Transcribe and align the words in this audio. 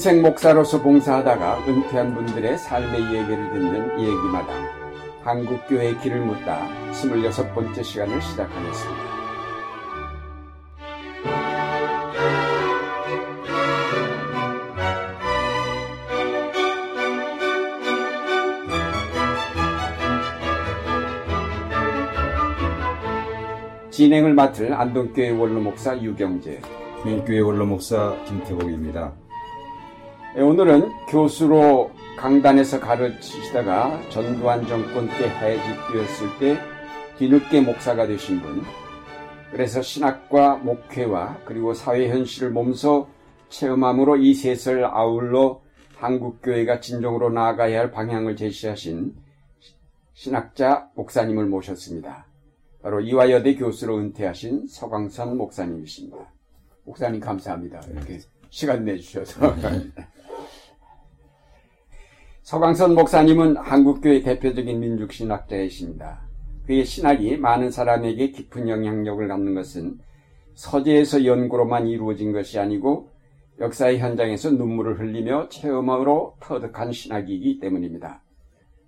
평생 0.00 0.22
목사로서 0.22 0.80
봉사하다가 0.80 1.66
은퇴한 1.68 2.14
분들의 2.14 2.56
삶의 2.56 3.02
이야기를 3.02 3.50
듣는 3.50 4.00
이야기마당 4.00 4.66
한국교회 5.22 5.98
길을 5.98 6.22
묻다 6.22 6.66
26번째 6.90 7.84
시간을 7.84 8.22
시작하겠습니다. 8.22 9.20
진행을 23.90 24.32
맡을 24.32 24.72
안동교회 24.72 25.28
원로 25.28 25.60
목사 25.60 25.94
유경재 25.94 26.62
민교회 27.04 27.40
원로 27.40 27.66
목사 27.66 28.16
김태복입니다. 28.24 29.19
예, 30.36 30.42
오늘은 30.42 31.06
교수로 31.08 31.90
강단에서 32.16 32.78
가르치시다가 32.78 34.00
전두환 34.10 34.64
정권 34.64 35.08
때 35.08 35.28
해직되었을 35.28 36.38
때 36.38 36.58
뒤늦게 37.18 37.62
목사가 37.62 38.06
되신 38.06 38.40
분, 38.40 38.62
그래서 39.50 39.82
신학과 39.82 40.54
목회와 40.58 41.38
그리고 41.44 41.74
사회 41.74 42.08
현실을 42.08 42.50
몸소 42.50 43.08
체험함으로 43.48 44.18
이 44.18 44.32
셋을 44.34 44.84
아울러 44.84 45.62
한국교회가 45.96 46.78
진정으로 46.78 47.30
나아가야 47.30 47.80
할 47.80 47.90
방향을 47.90 48.36
제시하신 48.36 49.16
신학자 50.14 50.88
목사님을 50.94 51.46
모셨습니다. 51.46 52.26
바로 52.82 53.00
이화여대 53.00 53.56
교수로 53.56 53.98
은퇴하신 53.98 54.68
서광선 54.68 55.36
목사님이십니다. 55.36 56.16
목사님 56.84 57.18
감사합니다. 57.20 57.80
이렇게 57.90 58.20
시간 58.48 58.84
내주셔서. 58.84 59.54
서광선 62.50 62.96
목사님은 62.96 63.58
한국교회 63.58 64.22
대표적인 64.22 64.80
민족신학자이십니다. 64.80 66.22
그의 66.66 66.84
신학이 66.84 67.36
많은 67.36 67.70
사람에게 67.70 68.32
깊은 68.32 68.68
영향력을 68.68 69.28
갖는 69.28 69.54
것은 69.54 70.00
서재에서 70.54 71.24
연구로만 71.26 71.86
이루어진 71.86 72.32
것이 72.32 72.58
아니고 72.58 73.08
역사의 73.60 74.00
현장에서 74.00 74.50
눈물을 74.50 74.98
흘리며 74.98 75.48
체험으로 75.48 76.34
터득한 76.40 76.90
신학이기 76.90 77.60
때문입니다. 77.60 78.20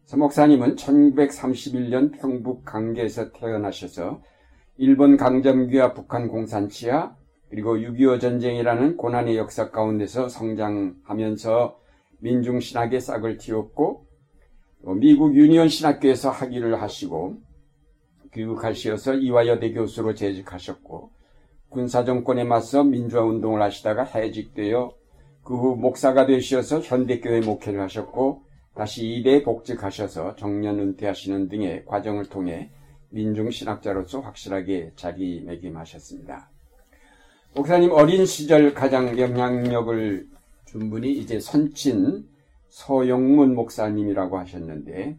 서 0.07 0.17
목사님은 0.17 0.75
1931년 0.75 2.19
평북 2.19 2.65
강계에서 2.65 3.31
태어나셔서 3.31 4.23
일본 4.77 5.17
강점기와 5.17 5.93
북한 5.93 6.27
공산치하 6.27 7.15
그리고 7.49 7.77
6.25 7.77 8.21
전쟁이라는 8.21 8.97
고난의 8.97 9.37
역사 9.37 9.71
가운데서 9.71 10.29
성장하면서 10.29 11.82
민중 12.23 12.61
신학의 12.61 13.01
싹을 13.01 13.37
틔웠고 13.37 14.07
미국 15.01 15.35
유니온 15.35 15.69
신학교에서 15.69 16.31
학위를 16.31 16.81
하시고 16.81 17.37
귀국하시어서 18.33 19.15
이화여대 19.15 19.73
교수로 19.73 20.15
재직하셨고 20.15 21.11
군사 21.69 22.05
정권에 22.05 22.45
맞서 22.45 22.85
민주화 22.85 23.23
운동을 23.23 23.61
하시다가 23.63 24.05
해직되어 24.05 25.03
그 25.43 25.55
후 25.55 25.77
목사가 25.77 26.27
되시어서 26.27 26.81
현대교회 26.81 27.41
목회를 27.41 27.81
하셨고 27.81 28.45
다시 28.75 29.07
입에 29.07 29.43
복직하셔서 29.43 30.37
정년 30.37 30.79
은퇴하시는 30.79 31.49
등의 31.49 31.85
과정을 31.85 32.27
통해 32.27 32.71
민중 33.11 33.51
신학자로서 33.51 34.21
확실하게 34.21 34.93
자리매김하셨습니다. 34.97 36.49
목사님 37.55 37.91
어린 37.91 38.25
시절 38.25 38.73
가장 38.73 39.19
영향력을 39.19 40.27
준 40.31 40.32
분이 40.79 41.13
이제 41.13 41.41
선친 41.41 42.27
서영문 42.69 43.55
목사님이라고 43.55 44.39
하셨는데 44.39 45.19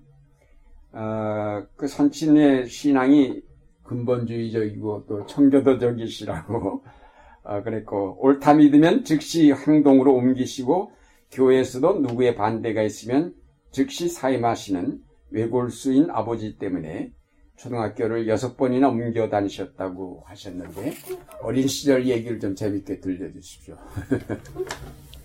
어, 0.94 1.64
그 1.76 1.88
선친의 1.88 2.68
신앙이 2.68 3.42
근본주의적이고 3.84 5.06
또 5.08 5.26
청교도적이시라고 5.26 6.84
어, 7.44 7.64
그랬고 7.64 8.18
옳다 8.22 8.54
믿으면 8.56 9.04
즉시 9.04 9.52
행동으로 9.52 10.16
옮기시고 10.16 10.92
교회에서도 11.32 12.00
누구의 12.00 12.36
반대가 12.36 12.84
있으면 12.84 13.34
즉시 13.72 14.08
사임하시는 14.08 15.02
외골수인 15.32 16.10
아버지 16.12 16.58
때문에 16.58 17.12
초등학교를 17.56 18.28
여섯 18.28 18.56
번이나 18.56 18.90
옮겨 18.90 19.30
다니셨다고 19.30 20.24
하셨는데 20.26 20.94
어린 21.42 21.68
시절 21.68 22.08
얘기를 22.08 22.40
좀 22.40 22.56
재밌게 22.56 23.00
들려주십시오. 23.00 23.78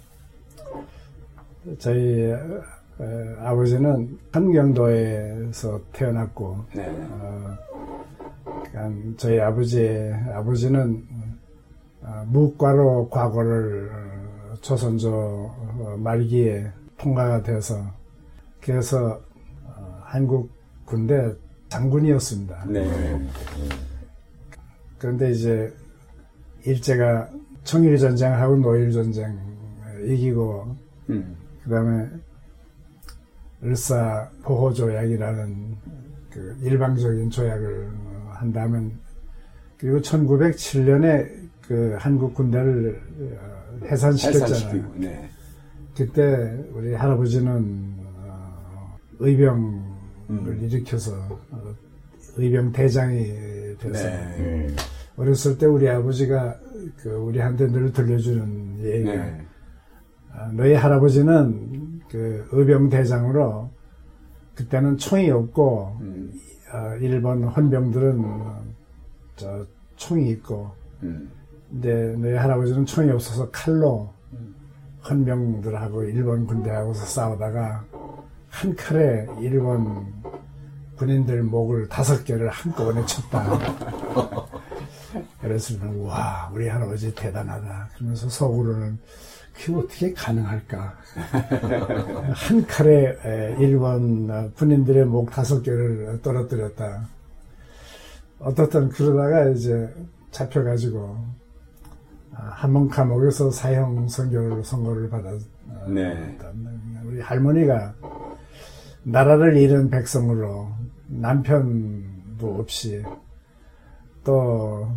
저희 1.79 2.33
어, 2.33 3.37
아버지는 3.41 4.19
한경도에서 4.33 5.81
태어났고 5.93 6.65
네. 6.75 6.89
어, 7.11 7.57
그러니까 8.71 9.13
저희 9.17 9.41
아버지 9.41 10.13
아버지는 10.35 11.07
어, 12.03 12.25
무과로 12.29 13.09
과거를 13.11 13.91
어, 13.93 14.55
조선조 14.61 15.11
어, 15.11 15.97
말기에 15.99 16.67
통과가 16.97 17.43
되어서 17.43 17.81
그래서 18.61 19.21
어, 19.65 20.01
한국 20.03 20.51
군대 20.85 21.33
장군이었습니다. 21.69 22.65
네. 22.67 23.29
그런데 24.99 25.31
이제 25.31 25.73
일제가 26.65 27.29
청일 27.63 27.97
전쟁하고 27.99 28.57
노일 28.57 28.91
전쟁 28.91 29.39
이기고 30.09 30.77
음. 31.11 31.37
그다음에 31.65 32.09
을사 33.63 34.31
보호 34.43 34.73
조약이라는 34.73 35.77
그 36.31 36.57
일방적인 36.63 37.31
조약을 37.31 37.91
한다면 38.31 38.93
그리고 39.77 39.99
1907년에 40.01 41.49
그 41.67 41.97
한국 41.99 42.35
군대를 42.35 43.01
어, 43.21 43.87
해산시켰잖아요. 43.87 44.93
네. 44.97 45.29
그때 45.97 46.65
우리 46.73 46.95
할아버지는 46.95 47.95
어, 48.27 48.97
의병을 49.19 49.83
음. 50.31 50.59
일으켜서 50.63 51.13
어, 51.51 51.75
의병 52.37 52.73
대장이 52.73 53.25
돼서 53.79 54.09
네. 54.09 54.75
어렸을 55.17 55.59
때 55.59 55.67
우리 55.67 55.89
아버지가 55.89 56.59
그 57.03 57.11
우리한테 57.11 57.67
늘 57.69 57.93
들려주는 57.93 58.85
얘기가 58.85 59.13
네. 59.13 59.48
너희 60.53 60.75
할아버지는 60.75 62.03
그 62.11 62.49
의병 62.53 62.89
대장으로 62.89 63.71
그때는 64.55 64.97
총이 64.97 65.31
없고 65.31 65.99
음. 66.01 66.33
어, 66.73 66.97
일본 67.01 67.45
헌병들은 67.45 68.25
저 69.37 69.67
총이 69.97 70.31
있고 70.31 70.71
음. 71.03 71.31
근데 71.71 72.17
너희 72.17 72.35
할아버지는 72.35 72.87
총이 72.87 73.11
없어서 73.11 73.51
칼로 73.51 74.11
헌병들하고 75.09 76.05
일본 76.05 76.47
군대하고서 76.47 77.07
싸우다가 77.07 77.85
한 78.49 78.75
칼에 78.75 79.27
일본 79.41 80.13
군인들 80.97 81.45
목을 81.45 81.89
다섯 81.89 82.25
개를 82.25 82.49
한꺼번에 82.49 83.05
쳤다. 83.07 83.47
그래서 85.41 85.75
와 85.99 86.51
우리 86.53 86.69
할아버지 86.69 87.15
대단하다. 87.15 87.91
그러면서 87.95 88.29
속으로는 88.29 88.99
그게 89.59 89.75
어떻게 89.75 90.13
가능할까? 90.13 90.95
한 92.33 92.67
칼에 92.67 93.57
일본 93.59 94.53
군인들의 94.55 95.05
목 95.07 95.31
다섯 95.31 95.63
개를 95.63 96.21
떨어뜨렸다. 96.23 97.09
어떻든 98.39 98.89
그러다가 98.89 99.49
이제 99.49 99.93
잡혀가지고 100.31 101.19
아, 102.35 102.43
한번 102.55 102.89
감옥에서 102.89 103.51
사형 103.51 104.09
선고를 104.09 104.65
선고를 104.65 105.11
받았. 105.11 105.41
네. 105.89 106.39
우리 107.05 107.21
할머니가 107.21 107.95
나라를 109.03 109.57
잃은 109.57 109.91
백성으로 109.91 110.69
남편도 111.09 112.61
없이 112.61 113.03
또 114.23 114.89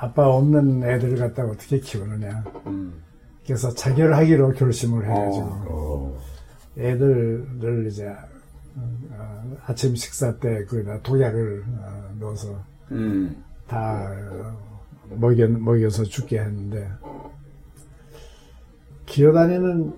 아빠 0.00 0.26
없는 0.26 0.82
애들을 0.82 1.18
갖다가 1.18 1.52
어떻게 1.52 1.78
키우느냐. 1.78 2.42
음. 2.66 3.11
그래서 3.46 3.70
자결하기로 3.74 4.52
결심을 4.52 5.04
해가지고 5.04 5.46
어, 5.46 5.66
어. 5.68 6.18
애들을 6.78 7.86
이제 7.88 8.08
어, 8.76 9.56
아침 9.66 9.94
식사 9.96 10.36
때 10.38 10.64
거기다 10.64 11.00
독약을 11.02 11.64
어, 11.66 12.14
넣어서 12.20 12.62
음. 12.90 13.42
다 13.66 14.08
먹여, 15.10 15.48
먹여서 15.48 16.04
죽게 16.04 16.38
했는데 16.38 16.88
기어다니는 19.06 19.92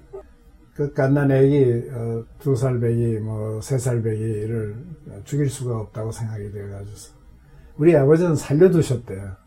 그 0.74 0.92
갓난 0.92 1.30
애기 1.30 1.88
어, 1.92 2.24
두살 2.40 2.80
배기 2.80 3.18
뭐세 3.20 3.78
살 3.78 4.02
배기를 4.02 4.76
죽일 5.24 5.48
수가 5.48 5.78
없다고 5.80 6.10
생각이 6.10 6.50
되어가지고 6.50 7.24
우리 7.76 7.96
아버지는 7.96 8.36
살려두셨대요. 8.36 9.44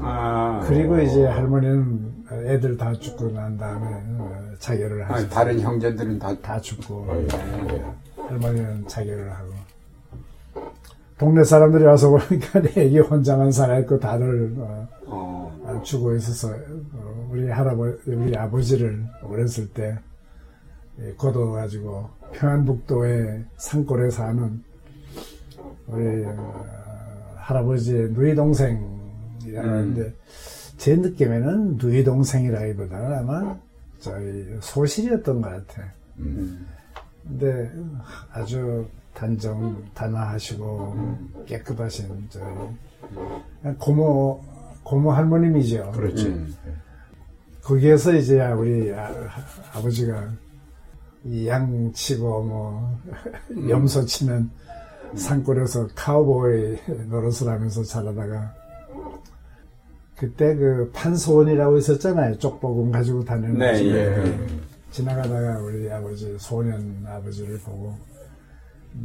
아, 0.00 0.64
그리고 0.68 0.98
이제 1.00 1.24
할머니는 1.24 2.15
애들 2.30 2.76
다 2.76 2.92
죽고 2.92 3.30
난 3.30 3.56
다음에 3.56 3.86
어, 4.18 4.42
자결을 4.58 5.08
하죠. 5.08 5.28
다른 5.28 5.60
형제들은 5.60 6.18
다 6.18 6.34
다 6.40 6.60
죽고 6.60 7.06
아유, 7.10 7.26
네. 7.28 7.84
할머니는 8.16 8.88
자결을 8.88 9.30
하고 9.32 9.50
동네 11.18 11.44
사람들이 11.44 11.84
와서 11.84 12.10
보니까 12.10 12.60
애기 12.76 12.98
혼자만 12.98 13.50
살아있고 13.52 13.98
다들 14.00 14.54
어, 14.58 14.88
어, 15.06 15.60
아, 15.66 15.82
죽어 15.82 16.14
있어서 16.16 16.52
어, 16.92 17.28
우리 17.30 17.48
할아버지 17.48 17.98
우리 18.06 18.36
아버지를 18.36 19.04
어렸을 19.22 19.68
때 19.68 19.98
예, 21.00 21.14
거둬가지고 21.14 22.08
평안북도의 22.32 23.44
산골에 23.56 24.10
사는 24.10 24.62
우리 25.86 26.24
어, 26.24 26.64
할아버지의 27.36 28.10
누이 28.10 28.34
동생이라는데 28.34 30.12
제 30.76 30.96
느낌에는 30.96 31.78
누이 31.78 32.04
동생이라기보다는 32.04 33.18
아마 33.18 33.56
저희 33.98 34.46
소실이었던 34.60 35.40
것 35.40 35.48
같아. 35.48 35.82
음, 36.18 36.66
근데 37.26 37.70
아주 38.32 38.86
단정 39.14 39.82
단아하시고 39.94 41.18
깨끗하신 41.46 42.28
저희 42.28 42.44
고모 43.78 44.44
고모 44.82 45.10
할머님이죠. 45.10 45.92
그렇지. 45.92 46.26
음. 46.26 46.54
거기에서 47.62 48.14
이제 48.14 48.40
우리 48.52 48.92
아, 48.94 49.10
버지가이 49.72 51.46
양치고 51.48 52.42
뭐 52.44 53.00
염소 53.68 54.04
치는 54.04 54.48
산골에서 55.16 55.88
카우보이 55.94 56.78
노릇을 57.08 57.48
하면서 57.48 57.82
자라다가 57.82 58.54
그때 60.16 60.54
그 60.54 60.90
판소원이라고 60.94 61.78
있었잖아요. 61.78 62.38
쪽복음 62.38 62.90
가지고 62.90 63.24
다니는 63.24 63.58
네, 63.58 63.76
집에. 63.76 63.98
예. 63.98 64.46
지나가다가 64.90 65.58
우리 65.60 65.90
아버지 65.90 66.34
소년 66.38 67.04
아버지를 67.06 67.58
보고 67.58 67.94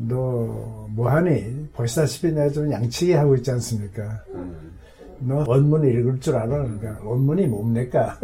너 0.08 0.88
뭐하니? 0.92 1.68
보시다시피 1.74 2.32
내가 2.32 2.50
좀 2.50 2.72
양치기 2.72 3.12
하고 3.12 3.36
있지 3.36 3.52
않습니까? 3.52 4.24
음. 4.34 4.72
너 5.20 5.44
원문 5.46 5.84
읽을 5.86 6.20
줄 6.22 6.36
알아? 6.36 6.48
그러니까 6.48 7.00
원문이 7.04 7.48
뭡니까? 7.48 8.18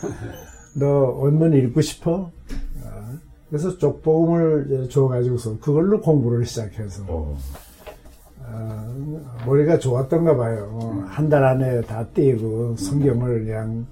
너 0.76 0.86
원문 0.86 1.54
읽고 1.54 1.80
싶어? 1.80 2.30
어, 2.82 3.18
그래서 3.48 3.76
쪽복음을 3.78 4.66
이제 4.66 4.88
줘가지고서 4.88 5.58
그걸로 5.60 6.00
공부를 6.00 6.44
시작해서 6.44 7.02
어, 7.04 7.06
어, 7.08 7.38
머리가 9.46 9.78
좋았던가 9.78 10.36
봐요. 10.36 10.68
어, 10.72 11.04
한달 11.08 11.44
안에 11.44 11.80
다 11.82 12.04
띄고 12.14 12.76
성경을 12.76 13.44
그냥 13.44 13.86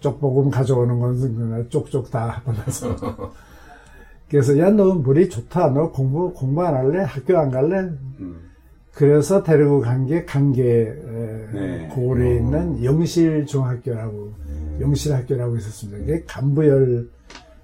쪽복음 0.00 0.50
가져오는 0.50 0.98
건 0.98 1.20
그냥 1.20 1.66
쪽쪽 1.68 2.10
다 2.10 2.42
받아서. 2.44 2.94
그래서 4.28 4.58
야 4.58 4.70
너 4.70 4.94
머리 4.94 5.28
좋다. 5.28 5.68
너 5.70 5.90
공부 5.92 6.32
공부 6.32 6.62
안 6.64 6.74
할래? 6.74 7.02
학교 7.04 7.38
안 7.38 7.50
갈래? 7.50 7.78
음. 8.20 8.40
그래서 8.92 9.42
데리고 9.42 9.80
간 9.80 10.06
게 10.06 10.24
강계 10.24 10.62
에, 10.62 11.46
네. 11.52 11.88
고을에 11.92 12.36
있는 12.36 12.82
영실 12.82 13.44
중학교라고 13.46 14.32
영실 14.80 15.14
학교라고 15.14 15.56
있었습니다. 15.58 15.98
그게 15.98 16.24
간부열 16.26 17.08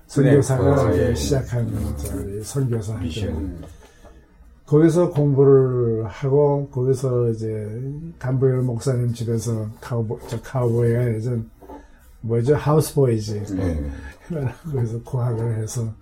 선교사가 0.07 0.91
네. 0.91 1.15
시작한 1.15 1.69
저기 1.97 2.43
선교사 2.45 2.95
학교. 2.95 3.05
거기서 4.67 5.11
공부를 5.11 6.07
하고 6.07 6.69
거기서 6.71 7.31
이제 7.31 7.93
간부열 8.19 8.63
목사님 8.63 9.13
집에서 9.13 9.69
카우보 9.81 10.21
저 10.29 10.41
카우보이가 10.41 11.15
예전 11.15 11.51
뭐죠 12.21 12.55
하우스보이지. 12.55 13.45
네. 13.57 13.91
그래서 14.71 15.03
고학을 15.03 15.59
해서 15.59 15.93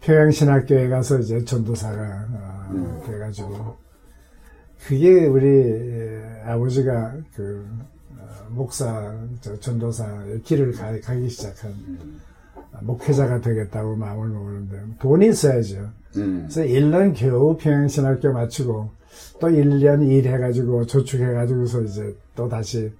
평양신학교에 0.00 0.88
가서 0.88 1.18
이제 1.18 1.44
전도사가 1.44 2.26
어, 2.32 2.68
음. 2.72 3.02
돼가지고 3.06 3.76
그게 4.84 5.26
우리 5.26 6.20
아버지가 6.44 7.14
그 7.34 7.64
어, 8.18 8.46
목사 8.50 9.14
저 9.40 9.58
전도사 9.60 10.24
길을 10.44 10.72
가, 10.72 10.92
기 11.14 11.28
시작한 11.28 11.70
음. 11.70 12.20
목회자가 12.80 13.40
되겠다고 13.40 13.94
마음을 13.94 14.28
먹었는데 14.28 14.98
돈이 14.98 15.28
있어야죠. 15.28 15.90
음. 16.16 16.48
그래서 16.48 16.62
1년 16.62 17.14
겨우 17.14 17.56
평양신학교 17.56 18.32
마치고 18.32 18.90
또 19.40 19.46
1년 19.48 20.08
일해가지고 20.08 20.86
저축해가지고서 20.86 21.82
이제 21.82 22.16
또 22.34 22.48
다시 22.48 22.92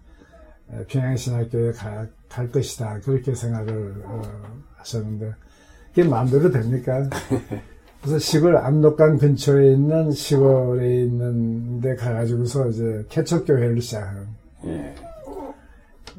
평양신학교에 0.89 1.73
가, 1.73 2.07
갈 2.29 2.51
것이다. 2.51 3.01
그렇게 3.05 3.35
생각을 3.35 4.03
어, 4.05 4.23
하셨는데 4.77 5.33
그게 5.95 6.09
마음대로 6.09 6.51
됩니까? 6.51 7.09
그래서 8.01 8.19
시골 8.19 8.57
압록강 8.57 9.19
근처에 9.19 9.75
있는 9.75 10.11
시골에 10.11 11.03
있는 11.03 11.81
데 11.81 11.95
가가지고서 11.95 12.69
이제 12.71 13.07
개척교회를 13.09 13.81
시작한. 13.81 14.27
예. 14.65 14.95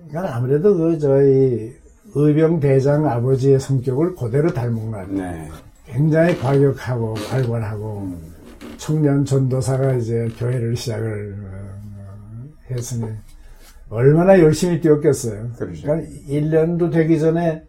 그러니까 0.08 0.38
아무래도 0.38 0.78
그 0.78 0.98
저희 0.98 1.74
의병 2.16 2.60
대장 2.60 3.06
아버지의 3.06 3.60
성격을 3.60 4.16
그대로 4.16 4.54
닮은 4.54 4.92
것 4.92 4.98
같아요. 4.98 5.18
네. 5.18 5.50
굉장히 5.86 6.38
과격하고 6.40 7.16
활발하고 7.16 8.14
청년 8.78 9.26
전도사가 9.26 9.94
이제 9.94 10.30
교회를 10.38 10.76
시작을 10.76 11.36
어, 11.40 11.58
어, 12.00 12.50
했으니 12.72 13.08
얼마나 13.90 14.40
열심히 14.40 14.82
뛰었겠어요. 14.82 15.52
그렇죠. 15.58 15.84
그러니까 15.84 16.10
1년도 16.28 16.92
되기 16.92 17.20
전에 17.20 17.64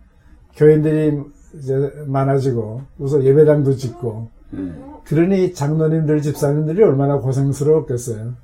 교인들이 0.56 1.20
이제 1.54 1.92
많아지고 2.06 2.82
우선 2.98 3.22
예배당도 3.24 3.76
짓고 3.76 4.30
음. 4.54 4.94
그러니 5.04 5.52
장로님들 5.52 6.22
집사님들이 6.22 6.82
얼마나 6.82 7.18
고생스러웠겠어요. 7.18 8.34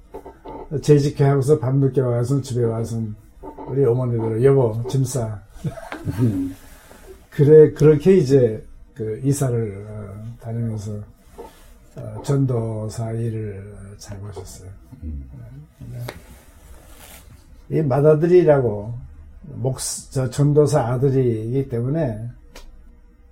재직회 0.83 1.25
하고서 1.25 1.59
밤늦게 1.59 2.01
와서 2.01 2.41
집에 2.41 2.63
와서 2.65 3.01
우리 3.69 3.85
어머니들 3.85 4.45
여보 4.45 4.83
짐 4.89 5.05
싸. 5.05 5.43
그래 7.31 7.73
그렇게 7.73 8.17
이제 8.17 8.65
그 9.01 9.19
이사를 9.25 9.87
어, 9.89 10.15
다니면서 10.43 10.93
어, 11.97 12.23
전도사 12.23 13.13
일을 13.13 13.75
잘 13.97 14.19
보셨어요. 14.21 14.69
네. 15.01 15.99
이 17.71 17.81
맏아들이라고 17.81 18.93
목, 19.55 19.79
저 20.11 20.29
전도사 20.29 20.83
아들이기 20.87 21.71
때문에 21.71 22.29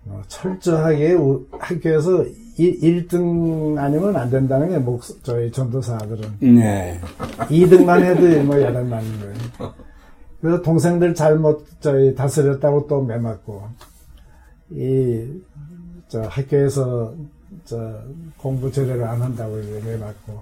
어, 0.07 0.23
철저하게 0.29 1.13
우- 1.13 1.47
학교에서 1.53 2.25
1, 2.57 3.07
등 3.09 3.77
아니면 3.79 4.17
안 4.17 4.31
된다는 4.31 4.71
게 4.71 4.79
목, 4.79 5.03
저희 5.23 5.53
전도사 5.53 5.97
아들은. 5.97 6.39
네. 6.41 6.99
2등만 7.41 8.03
해도 8.03 8.43
뭐 8.43 8.59
야단 8.59 8.89
맞는 8.89 9.21
거예요. 9.21 9.75
그래서 10.41 10.63
동생들 10.63 11.15
잘못 11.15 11.67
저희 11.81 12.15
다스렸다고 12.15 12.87
또 12.87 13.03
매맞고 13.03 13.69
이 14.71 15.27
저 16.09 16.23
학교에서 16.23 17.15
저 17.65 18.01
공부 18.37 18.71
제대로 18.71 19.07
안 19.07 19.21
한다고 19.23 19.57
매맞고 19.57 20.41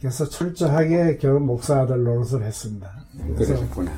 그래서 0.00 0.28
철저하게 0.28 1.18
결국 1.18 1.44
목사 1.44 1.80
아들 1.82 2.02
노릇을 2.04 2.42
했습니다. 2.42 2.90
그래서 3.34 3.54
그러셨구나. 3.54 3.92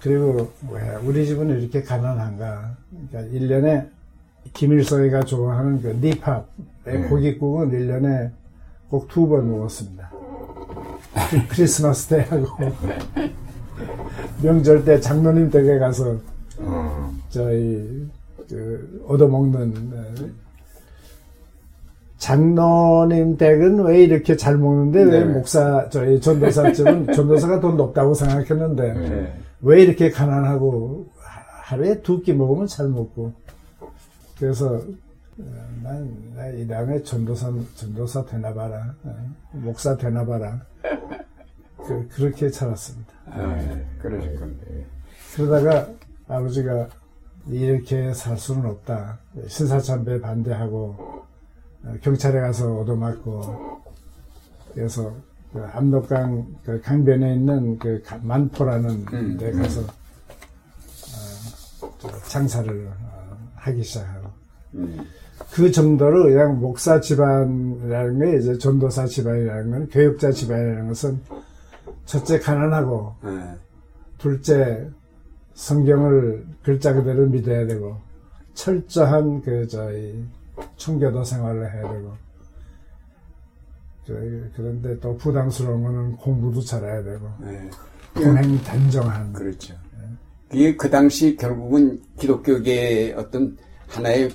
그리고 0.00 0.50
왜 0.70 0.94
우리 1.04 1.26
집은 1.26 1.60
이렇게 1.60 1.82
가난한가? 1.82 2.76
그러니까 3.10 3.34
1년에 3.38 3.88
김일성이가 4.52 5.24
좋아하는 5.24 5.80
그 5.82 5.88
니팝 6.00 6.46
네. 6.84 7.08
고깃국은 7.08 7.70
1년에 7.70 8.30
꼭 8.90 9.08
두 9.08 9.26
번 9.28 9.50
먹었습니다. 9.50 10.10
크- 11.30 11.48
크리스마스 11.48 12.08
때 12.08 12.20
하고 12.28 12.46
명절 14.42 14.84
때 14.84 15.00
장로님 15.00 15.50
댁에 15.50 15.78
가서 15.78 16.18
어, 16.58 17.12
저희 17.30 18.08
그 18.48 19.04
얻어먹는 19.08 19.92
에, 19.92 20.30
장로님 22.18 23.36
댁은 23.36 23.84
왜 23.84 24.02
이렇게 24.02 24.36
잘 24.36 24.56
먹는데 24.56 25.02
왜 25.02 25.24
네. 25.24 25.32
목사 25.32 25.88
저희 25.90 26.20
전도사 26.20 26.72
집은 26.72 27.06
전도사가 27.12 27.60
돈 27.60 27.76
높다고 27.76 28.14
생각했는데 28.14 28.92
네. 28.94 29.34
왜 29.60 29.82
이렇게 29.82 30.10
가난하고 30.10 31.06
하- 31.18 31.42
하루에 31.74 32.00
두 32.02 32.22
끼 32.22 32.32
먹으면 32.32 32.66
잘 32.66 32.88
먹고 32.88 33.32
그래서 34.38 34.76
어, 35.38 35.44
난이 35.82 36.66
다음에 36.68 37.02
전도사 37.02 37.52
전도사 37.74 38.24
되나 38.26 38.54
봐라 38.54 38.94
어, 39.04 39.14
목사 39.52 39.96
되나 39.96 40.24
봐라 40.24 40.60
그, 41.86 42.08
그렇게 42.08 42.48
살았습니다. 42.48 43.12
아, 43.26 43.58
그러셨군요. 44.00 44.54
그러다가 45.36 45.86
아버지가 46.28 46.88
이렇게 47.48 48.12
살 48.14 48.38
수는 48.38 48.66
없다. 48.66 49.18
신사참배 49.46 50.20
반대하고 50.20 51.24
어, 51.84 51.94
경찰에 52.02 52.40
가서 52.40 52.78
얻어맞고 52.80 53.82
그래서 54.74 55.12
그 55.52 55.62
압록강 55.72 56.46
그 56.64 56.80
강변에 56.80 57.34
있는 57.34 57.78
그 57.78 58.02
가- 58.04 58.18
만포라는 58.22 59.06
음, 59.12 59.36
데 59.38 59.52
가서 59.52 59.82
장사를 62.28 62.86
어, 62.88 63.36
하기 63.56 63.82
시작하고 63.82 64.30
음. 64.74 65.06
그 65.52 65.70
정도로 65.70 66.24
그냥 66.24 66.60
목사 66.60 67.00
집안이라는 67.00 68.18
게 68.32 68.38
이제 68.38 68.58
전도사 68.58 69.06
집안이라는 69.06 69.70
건 69.70 69.88
교육자 69.90 70.32
집안이라는 70.32 70.88
것은 70.88 71.20
첫째 72.06 72.38
가난하고 72.38 73.14
예. 73.24 73.54
둘째 74.18 74.88
성경을 75.54 76.46
글자 76.62 76.92
그대로 76.92 77.26
믿어야 77.26 77.66
되고 77.66 77.96
철저한 78.54 79.42
그 79.42 79.66
저희 79.66 80.24
청교도 80.76 81.24
생활을 81.24 81.72
해야 81.72 81.82
되고 81.92 82.12
그- 84.06 84.50
그런데 84.54 84.98
또 85.00 85.16
부담스러운 85.16 85.82
거는 85.82 86.16
공부도 86.16 86.60
잘해야 86.60 87.02
되고 87.02 87.26
예. 87.46 87.70
분행 88.14 88.58
단정한 88.62 89.32
그렇죠. 89.32 89.74
그게 90.48 90.76
그 90.76 90.88
당시 90.90 91.36
결국은 91.36 92.00
기독교계의 92.18 93.14
어떤 93.14 93.56
하나의 93.88 94.30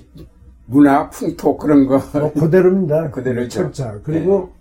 문화, 0.66 1.10
풍토 1.10 1.58
그런 1.58 1.86
거. 1.88 2.00
뭐 2.20 2.32
그대로입니다. 2.34 3.10
그대로죠. 3.12 3.50
철저 3.72 4.02
그리고 4.04 4.52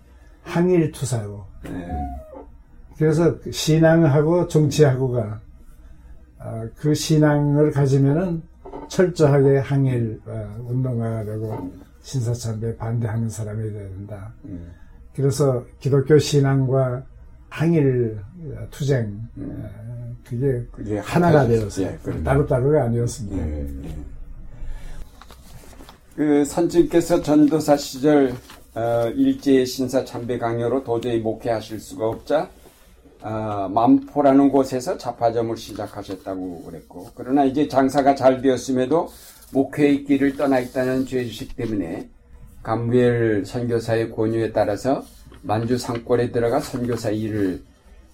항일 0.43 0.91
투사고 0.91 1.43
예. 1.67 1.87
그래서 2.97 3.39
그 3.39 3.51
신앙하고 3.51 4.47
정치하고가 4.47 5.19
어, 5.21 5.48
그 6.75 6.93
신앙을 6.93 7.71
가지면은 7.71 8.41
철저하게 8.87 9.59
항일 9.59 10.21
어, 10.25 10.65
운동가가 10.67 11.23
되고 11.23 11.71
신사참배에 12.01 12.75
반대하는 12.75 13.29
사람이 13.29 13.71
돼야 13.71 13.87
된다. 13.89 14.33
음. 14.45 14.71
그래서 15.15 15.65
기독교 15.79 16.17
신앙과 16.17 17.03
항일 17.49 18.19
어, 18.55 18.67
투쟁 18.71 19.19
어, 19.37 20.15
그게 20.27 20.65
그게 20.71 20.97
하나가 20.99 21.45
되었어요. 21.45 21.87
예. 21.87 22.23
따로따로가 22.23 22.83
아니었습니다. 22.83 23.47
예, 23.47 23.67
예. 23.83 23.95
그 26.15 26.45
선생께서 26.45 27.21
전도사 27.21 27.77
시절 27.77 28.33
어, 28.75 29.09
일제 29.15 29.65
신사 29.65 30.05
참배 30.05 30.37
강요로 30.37 30.83
도저히 30.83 31.19
목회하실 31.19 31.79
수가 31.79 32.07
없자 32.07 32.49
어, 33.21 33.69
만포라는 33.69 34.49
곳에서 34.49 34.97
잡화점을 34.97 35.55
시작하셨다고 35.57 36.63
그랬고 36.63 37.09
그러나 37.15 37.43
이제 37.43 37.67
장사가 37.67 38.15
잘 38.15 38.41
되었음에도 38.41 39.09
목회의 39.51 40.05
길을 40.05 40.37
떠나 40.37 40.59
있다는 40.59 41.05
죄의식 41.05 41.55
때문에 41.55 42.09
감무엘 42.63 43.45
선교사의 43.45 44.11
권유에 44.11 44.51
따라서 44.51 45.03
만주 45.41 45.77
상골에 45.77 46.31
들어가 46.31 46.59
선교사 46.59 47.09
일을 47.09 47.61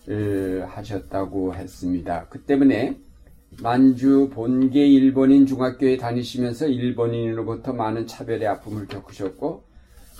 을, 0.07 0.65
하셨다고 0.67 1.55
했습니다. 1.55 2.27
그 2.29 2.41
때문에 2.41 2.95
만주 3.61 4.29
본계 4.33 4.85
일본인 4.85 5.45
중학교에 5.45 5.97
다니시면서 5.97 6.67
일본인으로부터 6.67 7.73
많은 7.73 8.05
차별의 8.05 8.47
아픔을 8.47 8.87
겪으셨고 8.87 9.63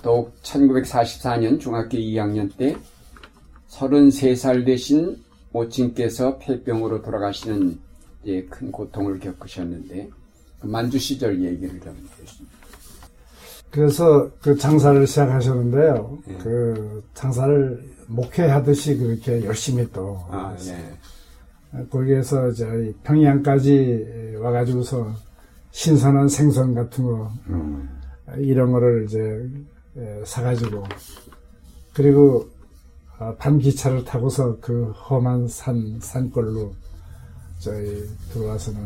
더욱 0.01 0.33
1944년 0.41 1.59
중학교 1.59 1.97
2학년 1.97 2.55
때 2.55 2.75
33살 3.75 4.65
되신 4.65 5.17
모친께서 5.51 6.37
폐병으로 6.37 7.01
돌아가시는 7.01 7.79
예, 8.25 8.43
큰 8.45 8.71
고통을 8.71 9.19
겪으셨는데 9.19 10.09
그 10.59 10.67
만주 10.67 10.97
시절 10.97 11.43
얘기를 11.43 11.79
좀 11.79 11.95
해주십니다. 12.19 12.55
그래서 13.69 14.29
그 14.41 14.55
장사를 14.57 15.05
시작하셨는데요. 15.05 16.17
예. 16.29 16.37
그 16.37 17.03
장사를 17.13 17.83
목회하듯이 18.07 18.97
그렇게 18.97 19.43
열심히 19.43 19.85
또 19.91 20.19
아, 20.29 20.55
예. 20.67 21.83
거기에서 21.89 22.51
저희 22.53 22.93
평양까지 23.03 24.37
와가지고서 24.39 25.13
신선한 25.71 26.29
생선 26.29 26.73
같은 26.73 27.03
거 27.03 27.29
음. 27.49 27.89
이런 28.37 28.71
거를 28.71 29.05
이제 29.05 29.19
에, 29.97 30.23
사가지고 30.23 30.83
그리고 31.93 32.49
어, 32.54 32.54
밤 33.37 33.59
기차를 33.59 34.03
타고서 34.03 34.57
그 34.59 34.91
험한 34.91 35.47
산 35.47 35.99
산골로 36.01 36.73
저희 37.59 38.03
들어와서는 38.31 38.79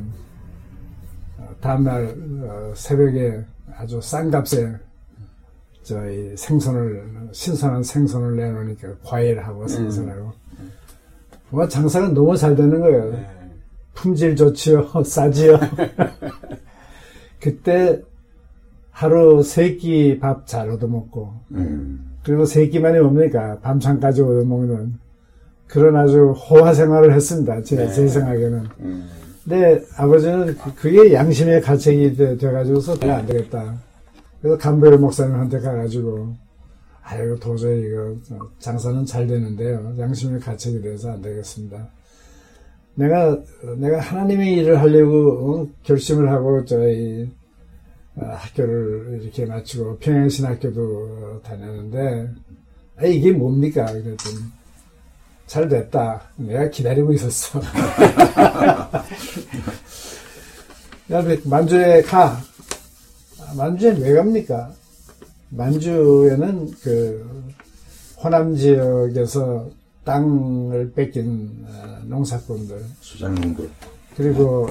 어, 1.38 1.56
다음날 1.62 2.16
어, 2.44 2.74
새벽에 2.76 3.44
아주 3.76 4.00
싼 4.02 4.30
값에 4.30 4.76
저희 5.84 6.36
생선을 6.38 7.30
신선한 7.32 7.84
생선을 7.84 8.36
내놓으니까 8.36 8.90
과일하고 9.04 9.68
생선하고 9.68 10.32
뭐 11.50 11.68
장사가 11.68 12.10
너무 12.10 12.38
잘 12.38 12.56
되는 12.56 12.80
거예요. 12.80 13.14
예. 13.14 13.26
품질 13.96 14.36
좋지요, 14.36 14.88
싸지요. 15.04 15.60
그때 17.42 18.02
하루 18.92 19.42
세 19.44 19.78
끼 19.78 20.20
밥 20.20 20.46
잘 20.46 20.70
얻어먹고, 20.70 21.34
음. 21.52 22.09
그리고 22.24 22.46
세 22.46 22.68
끼만이 22.68 23.00
뭡니까? 23.00 23.58
밤잠까지 23.62 24.22
얻어먹는 24.22 24.96
그런 25.68 25.96
아주 25.96 26.32
호화 26.32 26.74
생활을 26.74 27.14
했습니다. 27.14 27.62
제, 27.64 27.76
네. 27.76 27.92
제 27.92 28.08
생각에는. 28.08 28.64
음, 28.80 29.08
근데 29.44 29.82
아버지는 29.96 30.56
그- 30.58 30.76
그게 30.76 31.14
양심의 31.14 31.62
가책이 31.62 32.16
돼, 32.16 32.38
돼가지고서 32.38 33.00
그래 33.00 33.12
안 33.12 33.26
되겠다. 33.26 33.76
그래서 34.42 34.58
감별 34.58 34.98
목사님한테 34.98 35.60
가가지고 35.60 36.34
아이고 37.04 37.36
도저히 37.40 37.82
이거 37.88 38.16
장사는 38.60 39.06
잘 39.06 39.26
되는데요. 39.28 39.94
양심의 39.98 40.40
가책이 40.40 40.82
돼서 40.82 41.12
안 41.12 41.22
되겠습니다. 41.22 41.88
내가 42.96 43.38
내가 43.78 44.00
하나님의 44.00 44.54
일을 44.58 44.80
하려고 44.80 45.62
어, 45.62 45.68
결심을 45.84 46.30
하고 46.32 46.64
저희 46.66 47.24
어, 47.24 47.30
학교를 48.22 49.20
이렇게 49.22 49.46
마치고 49.46 49.98
평양신학교도 50.00 50.82
어, 50.82 51.42
다녔는데 51.44 52.30
아, 52.98 53.06
이게 53.06 53.32
뭡니까? 53.32 53.86
그랬더니 53.86 54.38
잘 55.48 55.68
됐다. 55.68 56.22
내가 56.36 56.70
기다리고 56.70 57.14
있었어. 57.14 57.60
야, 61.12 61.24
만주에 61.46 62.02
가. 62.04 62.40
아, 63.40 63.54
만주에 63.56 63.98
왜 64.00 64.14
갑니까? 64.14 64.72
만주에는 65.50 66.72
그 66.82 67.50
호남 68.18 68.56
지역에서 68.56 69.70
땅을 70.04 70.92
뺏긴 70.94 71.66
어, 71.68 72.00
농사꾼들 72.04 72.84
수장농들. 73.02 73.70
그리고 74.16 74.68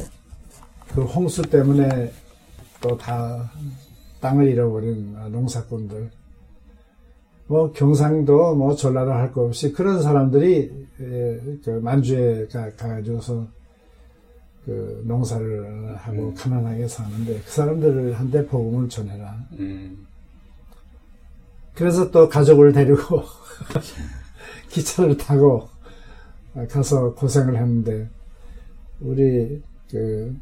그 0.94 1.02
홍수 1.02 1.42
때문에 1.42 2.12
또 2.80 2.96
다 2.96 3.50
땅을 4.20 4.48
잃어버린 4.48 5.16
어, 5.16 5.28
농사꾼들. 5.28 6.10
뭐 7.46 7.72
경상도 7.72 8.54
뭐 8.56 8.74
전라도 8.74 9.12
할거 9.12 9.46
없이 9.46 9.72
그런 9.72 10.02
사람들이 10.02 10.86
예, 11.00 11.40
그 11.64 11.70
만주에 11.82 12.46
가, 12.48 12.70
가가지고서 12.74 13.46
그 14.66 15.02
농사를 15.06 15.96
하고 15.96 16.34
가난하게 16.34 16.86
사는데 16.88 17.40
그 17.40 17.50
사람들을 17.50 18.18
한테 18.18 18.44
복음을 18.46 18.88
전해라. 18.90 19.34
음, 19.52 20.06
그래서 21.74 22.10
또 22.10 22.28
가족을 22.28 22.72
데리고 22.72 23.22
기차를 24.68 25.16
타고 25.16 25.68
가서 26.68 27.14
고생을 27.14 27.56
했는데 27.56 28.10
우리 29.00 29.62
그 29.90 30.36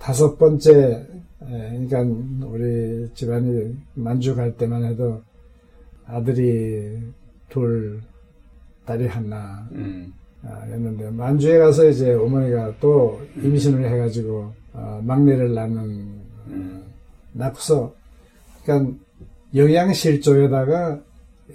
다섯 0.00 0.38
번째 0.38 1.06
에, 1.42 1.86
그러니까 1.88 2.46
우리 2.46 3.08
집안이 3.14 3.76
만주 3.94 4.34
갈 4.34 4.56
때만 4.56 4.84
해도 4.84 5.22
아들이 6.06 6.98
둘 7.50 8.00
딸이 8.86 9.06
하나 9.06 9.68
음, 9.72 10.12
아, 10.42 10.68
였는데 10.70 11.10
만주에 11.10 11.58
가서 11.58 11.88
이제 11.88 12.14
어머니가 12.14 12.74
또 12.80 13.20
임신을 13.36 13.88
해가지고 13.92 14.52
어, 14.72 15.00
막내를 15.04 15.54
낳는 15.54 15.80
음, 16.48 16.82
낳고서 17.32 17.94
그러니까 18.64 18.96
영양실조에다가 19.54 21.00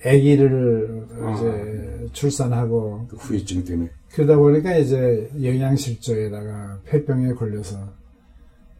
아기를 0.05 1.07
아. 1.19 1.33
이제 1.33 2.09
출산하고 2.13 3.07
그 3.09 3.15
후유증 3.17 3.63
때문에. 3.63 3.89
그러다 4.11 4.37
보니까 4.37 4.77
이제 4.77 5.29
영양실조에다가 5.41 6.79
폐병에 6.85 7.33
걸려서 7.33 7.77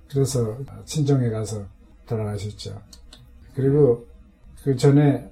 그래서 0.10 0.58
친정에 0.86 1.30
가서 1.30 1.66
돌아가셨죠. 2.06 2.82
그리고 3.56 4.06
그 4.64 4.76
전에 4.76 5.30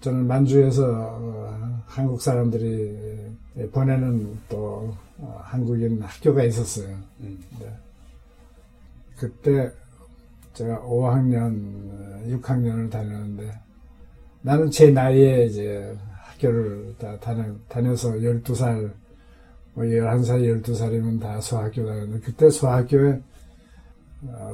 저는 0.00 0.26
만주에서 0.26 0.84
어, 0.86 1.82
한국 1.86 2.20
사람들이 2.20 2.96
보내는 3.72 4.38
또 4.48 4.94
어, 5.18 5.40
한국인 5.42 6.00
학교가 6.02 6.44
있었어요. 6.44 6.96
음. 7.20 7.38
그때 9.16 9.70
제가 10.54 10.80
5학년, 10.80 12.40
6학년을 12.40 12.90
다녔는데 12.90 13.52
나는 14.42 14.70
제 14.70 14.90
나이에 14.90 15.46
이제 15.46 15.96
학교를 16.10 16.94
다 16.98 17.18
다녀, 17.20 17.44
다녀서 17.68 18.12
12살, 18.12 18.92
뭐 19.74 19.84
11살, 19.84 20.62
12살이면 20.62 21.20
다 21.20 21.40
소학교 21.40 21.86
다녔는데 21.86 22.20
그때 22.20 22.50
소학교에 22.50 23.10
어, 23.12 23.20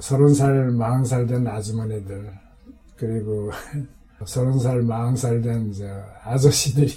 서른 0.01 0.35
살, 0.35 0.71
마흔 0.71 1.05
살 1.05 1.27
된 1.27 1.47
아주머니들 1.47 2.31
그리고 2.97 3.51
서른 4.27 4.59
살, 4.59 4.83
마흔 4.83 5.17
살 5.17 5.41
된 5.43 5.73
아저씨들이 6.25 6.93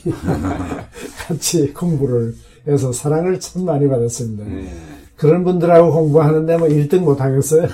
같이 1.27 1.73
공부를 1.73 2.35
해서 2.67 2.91
사랑을 2.91 3.39
참 3.39 3.65
많이 3.65 3.87
받았습니다. 3.87 4.45
네. 4.45 4.67
그런 5.15 5.43
분들하고 5.43 5.91
공부하는데 5.91 6.57
뭐 6.57 6.67
1등 6.67 6.99
못 6.99 7.19
하겠어요. 7.21 7.67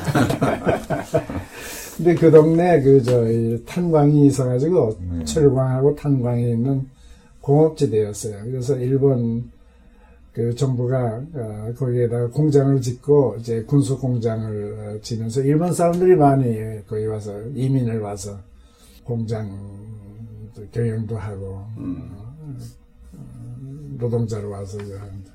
근데 1.98 2.15
그 2.15 2.32
동네 2.32 2.82
그저 2.82 3.25
탄광이 3.65 4.27
있어가지고 4.27 4.98
철광하고 5.25 5.96
탄광이 5.96 6.51
있는 6.51 6.88
공업지대였어요. 7.41 8.44
그래서 8.46 8.75
일본 8.77 9.51
그 10.39 10.55
정부가 10.55 11.22
어, 11.34 11.74
거기에다가 11.75 12.29
공장을 12.29 12.79
짓고 12.79 13.36
이제 13.39 13.62
군수 13.63 13.98
공장을 13.98 14.74
어, 14.74 15.01
지면서 15.01 15.41
일본 15.41 15.74
사람들이 15.74 16.15
많이 16.15 16.55
거기 16.88 17.05
와서 17.08 17.38
이민을 17.53 18.00
와서 18.00 18.39
공장 19.03 19.51
경영도 20.72 21.17
하고 21.17 21.65
어, 21.75 22.25
노동자로 23.98 24.50
와서 24.50 24.77
하는데 24.77 25.29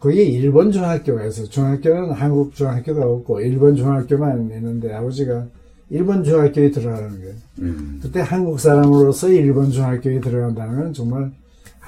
거기 0.00 0.16
일본 0.32 0.72
중학교가 0.72 1.26
있어요. 1.26 1.46
중학교는 1.46 2.10
한국 2.10 2.52
중학교가 2.52 3.06
없고 3.06 3.40
일본 3.40 3.76
중학교만 3.76 4.50
있는데 4.50 4.92
아버지가 4.92 5.46
일본 5.90 6.24
중학교에 6.24 6.72
들어가는 6.72 7.20
거예요. 7.20 7.34
음. 7.60 8.00
그때 8.02 8.18
한국 8.18 8.58
사람으로서 8.58 9.28
일본 9.28 9.70
중학교에 9.70 10.18
들어간다는 10.18 10.74
건 10.74 10.92
정말 10.92 11.30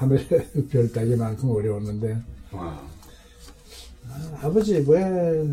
하늘의 0.03 0.67
별 0.69 0.91
따기만큼 0.91 1.49
어려웠는데 1.49 2.17
와. 2.51 2.81
아버지 4.41 4.83
왜 4.87 5.47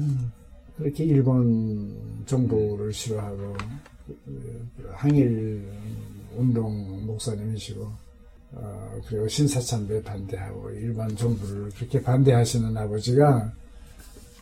그렇게 0.76 1.04
일본 1.04 2.24
정부를 2.26 2.92
싫어하고 2.92 3.56
항일 4.92 5.64
운동 6.36 7.06
목사님이시고 7.06 8.10
어, 8.52 9.00
그리고 9.06 9.28
신사참배 9.28 10.02
반대하고 10.02 10.70
일본 10.72 11.14
정부를 11.14 11.70
그렇게 11.70 12.02
반대하시는 12.02 12.76
아버지가 12.76 13.52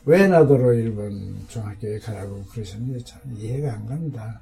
왜 0.06 0.26
나더러 0.26 0.72
일본 0.72 1.36
중학교에 1.48 1.98
가라고 1.98 2.42
그러셨는지 2.44 3.04
참 3.04 3.20
이해가 3.36 3.74
안 3.74 3.86
갑니다. 3.86 4.40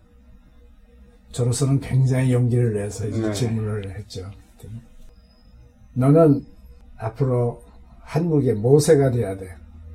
저로서는 1.32 1.80
굉장히 1.80 2.32
용기를 2.32 2.74
내서 2.74 3.08
이제 3.08 3.20
네. 3.20 3.32
질문을 3.32 3.96
했죠. 3.96 4.30
너는 5.96 6.44
앞으로 6.98 7.62
한국의 8.02 8.54
모세가 8.54 9.10
돼야 9.10 9.36
돼. 9.36 9.48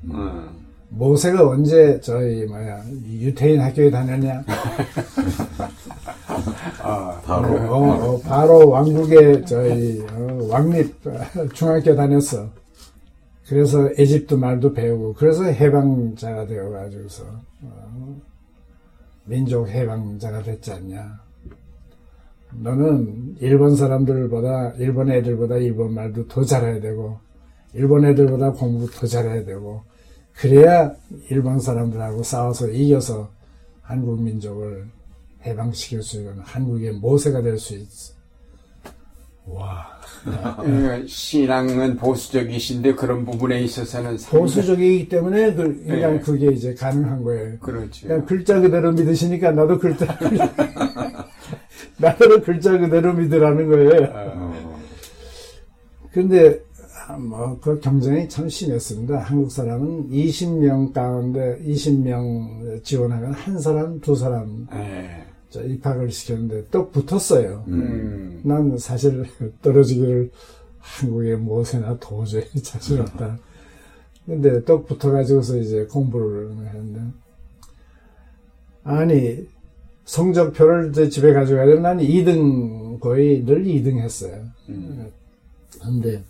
어. 0.10 0.50
모세가 0.90 1.48
언제 1.48 2.00
저희 2.02 2.46
뭐야 2.46 2.84
유태인 3.06 3.62
학교에 3.62 3.90
다녔냐? 3.90 4.44
아, 6.82 7.22
바로. 7.24 7.48
어, 7.72 8.16
어, 8.16 8.20
바로 8.22 8.68
왕국의 8.70 9.46
저희 9.46 10.02
어, 10.12 10.48
왕립 10.50 10.96
중학교 11.54 11.96
다녔어. 11.96 12.50
그래서 13.48 13.90
에집트 13.98 14.34
말도 14.36 14.74
배우고 14.74 15.14
그래서 15.14 15.44
해방자가 15.44 16.48
되어가지고서 16.48 17.24
어, 17.62 18.22
민족 19.26 19.70
해방자가 19.70 20.42
됐지 20.42 20.72
않냐? 20.72 21.20
너는 22.60 23.36
일본 23.40 23.76
사람들보다 23.76 24.74
일본 24.78 25.12
애들보다 25.12 25.58
일본 25.58 25.94
말도 25.94 26.28
더 26.28 26.44
잘해야 26.44 26.80
되고 26.80 27.20
일본 27.74 28.06
애들보다 28.06 28.52
공부 28.52 28.90
더 28.92 29.08
잘해야 29.08 29.46
되고 29.46 29.84
그래야 30.34 30.94
일본 31.30 31.60
사람들하고 31.60 32.24
싸워서 32.24 32.70
이겨서 32.70 33.30
한국 33.82 34.22
민족을 34.22 34.86
해방시킬 35.46 36.04
수 36.04 36.18
있는 36.18 36.40
한국의 36.40 36.94
모세가 36.94 37.42
될 37.42 37.58
수 37.58 37.76
있어. 37.76 38.14
와. 39.46 39.88
어, 40.26 40.64
신앙은 41.08 41.98
보수적이신데 41.98 42.94
그런 42.94 43.26
부분에 43.26 43.62
있어서는 43.64 44.18
보수적이기 44.30 45.10
때문에 45.10 45.54
그, 45.56 45.84
그냥 45.84 46.14
네. 46.14 46.20
그게 46.20 46.52
이제 46.52 46.74
가능한 46.76 47.24
거예요. 47.24 47.58
그렇죠. 47.60 48.08
그냥 48.08 48.26
글자 48.26 48.60
그대로 48.60 48.92
믿으시니까 48.92 49.52
나도 49.52 49.80
글자, 49.80 50.06
나도 52.02 52.42
글자 52.42 52.78
그대로 52.78 53.14
믿으라는 53.14 53.68
거예요. 53.68 54.12
어, 54.14 54.80
근데 56.12 56.60
아, 57.08 57.18
뭐, 57.18 57.60
그 57.60 57.80
경쟁이 57.80 58.30
참 58.30 58.48
심했습니다. 58.48 59.20
한국 59.20 59.52
사람은 59.52 60.10
20명 60.10 60.94
가운데 60.94 61.60
20명 61.66 62.84
지원하면 62.84 63.34
한 63.34 63.60
사람, 63.60 64.00
두 64.00 64.16
사람 64.16 64.68
예. 64.74 65.26
저 65.50 65.64
입학을 65.64 66.10
시켰는데 66.12 66.68
또 66.72 66.90
붙었어요. 66.90 67.66
음. 67.68 68.42
난 68.44 68.78
사실 68.78 69.26
떨어지기를 69.62 70.32
한국의 70.80 71.38
무엇에나 71.38 71.98
도저히 72.00 72.46
자신 72.64 73.02
없다. 73.02 73.38
근데 74.26 74.64
또 74.64 74.84
붙어가지고서 74.84 75.58
이제 75.58 75.86
공부를 75.86 76.52
했는데, 76.68 77.02
아니, 78.84 79.48
성적표를 80.12 80.92
집에 81.10 81.32
되면 81.32 81.82
난 81.82 81.98
2등, 82.00 83.00
거의 83.00 83.46
늘 83.46 83.64
2등 83.64 83.98
했어요. 84.00 84.44
음. 84.68 85.10
근데, 85.82 86.22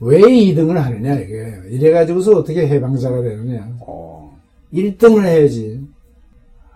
왜 0.00 0.18
2등을 0.20 0.74
하느냐, 0.74 1.14
이게. 1.20 1.60
이래가지고서 1.70 2.38
어떻게 2.38 2.66
해방자가 2.66 3.22
되느냐. 3.22 3.76
어. 3.86 4.36
1등을 4.72 5.24
해야지. 5.24 5.86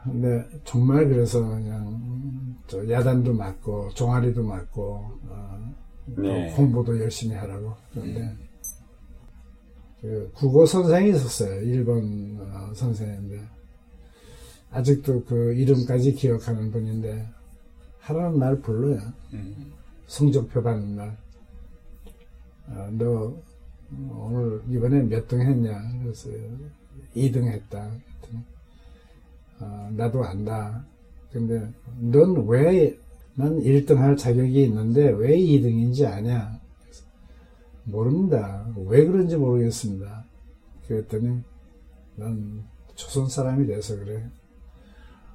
근데 0.05 0.45
정말 0.65 1.09
그래서 1.09 1.41
그냥 1.41 2.57
저 2.69 2.89
야단도 2.89 3.35
맞고 3.35 3.91
종아리도 3.95 4.45
맞고 4.45 4.83
어, 5.29 5.75
또 6.15 6.23
네. 6.23 6.53
공부도 6.55 6.99
열심히 7.01 7.35
하라고 7.35 7.75
그런데 7.93 8.33
그 10.01 10.31
국어 10.35 10.65
선생이 10.65 11.11
있었어요. 11.11 11.61
일본 11.63 12.39
어, 12.41 12.73
선생인데 12.75 13.58
아직도 14.71 15.25
그 15.25 15.55
이름까지 15.55 16.15
기억하는 16.15 16.71
분인데 16.71 17.27
하라는 18.01 18.39
날 18.39 18.61
불러요. 18.61 19.01
음. 19.33 19.73
성적표 20.07 20.63
받는 20.63 20.97
날. 20.97 21.17
아, 22.69 22.89
너 22.93 23.35
오늘 23.91 24.63
이번에 24.69 25.03
몇 25.03 25.27
등 25.29 25.41
했냐? 25.41 25.81
그래서 26.03 26.29
2등 27.17 27.45
했다. 27.47 27.91
아, 29.61 29.91
나도 29.97 30.23
안다. 30.25 30.85
근데 31.33 31.71
넌 31.99 32.47
왜, 32.47 32.99
난 33.35 33.59
1등 33.61 33.97
할 33.97 34.17
자격이 34.17 34.65
있는데 34.65 35.11
왜 35.11 35.37
2등인지 35.37 36.07
아냐? 36.07 36.59
모릅니다. 37.85 38.67
왜 38.87 39.07
그런지 39.07 39.37
모르겠습니다. 39.37 40.25
그랬더니 40.87 41.41
난 42.17 42.65
조선 42.95 43.29
사람이 43.29 43.67
돼서 43.67 43.97
그래. 43.97 44.29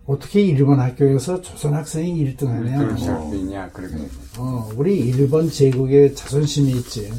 어떻게 0.05 0.41
일본 0.41 0.79
학교에서 0.79 1.41
조선 1.41 1.73
학생이 1.73 2.35
1등 2.35 2.47
하냐? 2.47 2.77
그럴 2.77 2.97
수 2.97 3.35
있냐, 3.35 3.69
그렇게. 3.69 3.95
어, 4.37 4.69
우리 4.75 4.99
일본 4.99 5.49
제국에 5.49 6.13
자존심이 6.13 6.71
있지. 6.71 7.11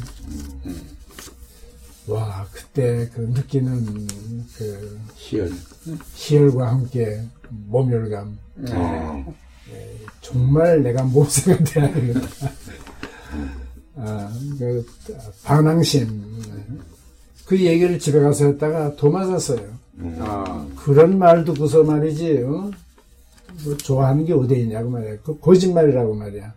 와, 2.07 2.45
그때 2.51 3.09
그 3.13 3.21
느끼는 3.21 4.07
그 4.57 4.99
희열. 5.15 5.51
희열과 6.13 6.67
함께 6.69 7.23
모멸감. 7.49 8.37
네. 8.55 9.25
정말 10.21 10.83
내가 10.83 11.03
모세가 11.03 11.63
돼야 11.63 11.91
되겠다. 11.91 12.19
아, 13.95 14.31
그, 14.59 14.85
반항심. 15.43 16.43
그 17.45 17.59
얘기를 17.59 17.97
집에 17.97 18.19
가서 18.19 18.45
했다가 18.45 18.95
도 18.95 19.09
맞았어요. 19.09 19.84
어. 19.99 20.67
그런 20.77 21.17
말 21.17 21.43
듣고서 21.45 21.83
말이지, 21.83 22.43
어? 22.43 22.71
뭐 23.63 23.77
좋아하는 23.77 24.25
게 24.25 24.33
어디 24.33 24.61
있냐고 24.61 24.89
말이야. 24.89 25.17
그 25.23 25.39
거짓말이라고 25.39 26.13
말이야. 26.15 26.53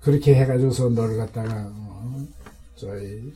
그렇게 0.00 0.34
해가지고서 0.34 0.90
너를 0.90 1.16
갖다가, 1.16 1.70
어, 1.74 2.26
저희, 2.76 3.32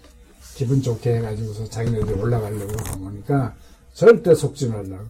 기분 0.54 0.80
좋게 0.80 1.16
해가지고서 1.16 1.68
자기네들이 1.68 2.18
올라가려고 2.20 2.72
하니까 3.06 3.54
절대 3.94 4.34
속지 4.34 4.68
말라고. 4.68 5.04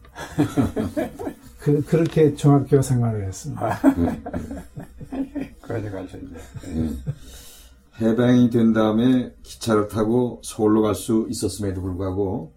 그, 1.59 1.83
그렇게 1.85 2.35
중학교 2.35 2.81
생활을 2.81 3.27
했습니다. 3.27 3.81
가져가셨네. 5.62 6.39
해방이 8.01 8.51
된 8.51 8.73
다음에 8.73 9.33
기차를 9.43 9.89
타고 9.89 10.41
서울로 10.45 10.83
갈 10.83 10.95
수 10.95 11.27
있었음에도 11.31 11.81
불구하고 11.83 12.53
아, 12.55 12.56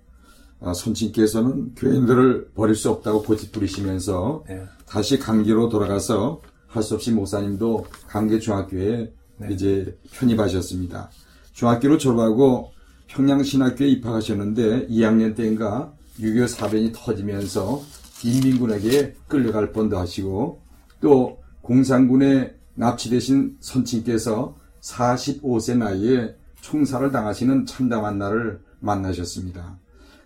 선친께서는 0.61 1.75
교인들을 1.75 2.51
버릴 2.55 2.75
수 2.75 2.89
없다고 2.89 3.23
고집부리시면서 3.23 4.43
네. 4.47 4.65
다시 4.85 5.17
강기로 5.19 5.69
돌아가서 5.69 6.41
할 6.67 6.83
수 6.83 6.95
없이 6.95 7.11
목사님도 7.11 7.85
강계 8.07 8.39
중학교에 8.39 9.11
이제 9.49 9.97
편입하셨습니다. 10.11 11.09
중학교를 11.53 11.97
졸업하고 11.97 12.71
평양신학교에 13.07 13.87
입학하셨는데 13.87 14.87
2학년 14.87 15.35
때인가 15.35 15.91
6.25 16.19 16.47
사변이 16.47 16.91
터지면서 16.93 17.81
인민군에게 18.23 19.15
끌려갈 19.27 19.71
뻔도 19.71 19.97
하시고 19.97 20.61
또 21.01 21.39
공산군에 21.61 22.53
납치되신 22.75 23.57
선친께서 23.61 24.55
45세 24.81 25.77
나이에 25.77 26.35
총살을 26.61 27.11
당하시는 27.11 27.65
참담한 27.65 28.17
날을 28.19 28.59
만나셨습니다. 28.79 29.79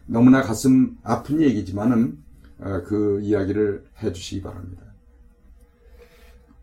너무나 0.06 0.42
가슴 0.42 0.98
아픈 1.04 1.42
얘기지만은 1.42 2.18
어, 2.60 2.82
그 2.86 3.20
이야기를 3.22 3.84
해주시기 4.02 4.42
바랍니다. 4.42 4.84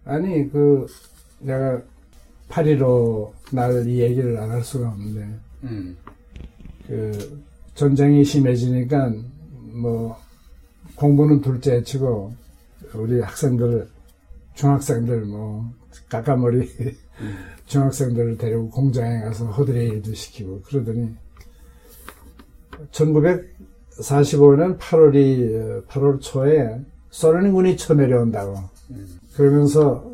아니 0.04 0.50
그 0.50 0.86
내가 1.40 1.82
8.15날이 2.48 3.98
얘기를 3.98 4.36
안 4.38 4.50
할 4.50 4.62
수가 4.64 4.88
없는데 4.88 5.38
음. 5.64 5.96
그 6.86 7.42
전쟁이 7.74 8.24
심해지니까 8.24 9.12
뭐 9.72 10.16
공부는 10.96 11.40
둘째치고 11.40 12.34
우리 12.94 13.20
학생들 13.20 13.88
중학생들 14.54 15.24
뭐 15.26 15.72
까까머리 16.08 16.68
중학생들을 17.66 18.36
데리고 18.36 18.68
공장에 18.68 19.20
가서 19.20 19.46
허드레 19.46 19.86
일도 19.86 20.12
시키고 20.14 20.62
그러더니 20.62 21.14
1945년 22.92 24.78
8월이 24.78 25.86
8월 25.86 26.20
초에 26.20 26.80
소련군이 27.10 27.76
쳐내려온다고. 27.76 28.56
그러면서 29.34 30.10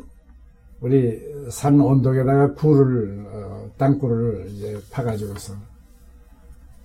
우리 0.81 1.19
산 1.49 1.79
언덕에다가 1.79 2.53
굴을 2.53 3.25
어, 3.31 3.69
땅굴을 3.77 4.47
이제 4.51 4.79
파가지고서 4.91 5.53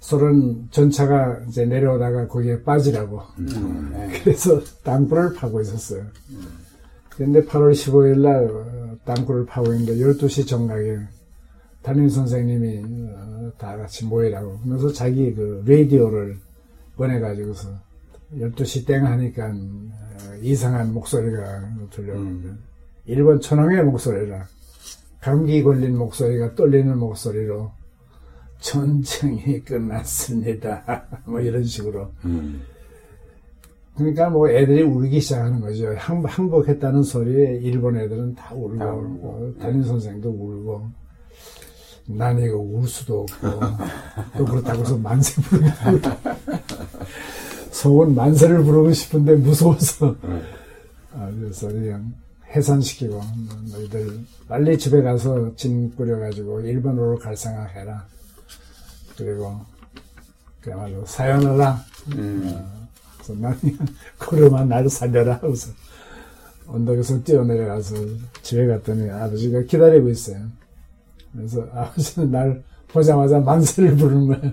소련 0.01 0.69
전차가 0.71 1.41
이제 1.49 1.65
내려오다가 1.65 2.27
거기에 2.27 2.63
빠지라고. 2.63 3.21
그래서 4.23 4.61
땅굴을 4.83 5.35
파고 5.35 5.61
있었어요. 5.61 6.05
근데 7.11 7.45
8월 7.45 7.73
15일 7.73 8.21
날 8.21 8.45
어, 8.47 8.97
땅굴을 9.05 9.47
파고 9.47 9.73
있는데 9.75 9.97
12시 9.97 10.47
정각에 10.47 10.99
담임 11.83 12.09
선생님이 12.09 13.11
어, 13.15 13.53
다 13.59 13.77
같이 13.77 14.05
모이라고 14.07 14.59
그러면서 14.59 14.93
자기 14.93 15.35
그 15.35 15.63
라디오를 15.67 16.37
보내가지고서 16.97 17.69
12시 18.37 18.87
땡 18.87 19.05
하니까 19.05 19.49
어, 19.49 20.35
이상한 20.41 20.93
목소리가 20.95 21.69
들려오는데 21.91 22.51
일본 23.07 23.41
천황의 23.41 23.85
목소리라 23.85 24.47
감기 25.21 25.63
걸린 25.63 25.97
목소리가 25.97 26.55
떨리는 26.55 26.99
목소리로 26.99 27.73
전쟁이 28.63 29.61
끝났습니다. 29.61 31.05
뭐 31.27 31.41
이런 31.41 31.65
식으로. 31.65 32.11
그러니까 33.97 34.31
뭐 34.31 34.49
애들이 34.49 34.83
울기 34.83 35.21
시작하는 35.21 35.61
거죠. 35.61 35.93
항, 35.97 36.25
항복했다는 36.25 37.03
소리에 37.03 37.59
일본 37.59 37.97
애들은 37.99 38.35
다 38.35 38.55
울고, 38.55 38.79
다 38.79 38.93
울고. 38.93 39.29
어, 39.29 39.55
담임 39.61 39.83
선생도 39.83 40.31
울고. 40.31 41.02
난 42.17 42.39
이거 42.39 42.57
울 42.57 42.87
수도 42.87 43.23
없고, 43.23 43.61
또 44.39 44.45
그렇다고 44.45 44.81
해서 44.83 44.97
만세 44.97 45.41
부르고. 45.43 45.69
속은 47.71 48.15
만세를 48.15 48.63
부르고 48.65 48.93
싶은데 48.93 49.35
무서워서. 49.37 50.15
아, 51.15 51.31
그래서 51.39 51.69
그냥 51.69 52.13
해산시키고, 52.55 53.21
너희들 53.73 54.21
빨리 54.49 54.79
집에 54.79 55.03
가서 55.03 55.55
짐 55.57 55.95
꾸려가지고 55.97 56.61
일본으로 56.61 57.19
갈 57.19 57.37
생각해라. 57.37 58.07
그리고 59.17 59.61
그야말로 60.61 61.05
사연하라. 61.07 61.85
그래서 62.07 63.41
나는 63.41 63.59
그러만 64.19 64.69
나를 64.69 64.91
살려라 64.91 65.35
하고서 65.35 65.71
언덕에서 66.67 67.23
뛰어내려가서 67.23 67.95
집에 68.43 68.67
갔더니 68.67 69.11
아버지가 69.11 69.63
기다리고 69.63 70.09
있어요. 70.09 70.39
그래서 71.35 71.67
아버지는 71.73 72.31
날 72.31 72.63
보자마자 72.89 73.41
만세를 73.41 73.97
부르는 73.97 74.27
거야. 74.27 74.53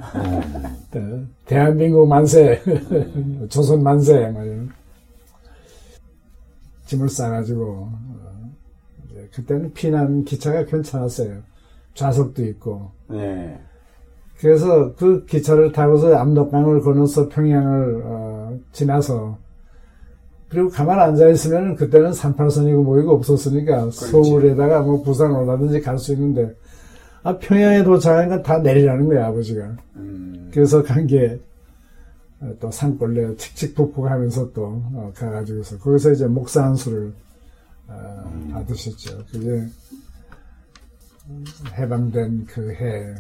대- 0.92 1.24
대한민국 1.46 2.08
만세, 2.08 2.62
조선 3.50 3.84
만세. 3.84 4.34
짐을 6.86 7.10
싸가지고, 7.10 7.64
어, 7.64 8.50
그때는 9.34 9.74
피난 9.74 10.24
기차가 10.24 10.66
괜찮았어요. 10.66 11.38
좌석도 11.94 12.44
있고. 12.46 12.90
네. 13.08 13.60
그래서 14.40 14.94
그 14.96 15.26
기차를 15.26 15.74
타고서 15.74 16.16
압록강을 16.16 16.82
건너서 16.82 17.28
평양을 17.28 18.02
어, 18.06 18.58
지나서 18.72 19.38
그리고 20.48 20.70
가만 20.70 20.98
앉아 20.98 21.28
있으면 21.30 21.76
그때는 21.76 22.12
38선이고 22.12 22.82
뭐이고 22.84 23.12
없었으니까 23.16 23.92
서울에다가 23.92 24.82
뭐 24.82 25.04
부산 25.04 25.32
오라든지 25.36 25.82
갈 25.82 25.98
수 26.00 26.14
있는데 26.14 26.56
아 27.24 27.38
평양에 27.38 27.84
도착하니까 27.84 28.42
다 28.42 28.60
내리라는 28.60 29.08
거야 29.08 29.28
아버지가. 29.28 29.76
음. 29.96 30.50
그래서 30.54 30.82
간 30.84 31.06
게 31.08 31.40
또 32.60 32.72
산골래 32.72 33.36
칙칙폭폭 33.36 34.06
하면서 34.10 34.52
또 34.54 34.82
어, 34.94 35.12
가가지고서 35.14 35.78
거기서 35.80 36.12
이제 36.14 36.26
목사 36.26 36.64
한 36.64 36.76
수를 36.76 37.14
어, 37.88 38.50
받으셨죠. 38.54 39.26
그게 39.32 39.68
해방된 41.78 42.46
그 42.46 42.72
해. 42.72 43.14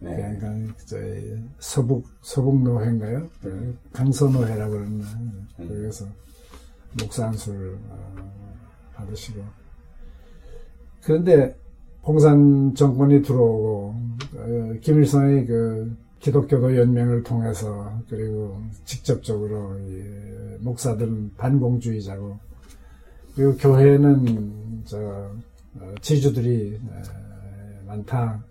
네. 0.00 0.38
그러니까 0.38 0.74
저희 0.86 1.36
서북 1.58 2.06
서북 2.22 2.62
노회인가요? 2.62 3.28
그 3.42 3.76
강서 3.92 4.28
노회라고 4.28 4.70
그러나 4.72 5.04
거기서 5.56 6.06
목사 7.02 7.26
한수를 7.26 7.76
어, 7.90 8.32
받으시고. 8.94 9.44
그런데 11.02 11.54
공산 12.08 12.74
정권이 12.74 13.20
들어오고 13.20 13.94
어, 14.34 14.72
김일성의 14.80 15.44
그 15.44 15.94
기독교도 16.20 16.74
연맹을 16.74 17.22
통해서 17.22 17.92
그리고 18.08 18.62
직접적으로 18.86 19.78
이 19.80 20.02
목사들은 20.60 21.32
반공주의자고 21.36 22.38
그리고 23.34 23.54
교회는 23.58 24.84
저 24.86 24.98
어, 24.98 25.94
지주들이 26.00 26.76
에, 26.76 27.86
많다. 27.86 28.42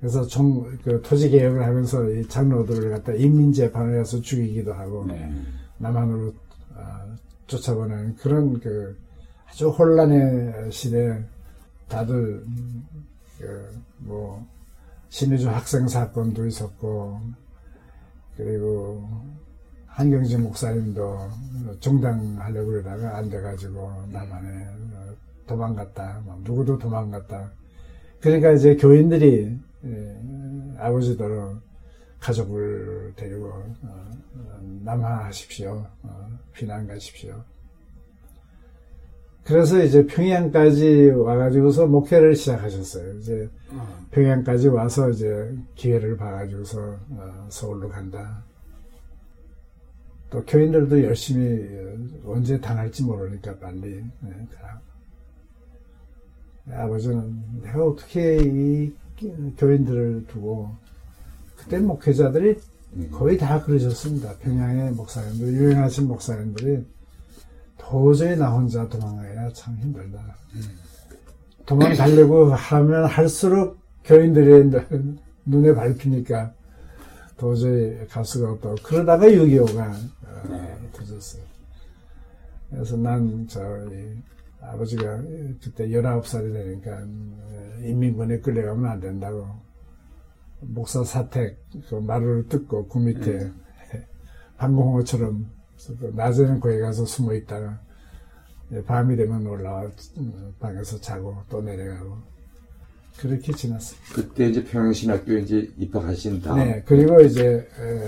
그래서 0.00 0.26
종, 0.26 0.68
그 0.82 1.00
토지 1.00 1.30
개혁을 1.30 1.64
하면서 1.64 2.02
이 2.10 2.26
장로들을 2.26 2.90
갖다 2.90 3.12
인민 3.12 3.52
재판을 3.52 4.00
해서 4.00 4.20
죽이기도 4.20 4.72
하고 4.72 5.04
네. 5.06 5.32
남한으로 5.76 6.34
아, 6.74 7.06
쫓아보는 7.46 8.16
그런 8.16 8.58
그 8.58 8.98
아주 9.48 9.68
혼란의 9.68 10.72
시대 10.72 11.24
다들 11.88 12.42
음, 12.46 12.86
그뭐 13.38 14.46
신의주 15.08 15.48
학생 15.48 15.88
사건도 15.88 16.46
있었고 16.46 17.20
그리고 18.36 19.08
한경진 19.86 20.42
목사님도 20.42 21.30
중당하려고 21.80 22.68
그러다가 22.68 23.16
안 23.16 23.28
돼가지고 23.28 24.06
남한에 24.12 24.66
도망갔다 25.46 26.22
뭐 26.24 26.40
누구도 26.44 26.78
도망갔다 26.78 27.50
그러니까 28.20 28.52
이제 28.52 28.76
교인들이 28.76 29.58
예, 29.84 30.76
아버지더러 30.78 31.60
가족을 32.20 33.12
데리고 33.16 33.48
어, 33.48 34.10
어, 34.34 34.58
남하하십시오. 34.82 35.86
어, 36.02 36.38
피난 36.52 36.86
가십시오. 36.86 37.44
그래서 39.48 39.82
이제 39.82 40.04
평양까지 40.04 41.12
와가지고서 41.16 41.86
목회를 41.86 42.36
시작하셨어요. 42.36 43.18
이제 43.18 43.48
평양까지 44.10 44.68
와서 44.68 45.08
이제 45.08 45.56
기회를 45.74 46.18
봐가지고서 46.18 46.98
어, 47.08 47.46
서울로 47.48 47.88
간다. 47.88 48.44
또 50.28 50.44
교인들도 50.44 51.02
열심히 51.02 51.66
어, 52.24 52.32
언제 52.34 52.60
당할지 52.60 53.02
모르니까 53.02 53.56
빨리 53.56 54.04
예, 54.26 54.46
가라. 54.54 54.82
아버지는 56.82 57.42
내가 57.62 57.86
어떻게 57.86 58.36
이 58.42 58.92
교인들을 59.56 60.26
두고 60.28 60.76
그때 61.56 61.78
목회자들이 61.78 62.58
거의 63.12 63.38
다 63.38 63.62
그러셨습니다. 63.62 64.36
평양의 64.40 64.92
목사님들, 64.92 65.54
유행하신 65.54 66.06
목사님들이 66.06 66.84
도저히 67.88 68.36
나 68.36 68.50
혼자 68.50 68.86
도망가야 68.86 69.50
참 69.54 69.74
힘들다. 69.78 70.36
도망가려고 71.64 72.52
하면 72.52 73.06
할수록 73.06 73.78
교인들이 74.04 74.70
눈에 75.46 75.74
밟히니까 75.74 76.52
도저히 77.38 78.06
갈 78.08 78.24
수가 78.24 78.52
없다고. 78.52 78.76
그러다가 78.82 79.26
6.25가 79.26 79.94
터졌어요. 80.92 81.42
그래서 82.70 82.96
난 82.98 83.46
저희 83.48 84.18
아버지가 84.60 85.22
그때 85.62 85.88
19살이 85.88 86.52
되니까 86.52 87.00
인민군에 87.82 88.40
끌려가면 88.40 88.90
안 88.90 89.00
된다고. 89.00 89.46
목사 90.60 91.04
사택 91.04 91.64
그 91.88 91.94
마루를 91.94 92.48
뜯고 92.48 92.88
그 92.88 92.98
밑에 92.98 93.50
방공호처럼 94.56 95.44
그 95.44 95.57
낮에는 96.14 96.60
거기 96.60 96.78
가서 96.78 97.04
숨어 97.04 97.34
있다가 97.34 97.78
밤이 98.86 99.16
되면 99.16 99.46
올라와 99.46 99.90
음, 100.18 100.54
방에서 100.58 101.00
자고 101.00 101.36
또 101.48 101.62
내려가고 101.62 102.18
그렇게 103.18 103.52
지났어요. 103.52 103.98
그때 104.14 104.48
이제 104.48 104.62
평양신학교에 104.64 105.40
이제 105.40 105.72
입학하신 105.76 106.40
다음 106.42 106.58
네, 106.58 106.82
그리고 106.86 107.20
이제 107.20 107.68
에, 107.78 108.06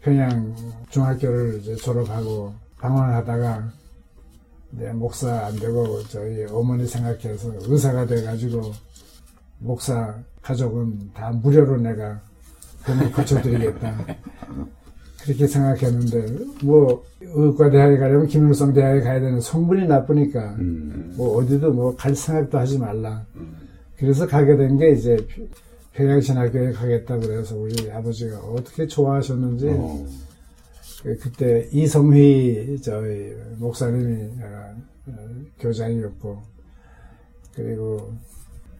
평양 0.00 0.54
중학교를 0.90 1.58
이제 1.60 1.76
졸업하고 1.76 2.54
방황하다가 2.78 3.72
목사 4.94 5.46
안 5.46 5.56
되고 5.56 6.02
저희 6.04 6.44
어머니 6.46 6.86
생각해서 6.86 7.52
의사가 7.62 8.06
돼가지고 8.06 8.72
목사 9.58 10.18
가족은 10.42 11.12
다 11.14 11.30
무료로 11.30 11.78
내가 11.78 12.20
돈을 12.84 13.12
고쳐드리겠다. 13.12 13.96
그렇게 15.22 15.46
생각했는데 15.46 16.26
뭐 16.64 17.04
의과대학에 17.20 17.96
가려면 17.98 18.26
김일성 18.26 18.72
대학에 18.72 19.00
가야 19.00 19.20
되는 19.20 19.40
성분이 19.40 19.86
나쁘니까 19.86 20.56
음. 20.58 21.14
뭐 21.16 21.36
어디도 21.38 21.72
뭐 21.72 21.94
갈 21.96 22.14
생각도 22.14 22.58
하지 22.58 22.78
말라. 22.78 23.24
그래서 23.96 24.26
가게 24.26 24.56
된 24.56 24.76
게 24.78 24.90
이제 24.92 25.16
평양신학교에 25.92 26.72
가겠다 26.72 27.18
그래서 27.18 27.56
우리 27.56 27.90
아버지가 27.90 28.38
어떻게 28.40 28.86
좋아하셨는지 28.86 29.68
어. 29.68 30.06
그- 31.02 31.18
그때 31.18 31.68
이성휘 31.72 32.80
저희 32.80 33.34
목사님이 33.58 34.30
어, 34.42 34.74
어, 35.08 35.12
교장이었고 35.60 36.42
그리고 37.54 37.96
어, 37.96 38.18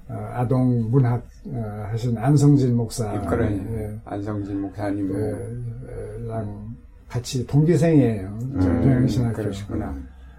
아동 0.08 0.90
문학 0.90 1.24
어, 1.46 1.86
하신 1.90 2.18
안성진 2.18 2.76
목사 2.76 3.20
그런 3.22 3.52
예, 3.72 3.98
안성진 4.04 4.60
목사님 4.60 5.12
예, 5.14 6.26
랑 6.28 6.74
같이 7.08 7.46
동기생이에요. 7.46 8.38
저 8.60 8.68
평양신학교. 8.68 9.34
그러시구나. 9.36 9.94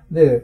근데 0.09 0.43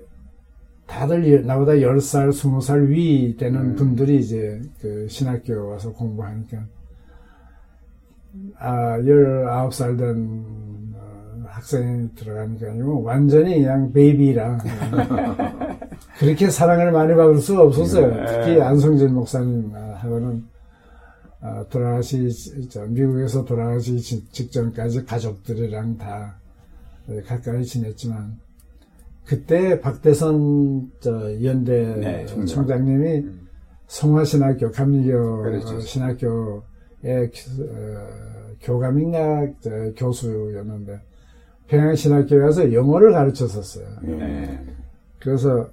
다들 0.85 1.31
여- 1.33 1.41
나보다 1.41 1.73
10살, 1.73 2.29
20살 2.29 2.87
위 2.89 3.35
되는 3.37 3.59
음. 3.59 3.75
분들이 3.75 4.17
이제 4.19 4.61
그 4.81 5.07
신학교 5.09 5.69
와서 5.69 5.91
공부하니까 5.91 6.57
아, 8.59 8.97
19살 8.99 9.97
된 9.97 10.43
어, 10.95 11.43
학생이 11.47 12.09
들어가니까 12.15 12.77
요 12.79 13.01
완전히 13.01 13.55
그냥 13.61 13.91
베이비라 13.91 14.57
그렇게 16.19 16.49
사랑을 16.49 16.91
많이 16.91 17.15
받을 17.15 17.37
수가 17.39 17.63
없었어요. 17.63 18.25
특히 18.27 18.61
안성진 18.61 19.13
목사님하고는 19.13 20.45
어, 21.41 21.65
돌아가시 21.69 22.29
저 22.69 22.85
미국에서 22.85 23.45
돌아가시 23.45 23.97
지- 24.01 24.29
직전까지 24.29 25.05
가족들이랑 25.05 25.97
다 25.97 26.37
어, 27.07 27.13
가까이 27.25 27.63
지냈지만 27.63 28.37
그때 29.25 29.79
박대선 29.79 30.91
저 30.99 31.41
연대 31.43 31.95
네, 31.95 32.25
총장. 32.25 32.45
총장님이 32.45 33.25
성화신학교 33.87 34.71
감리교 34.71 35.43
그렇죠. 35.43 35.79
신학교의 35.79 36.61
교- 37.31 37.63
어, 37.63 38.07
교감인가 38.61 39.47
저 39.61 39.69
교수였는데 39.95 40.99
평양신학교에 41.67 42.39
가서 42.39 42.73
영어를 42.73 43.13
가르쳤었어요. 43.13 43.85
네. 44.01 44.59
그래서 45.19 45.69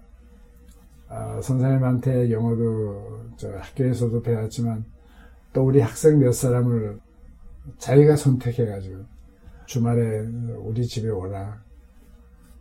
아, 1.09 1.40
선생님한테 1.40 2.31
영어도 2.31 3.21
저 3.37 3.51
학교에서도 3.51 4.23
배웠지만 4.23 4.85
또 5.53 5.64
우리 5.64 5.81
학생 5.81 6.19
몇 6.19 6.33
사람을 6.33 6.99
자기가 7.79 8.16
선택해가지고 8.16 9.05
주말에 9.66 10.21
우리 10.59 10.87
집에 10.87 11.09
오라. 11.09 11.64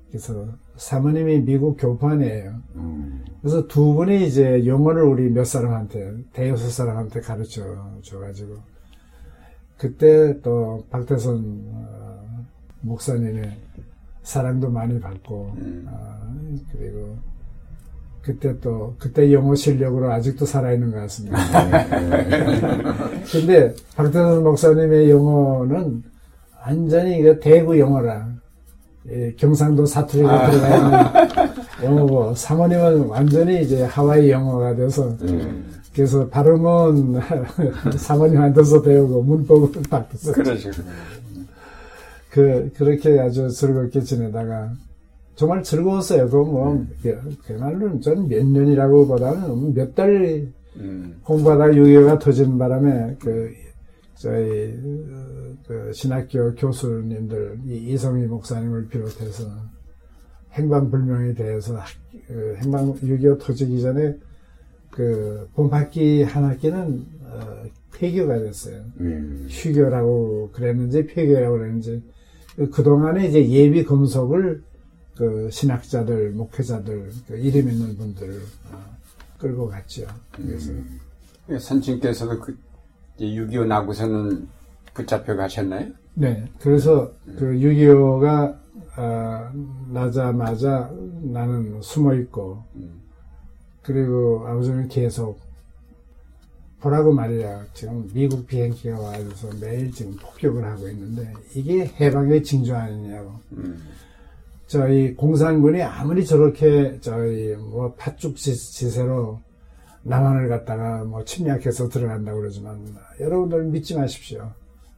그래서 0.09 0.47
사모님이 0.77 1.41
미국 1.41 1.77
교판이에요. 1.77 2.55
음. 2.75 3.25
그래서 3.41 3.67
두 3.67 3.93
분이 3.93 4.25
이제 4.25 4.65
영어를 4.65 5.03
우리 5.03 5.29
몇 5.29 5.45
사람한테 5.45 6.23
대여섯 6.33 6.71
사람한테 6.71 7.21
가르쳐 7.21 7.63
줘가지고 8.01 8.55
그때 9.77 10.39
또 10.41 10.85
박태선 10.89 11.63
어, 11.73 12.45
목사님의 12.81 13.57
사랑도 14.23 14.69
많이 14.69 14.99
받고 14.99 15.53
어, 15.87 16.35
그리고 16.71 17.17
그때 18.25 18.59
또 18.59 18.95
그때 18.97 19.31
영어 19.31 19.53
실력으로 19.53 20.11
아직도 20.11 20.45
살아있는 20.45 20.91
것 20.91 20.97
같습니다. 21.01 21.37
근데 23.31 23.73
박태선 23.95 24.43
목사님의 24.43 25.11
영어는 25.11 26.03
완전히 26.65 27.19
이거 27.19 27.37
대구 27.39 27.77
영어라. 27.77 28.27
예, 29.11 29.31
경상도 29.37 29.85
사투리가 29.85 30.49
들어가 30.49 30.75
있는 30.75 31.53
영어고 31.83 32.33
사모님은 32.33 33.05
완전히 33.05 33.61
이제 33.61 33.83
하와이 33.83 34.31
영어가 34.31 34.75
돼서 34.75 35.15
그래서 35.93 36.27
발음은 36.27 37.21
사모님한테서 37.95 38.81
배우고 38.81 39.21
문법은 39.21 39.83
박태선. 39.89 40.33
그, 42.31 42.69
그렇게 42.75 43.17
아주 43.19 43.49
즐겁게 43.49 44.01
지내다가, 44.01 44.71
정말 45.35 45.63
즐거웠어요. 45.63 46.29
그 46.29 46.35
뭐, 46.37 46.85
그야말로 47.45 47.99
저는 47.99 48.27
몇 48.29 48.45
년이라고 48.45 49.07
보다는 49.07 49.73
몇달 49.73 50.47
음. 50.77 51.19
공부하다가 51.23 51.73
6.25가 51.73 52.19
터진 52.19 52.57
바람에, 52.57 53.15
그, 53.19 53.51
저희, 54.15 54.73
어, 55.11 55.53
그, 55.67 55.91
신학교 55.93 56.53
교수님들, 56.55 57.59
이 57.67 57.93
이성희 57.93 58.27
목사님을 58.27 58.87
비롯해서 58.87 59.45
행방불명에 60.53 61.33
대해서, 61.33 61.75
학- 61.77 61.87
그 62.27 62.55
행방, 62.61 62.93
6.25 62.93 63.39
터지기 63.39 63.81
전에, 63.81 64.15
그, 64.91 65.47
봄학기 65.53 66.23
한 66.23 66.45
학기는, 66.45 67.05
어, 67.23 67.63
폐교가 67.93 68.39
됐어요. 68.39 68.81
음. 68.99 69.47
휴교라고 69.49 70.49
그랬는지 70.51 71.05
폐교라고 71.07 71.57
그랬는지 71.57 72.03
그- 72.57 72.69
그동안에 72.69 73.27
이제 73.27 73.49
예비 73.49 73.83
검속을 73.85 74.61
그 75.15 75.49
신학자들, 75.51 76.31
목회자들, 76.31 77.11
그 77.27 77.37
이름 77.37 77.69
있는 77.69 77.97
분들 77.97 78.41
어, 78.71 78.97
끌고 79.37 79.69
갔죠. 79.69 80.05
그래서 80.31 80.71
선친께서도 81.59 82.39
그 82.39 82.57
6.25 83.19 83.65
나고서는 83.65 84.47
붙잡혀 84.93 85.35
가셨나요? 85.35 85.91
네, 86.15 86.45
그래서 86.59 87.13
그 87.37 87.45
6.25가 87.53 88.57
나자마자 89.91 90.89
나는 91.21 91.81
숨어 91.81 92.13
있고 92.15 92.63
그리고 93.81 94.45
아버지는 94.47 94.87
계속 94.87 95.39
보라고 96.79 97.11
말이야. 97.13 97.65
지금 97.73 98.09
미국 98.13 98.45
비행기가 98.47 98.99
와서 98.99 99.49
매일 99.59 99.91
지금 99.91 100.15
폭격을 100.17 100.63
하고 100.63 100.87
있는데 100.89 101.33
이게 101.55 101.85
해방의 101.99 102.43
징조 102.43 102.75
아니냐고. 102.75 103.39
음. 103.53 103.81
저희 104.67 105.13
공산군이 105.15 105.81
아무리 105.83 106.25
저렇게 106.25 106.99
저희 107.01 107.55
뭐 107.55 107.93
팥죽 107.95 108.35
지- 108.35 108.55
지세로 108.55 109.39
남한을 110.03 110.49
갖다가 110.49 111.03
뭐 111.03 111.23
침략해서 111.23 111.89
들어간다고 111.89 112.39
그러지만 112.39 112.95
여러분들 113.19 113.63
믿지 113.65 113.95
마십시오. 113.95 114.51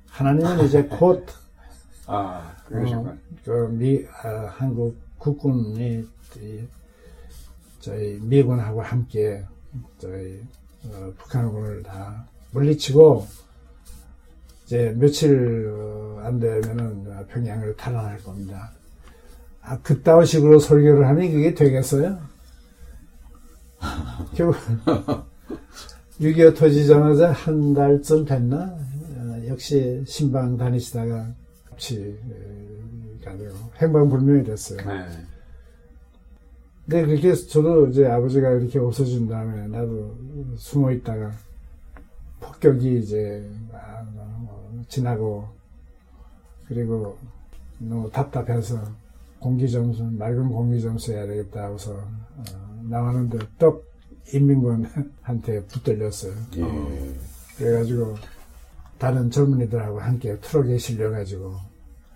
하나님은 0.08 0.66
이제 0.66 0.84
곧 0.88 1.26
아, 2.06 2.56
그러시구나. 2.66 3.10
어, 3.12 3.18
그 3.44 3.52
미, 3.72 4.06
아, 4.24 4.46
한국 4.56 4.98
국군이 5.18 6.06
이, 6.38 6.64
저희 7.80 8.20
미군하고 8.22 8.82
함께 8.82 9.44
저희 9.98 10.42
어, 10.86 11.12
북한군을 11.18 11.84
다 11.84 12.26
물리치고 12.52 13.28
이제 14.66 14.94
며칠 14.98 15.68
어, 15.70 16.22
안 16.24 16.40
되면은 16.40 17.28
평양을 17.28 17.76
탈환할 17.76 18.18
겁니다. 18.24 18.72
아, 19.68 19.78
그따위 19.82 20.26
식으로 20.26 20.60
설교를 20.60 21.06
하니 21.06 21.30
그게 21.30 21.54
되겠어요? 21.54 22.18
결국 24.34 24.56
6.25 26.22 26.56
터지자마자 26.56 27.34
한 27.34 27.74
달쯤 27.74 28.24
됐나? 28.24 28.58
어, 28.58 29.42
역시 29.48 30.02
신방 30.08 30.56
다니시다가 30.56 31.34
같이 31.70 32.18
가지고 33.26 33.52
행방불명이 33.82 34.46
됐어요. 34.46 34.78
네. 34.88 35.06
근데 36.86 37.06
그렇게 37.06 37.36
저도 37.36 37.88
이제 37.88 38.06
아버지가 38.06 38.52
이렇게 38.52 38.80
없어진 38.80 39.28
다음에 39.28 39.68
나도 39.68 40.18
숨어 40.56 40.94
있다가 40.94 41.34
폭격이 42.40 43.00
이제 43.00 43.46
막, 43.70 44.08
어, 44.16 44.82
지나고 44.88 45.46
그리고 46.70 47.18
너무 47.80 48.10
답답해서 48.10 48.82
공기 49.40 49.70
점수 49.70 50.04
맑은 50.04 50.50
공기 50.50 50.82
점수 50.82 51.14
해야 51.14 51.26
되겠다 51.26 51.66
하고서 51.66 51.94
어, 51.94 52.44
나왔는데 52.84 53.40
떡 53.58 53.86
인민군한테 54.34 55.66
붙들렸어요. 55.68 56.34
예. 56.58 57.16
그래가지고 57.58 58.16
다른 58.98 59.30
젊은이들하고 59.30 60.00
함께 60.00 60.38
트럭에 60.40 60.78
실려가지고 60.78 61.56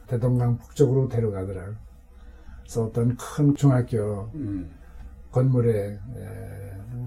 대동강 0.08 0.58
북쪽으로 0.58 1.08
데려가더라고. 1.08 1.74
그래서 2.62 2.84
어떤 2.84 3.16
큰 3.16 3.56
중학교 3.56 4.30
음. 4.36 4.70
건물에 5.32 5.98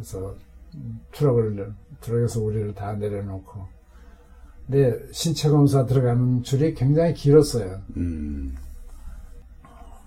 서 0.03 0.35
트럭을 1.13 1.73
트럭에서 2.01 2.41
우리를 2.41 2.75
다 2.75 2.95
내려놓고 2.95 3.67
근데 4.67 4.99
신체 5.13 5.51
검사 5.51 5.85
들어가는 5.85 6.43
줄이 6.43 6.75
굉장히 6.75 7.13
길었어요. 7.13 7.83
음. 7.97 8.55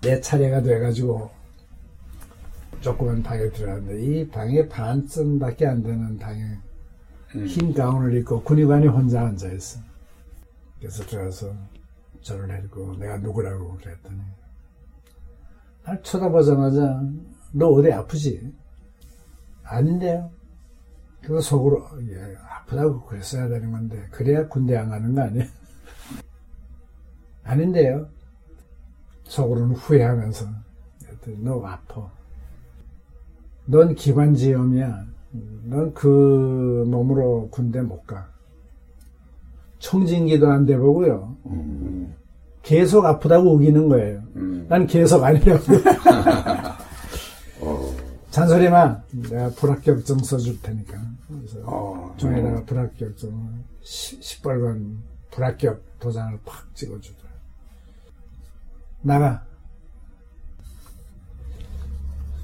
내 0.00 0.20
차례가 0.20 0.62
돼가지고 0.62 1.30
조그만 2.80 3.22
방에 3.22 3.50
들어갔는데 3.50 4.02
이 4.02 4.28
방에 4.28 4.68
반쯤밖에 4.68 5.66
안 5.66 5.82
되는 5.82 6.18
방에 6.18 6.42
음. 7.34 7.46
흰 7.46 7.74
가운을 7.74 8.16
입고 8.18 8.42
군의관이 8.42 8.86
혼자 8.86 9.22
앉아 9.22 9.52
있어. 9.52 9.80
그래서 10.78 11.04
들어가서 11.04 11.54
저를 12.20 12.46
내리고 12.48 12.96
내가 12.96 13.18
누구라고 13.18 13.76
그랬더니 13.76 14.20
날 15.84 16.02
쳐다보자마자 16.02 17.02
너 17.52 17.68
어디 17.68 17.92
아프지? 17.92 18.54
아닌데요. 19.64 20.30
그래서 21.20 21.40
속으로 21.40 21.88
예, 22.10 22.36
아프다고 22.48 23.04
그랬어야 23.04 23.48
되는 23.48 23.72
건데 23.72 24.06
그래야 24.10 24.46
군대 24.46 24.76
안 24.76 24.88
가는 24.88 25.14
거 25.14 25.22
아니야? 25.22 25.44
아닌데요. 27.42 28.08
속으로는 29.28 29.74
후회하면서 29.76 30.46
너 31.38 31.62
아파. 31.64 32.10
넌 33.66 33.94
기관지염이야. 33.94 35.06
넌 35.64 35.92
그 35.94 36.84
몸으로 36.88 37.48
군대 37.50 37.82
못 37.82 38.06
가. 38.06 38.26
청진기도 39.78 40.48
안 40.50 40.64
돼 40.66 40.76
보고요. 40.76 41.36
음. 41.46 42.14
계속 42.62 43.04
아프다고 43.04 43.54
우기는 43.54 43.88
거예요. 43.88 44.22
음. 44.36 44.66
난 44.68 44.86
계속 44.86 45.22
아니라고. 45.22 45.62
어. 47.60 47.94
잔소리만 48.30 49.02
내가 49.30 49.50
불합격증 49.50 50.18
써줄 50.18 50.60
테니까. 50.62 50.98
그래서 51.28 51.60
어. 51.64 52.14
종에다가 52.16 52.64
불합격증 52.64 53.30
10벌건 53.82 54.96
불합격 55.30 55.82
도장을 56.00 56.38
팍 56.44 56.74
찍어주더라. 56.74 57.27
나가. 59.02 59.44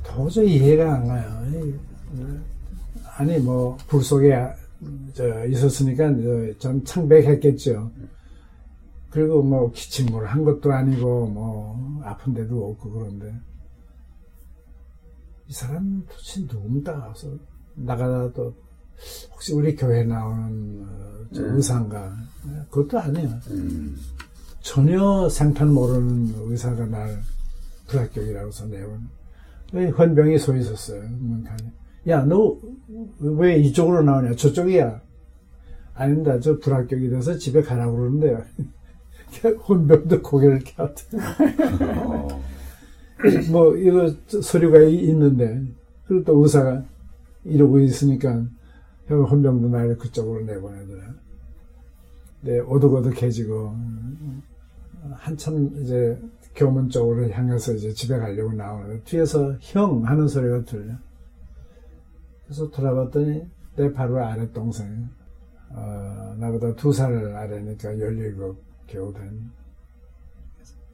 도저히 0.05 0.57
이해가 0.57 0.95
안 0.95 1.09
가요. 1.09 1.47
이, 1.51 1.75
아니 3.17 3.38
뭐 3.38 3.77
불 3.88 4.03
속에 4.03 4.37
저 5.14 5.45
있었으니까 5.47 6.14
저좀 6.59 6.85
창백했겠죠. 6.85 7.90
그리고 9.11 9.43
뭐 9.43 9.71
기침을 9.71 10.27
한 10.27 10.45
것도 10.45 10.73
아니고 10.73 11.29
뭐 11.29 12.01
아픈 12.05 12.35
데도 12.35 12.71
없고 12.71 12.90
그런데 12.90 13.33
이 15.47 15.53
사람 15.53 16.05
도대체 16.09 16.40
누굽니까? 16.40 17.12
그래서 17.12 17.37
나가다 17.75 18.33
또 18.33 18.55
혹시 19.33 19.53
우리 19.53 19.75
교회 19.77 20.05
나오는 20.05 20.85
어, 20.88 21.27
저 21.33 21.43
음. 21.43 21.57
의사인가? 21.57 22.17
그것도 22.71 22.99
아니에요. 22.99 23.29
음. 23.51 23.97
전혀 24.64 25.29
상탄 25.29 25.72
모르는 25.74 26.33
의사가 26.50 26.87
날 26.87 27.20
불합격이라고 27.87 28.48
해서. 28.48 28.64
왜 29.72 29.88
헌병이 29.90 30.38
서 30.38 30.57
있었어요, 30.57 31.03
문칸에. 31.20 31.70
야, 32.09 32.24
너 32.24 32.57
왜 33.20 33.59
이쪽으로 33.59 34.03
나오냐? 34.03 34.35
저쪽이야. 34.37 35.00
아닙니다. 35.94 36.40
저 36.40 36.59
불합격이 36.59 37.11
돼서 37.11 37.37
집에 37.37 37.61
가라고 37.62 37.96
그러는데요. 37.96 38.42
헌병도 39.68 40.22
고개를 40.22 40.61
켜왔대. 40.64 41.03
어. 42.07 42.29
뭐, 43.50 43.77
이거 43.77 44.12
서류가 44.40 44.81
이- 44.83 45.05
있는데, 45.09 45.62
그리고 46.07 46.24
또 46.24 46.42
의사가 46.42 46.85
이러고 47.44 47.81
있으니까, 47.81 48.44
형 49.09 49.22
헌병도 49.24 49.68
나를 49.68 49.98
그쪽으로 49.98 50.40
내보내더라. 50.44 51.03
네, 52.42 52.59
오득오득해지고, 52.61 53.77
한참 55.12 55.71
이제 55.83 56.19
교문 56.55 56.88
쪽으로 56.88 57.29
향해서 57.31 57.73
이제 57.75 57.93
집에 57.93 58.17
가려고 58.19 58.53
나오는데, 58.53 59.03
뒤에서 59.05 59.57
형 59.61 60.07
하는 60.07 60.29
소리가 60.29 60.64
들려. 60.64 60.95
그래서 62.45 62.71
돌아봤더니, 62.71 63.47
내 63.77 63.93
바로 63.93 64.25
아래 64.25 64.51
동생, 64.53 65.09
어, 65.71 66.37
나보다 66.38 66.75
두 66.77 66.93
살 66.93 67.12
아래니까 67.35 67.95
17 67.97 68.55
겨우 68.87 69.12
된. 69.12 69.51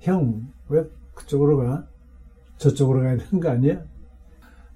형, 0.01 0.49
왜 0.69 0.83
그쪽으로 1.15 1.59
가? 1.59 1.87
저쪽으로 2.57 3.01
가야 3.01 3.17
되는 3.19 3.41
거 3.41 3.51
아니야? 3.51 3.85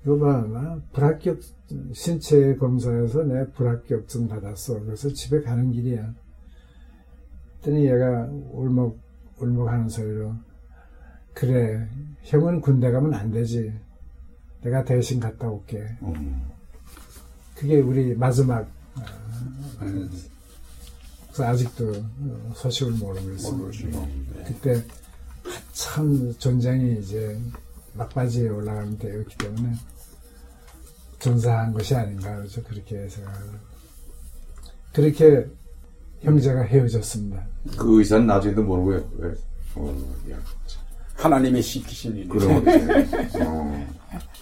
이거 0.03 0.19
봐, 0.19 0.43
나 0.43 0.79
불합격, 0.93 1.39
신체 1.93 2.55
검사에서 2.57 3.23
내 3.25 3.47
불합격증 3.53 4.29
받았어. 4.29 4.81
그래서 4.85 5.09
집에 5.09 5.41
가는 5.41 5.71
길이야. 5.71 6.13
그랬더니 7.63 7.87
얘가 7.87 8.29
울먹, 8.53 8.99
울먹 9.39 9.69
하는 9.69 9.89
소리로, 9.89 10.35
그래, 11.33 11.89
형은 12.23 12.61
군대 12.61 12.91
가면 12.91 13.15
안 13.15 13.31
되지. 13.31 13.73
내가 14.63 14.85
대신 14.85 15.21
갔다 15.21 15.49
올게. 15.49 15.79
음. 16.03 16.51
그게 17.55 17.81
우리 17.81 18.15
마지막, 18.15 18.67
음. 19.83 20.11
그래서 21.27 21.45
아직도 21.45 21.93
어, 21.93 22.53
소식을 22.55 22.93
모르고. 22.93 23.53
모르죠. 23.53 23.89
네. 23.89 24.45
그때 24.47 24.85
참 25.73 26.33
전쟁이 26.39 27.01
이제 27.01 27.39
막바지에 27.95 28.49
올라가는 28.49 28.97
때였기 28.99 29.37
때문에 29.39 29.73
전사한 31.19 31.73
것이 31.73 31.95
아닌가 31.95 32.37
그래서 32.37 32.63
그렇게 32.63 33.09
생각을 33.09 33.41
그렇게 34.93 35.47
형제가 36.25 36.63
헤어졌습니다. 36.63 37.41
그 37.77 37.99
의사는 37.99 38.27
나중에도 38.27 38.63
모르고요. 38.63 39.03
왜? 39.19 39.31
어, 39.77 39.95
야, 40.31 40.37
참. 40.67 40.83
하나님의 41.17 41.63
시키신 41.63 42.17
일. 42.17 42.29
그런. 42.29 42.65
어. 43.47 43.87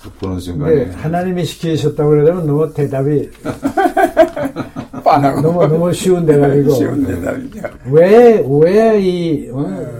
그 0.02 0.10
보는 0.18 0.40
순간에. 0.40 0.74
근데 0.74 0.90
하나님이 0.96 1.44
시키셨다고 1.44 2.10
그러면 2.10 2.46
너무 2.46 2.72
대답이 2.72 3.30
빠나고 5.04 5.40
너무 5.40 5.66
너무 5.66 5.92
쉬운 5.92 6.26
대답이고 6.26 6.70
쉬운 6.74 7.04
대답이죠. 7.06 7.60
왜 7.86 8.38
왜 8.42 9.00
이 9.00 9.48
어? 9.50 9.58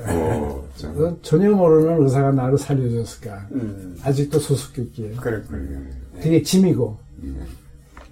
어, 0.08 0.68
참. 0.76 0.94
어, 0.98 1.16
전혀 1.22 1.50
모르는 1.50 2.02
의사가 2.02 2.32
나를 2.32 2.58
살려줬을까? 2.58 3.46
음, 3.52 3.96
아직도 4.02 4.38
수수께끼예요. 4.38 5.16
그렇군요. 5.16 5.78
되게 6.20 6.42
짐이고 6.42 6.98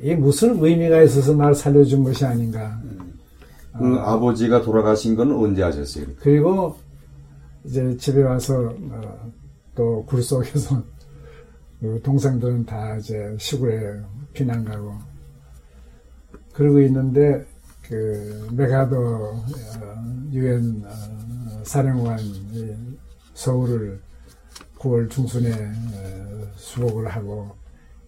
이게 0.00 0.14
무슨 0.16 0.56
의미가 0.62 1.02
있어서 1.02 1.34
나를 1.34 1.54
살려준 1.54 2.02
것이 2.04 2.24
아닌가. 2.24 2.78
그 3.78 3.96
아버지가 3.98 4.62
돌아가신 4.62 5.14
건 5.16 5.32
언제 5.32 5.62
하셨어요? 5.62 6.06
그리고 6.20 6.76
이제 7.64 7.96
집에 7.96 8.22
와서 8.22 8.74
어, 8.90 9.32
또 9.74 10.04
굴 10.06 10.22
속에서 10.22 10.82
그 11.80 12.00
동생들은 12.02 12.66
다 12.66 12.96
이제 12.96 13.36
시골에 13.38 14.00
피난 14.32 14.64
가고 14.64 14.94
그러고 16.52 16.80
있는데 16.82 17.46
그 17.82 18.48
메가도 18.52 18.96
어, 18.96 19.44
유엔 20.32 20.82
어, 20.84 21.62
사령관 21.64 22.18
이 22.20 22.74
서울을 23.34 24.00
9월 24.78 25.08
중순에 25.10 25.52
어, 25.52 26.46
수복을 26.56 27.08
하고 27.08 27.54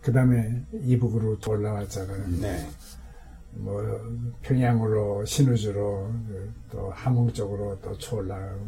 그 0.00 0.12
다음에 0.12 0.64
이북으로 0.82 1.38
올라왔잖아요. 1.46 2.24
네. 2.40 2.66
뭐 3.54 3.82
평양으로 4.42 5.24
신우주로 5.24 6.10
그또 6.70 6.90
함흥 6.90 7.32
쪽으로 7.32 7.78
또 7.82 7.96
초올라가고 7.98 8.60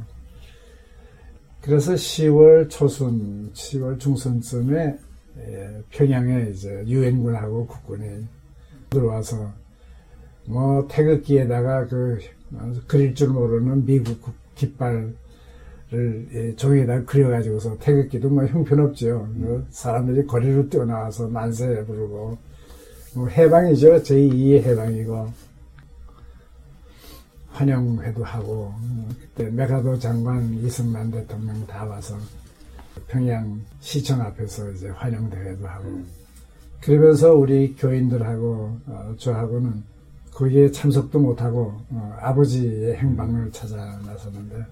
그래서 1.60 1.94
10월 1.94 2.68
초순, 2.68 3.50
10월 3.54 3.98
중순쯤에 3.98 4.98
예, 5.38 5.82
평양에 5.90 6.50
이제 6.50 6.84
유엔군하고 6.86 7.66
국군이 7.66 8.24
들어와서 8.90 9.50
뭐 10.44 10.86
태극기에다가 10.88 11.86
그 11.86 12.18
어, 12.52 12.72
그릴 12.86 13.14
줄 13.14 13.30
모르는 13.30 13.84
미국 13.84 14.20
국- 14.20 14.34
깃발을 14.54 15.16
예, 15.94 16.54
종이에다 16.56 17.04
그려가지고서 17.04 17.78
태극기도 17.78 18.28
뭐 18.28 18.44
형편없죠. 18.46 19.28
그 19.40 19.66
사람들이 19.70 20.26
거리로 20.26 20.68
뛰어나와서 20.68 21.28
만세 21.28 21.84
부르고 21.84 22.08
뭐 22.08 22.38
해방이죠. 23.16 24.02
제2의 24.02 24.62
해방이고 24.62 25.28
환영회도 27.54 28.24
하고 28.24 28.74
어, 28.74 29.08
그때 29.20 29.48
메가도 29.48 29.98
장관 29.98 30.52
이승만 30.54 31.10
대통령 31.12 31.64
다 31.66 31.84
와서 31.84 32.16
평양 33.06 33.60
시청 33.80 34.20
앞에서 34.20 34.70
이제 34.72 34.88
환영 34.88 35.30
대회도 35.30 35.66
하고 35.66 36.02
그러면서 36.80 37.32
우리 37.32 37.76
교인들하고 37.76 38.78
어, 38.86 39.14
저하고는 39.18 39.84
거기에 40.32 40.72
참석도 40.72 41.20
못하고 41.20 41.80
어, 41.90 42.16
아버지의 42.20 42.96
행방을 42.96 43.52
찾아 43.52 43.76
나섰는데 44.04 44.66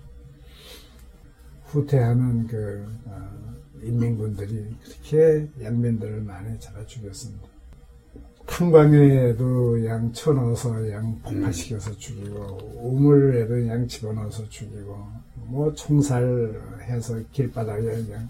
후퇴하는 1.67 2.49
그 2.49 2.85
어, 3.07 3.31
인민군들이 3.83 4.77
그렇게 4.83 5.49
양민들을 5.63 6.21
많이 6.23 6.59
잡아 6.59 6.85
죽였습니다. 6.85 7.52
탄광에도 8.47 9.85
양 9.87 10.13
쳐넣어서 10.13 10.91
양 10.91 11.19
폭파시켜서 11.23 11.97
죽이고 11.97 12.59
우물에도 12.83 13.67
양 13.69 13.87
집어넣어서 13.87 14.49
죽이고 14.49 15.07
뭐 15.47 15.73
총살해서 15.75 17.21
길바닥에 17.33 17.83
그냥 17.83 18.29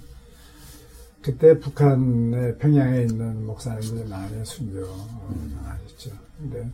그때 1.23 1.59
북한의 1.59 2.59
평양에 2.59 3.03
있는 3.03 3.47
목사님들이 3.47 4.09
많이 4.09 4.45
순교하셨죠. 4.45 6.11
근데 6.39 6.69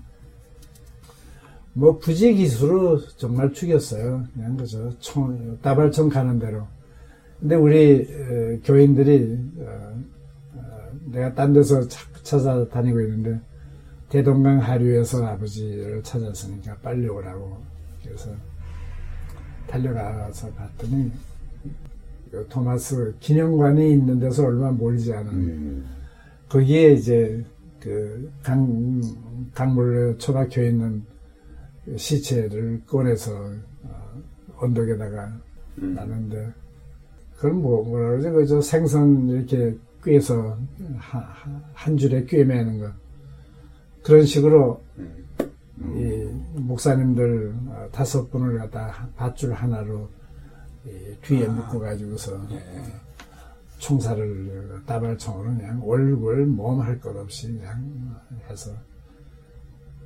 뭐 1.74 1.99
부지 1.99 2.34
기수로 2.34 3.01
정말 3.18 3.53
죽였어요. 3.53 4.24
그냥 4.34 4.57
그저 4.57 4.91
총 5.01 5.59
다발총 5.62 6.09
가는 6.09 6.39
대로. 6.39 6.66
근데 7.39 7.55
우리 7.55 8.09
에, 8.11 8.59
교인들이 8.64 9.39
어, 9.59 10.03
어, 10.55 10.89
내가 11.12 11.34
딴 11.34 11.53
데서 11.53 11.86
차- 11.86 12.09
찾아다니고 12.28 13.00
있는데 13.00 13.40
대동강 14.10 14.58
하류에서 14.58 15.26
아버지를 15.26 16.02
찾았으니까 16.02 16.76
빨리 16.82 17.08
오라고 17.08 17.62
그래서 18.02 18.30
달려가서 19.66 20.50
봤더니 20.52 21.10
그 22.30 22.46
토마스 22.48 23.14
기념관이 23.20 23.90
있는 23.90 24.18
데서 24.18 24.46
얼마 24.46 24.70
멀지 24.70 25.12
않은 25.12 25.32
음. 25.32 25.86
거기에 26.48 26.92
이제 26.92 27.44
그 27.80 28.30
강, 28.42 29.00
강물 29.54 30.16
초등학교에 30.18 30.68
있는 30.68 31.04
그 31.84 31.96
시체를 31.96 32.82
꺼내서 32.86 33.32
어, 33.84 34.22
언덕에다가 34.56 35.32
놨는데 35.76 36.52
그걸 37.36 37.52
뭐 37.52 37.84
뭐라 37.84 38.10
그러지 38.10 38.30
그저 38.30 38.60
생선 38.60 39.28
이렇게 39.28 39.76
꿰서 40.03 40.59
한, 40.99 41.96
줄에 41.96 42.24
꿰매는 42.24 42.80
거 42.80 42.90
그런 44.03 44.24
식으로 44.24 44.82
이 45.80 46.28
목사님들 46.55 47.55
어, 47.68 47.88
다섯 47.92 48.28
분을 48.30 48.59
갖다 48.59 49.09
밧줄 49.16 49.53
하나로 49.53 50.09
이 50.86 51.14
뒤에 51.22 51.46
묶어 51.46 51.78
가지고서 51.78 52.40
총살을 53.78 54.82
따발총으로 54.86 55.57
그냥 55.57 55.82
얼굴 55.84 56.46
몸 56.46 56.80
할 56.80 57.01
것 57.01 57.16
없이 57.16 57.53
그냥 57.53 58.16
해서 58.51 58.72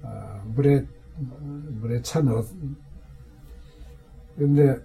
어, 0.02 0.42
물에 0.54 0.84
물에 1.80 2.02
차 2.02 2.20
넣어. 2.20 2.44
근데 4.36 4.76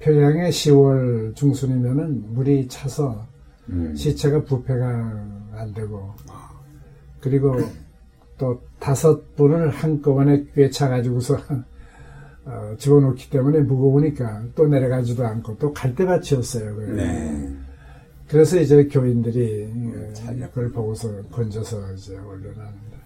평양에 0.00 0.50
10월 0.50 1.34
중순이면은 1.36 2.34
물이 2.34 2.68
차서 2.68 3.26
음. 3.72 3.94
시체가 3.94 4.44
부패가 4.44 4.86
안 5.52 5.74
되고 5.74 6.12
그리고 7.20 7.56
또 8.38 8.60
다섯 8.78 9.36
분을 9.36 9.68
한꺼번에 9.70 10.44
꿰차 10.54 10.88
가지고서 10.88 11.36
어, 12.44 12.74
집어넣기 12.78 13.28
때문에 13.30 13.60
무거우니까 13.60 14.44
또 14.54 14.66
내려가지도 14.66 15.26
않고 15.26 15.58
또 15.58 15.72
갈대밭이었어요. 15.72 16.94
네. 16.94 17.54
그래서 18.26 18.58
이제 18.58 18.84
교인들이 18.86 19.70
어, 19.94 20.12
잘 20.14 20.38
그걸 20.48 20.70
보고서 20.70 21.22
건져서 21.24 21.92
이제 21.92 22.16
올려놨는데 22.16 22.96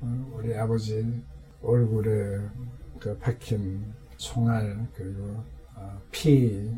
어, 0.00 0.32
우리 0.38 0.54
아버지 0.56 1.04
얼굴에 1.62 2.40
그 2.98 3.16
박힌 3.18 3.82
총알 4.16 4.86
그리고 4.96 5.44
어, 5.74 6.00
피 6.10 6.68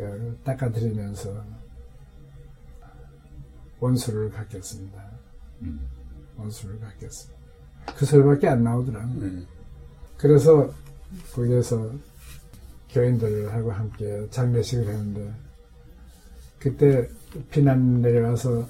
어, 0.00 0.34
닦아드리면서 0.42 1.44
원수를 3.80 4.30
갖겠습니다. 4.30 5.02
원수를 6.36 6.78
갖겠습니다. 6.80 7.40
그 7.96 8.04
소리밖에 8.06 8.48
안 8.48 8.62
나오더라고요. 8.62 9.22
음. 9.22 9.46
그래서 10.16 10.70
거기에서 11.34 11.90
교인들하고 12.90 13.72
함께 13.72 14.26
장례식을 14.30 14.86
했는데 14.88 15.32
그때 16.58 17.08
피난 17.50 18.02
내려와서 18.02 18.66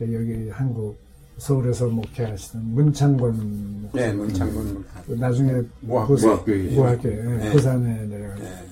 여기 0.00 0.48
한국 0.50 0.96
서울에서 1.38 1.88
목회하시는 1.88 2.64
문창권 2.64 3.82
목사. 3.82 3.98
네, 3.98 4.12
문창군 4.12 4.84
나중에 5.08 5.62
모학- 5.80 6.08
예, 7.10 7.22
네. 7.22 7.52
부산에 7.52 8.06
내려가서 8.06 8.42
네. 8.42 8.66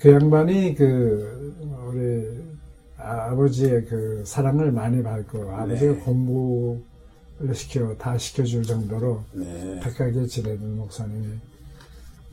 그 0.00 0.12
양반이 0.12 0.74
그 0.74 1.54
우리 1.88 2.43
아- 3.04 3.30
아버지의 3.32 3.84
그 3.84 4.22
사랑을 4.26 4.72
많이 4.72 5.02
받고 5.02 5.50
아버지가 5.52 5.92
네. 5.92 5.98
공부를 6.00 7.54
시켜 7.54 7.94
다 7.96 8.16
시켜줄 8.16 8.62
정도로 8.64 9.22
네. 9.32 9.78
착하게 9.82 10.26
지내던 10.26 10.76
목사님이 10.76 11.38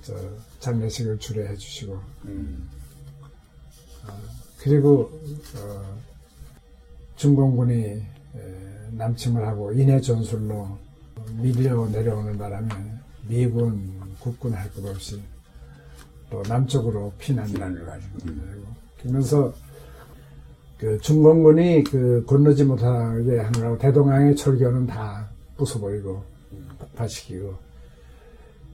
저 0.01 0.15
장례식을 0.59 1.19
주례해 1.19 1.55
주시고 1.57 1.99
음. 2.26 2.69
그리고 4.59 5.11
어, 5.57 5.97
중공군이 7.15 7.74
에, 7.84 8.03
남침을 8.91 9.45
하고 9.47 9.72
인해 9.74 9.99
전술로 9.99 10.78
밀려 11.38 11.86
내려오는 11.88 12.38
바람에 12.38 12.69
미군 13.28 13.99
국군 14.19 14.53
할 14.53 14.72
것 14.74 14.86
없이 14.86 15.22
또 16.30 16.41
남쪽으로 16.47 17.11
피난을 17.17 17.86
가지고. 17.86 18.17
되고 18.19 18.65
그러면서 19.01 19.53
그 20.82 20.97
중공군이 20.99 21.84
그 21.84 22.25
건너지 22.25 22.63
못하게 22.63 23.38
하느라고 23.38 23.77
대동강의 23.77 24.36
철교는 24.36 24.88
다 24.88 25.29
부숴버리고 25.55 26.19
폭파시키고 26.79 27.53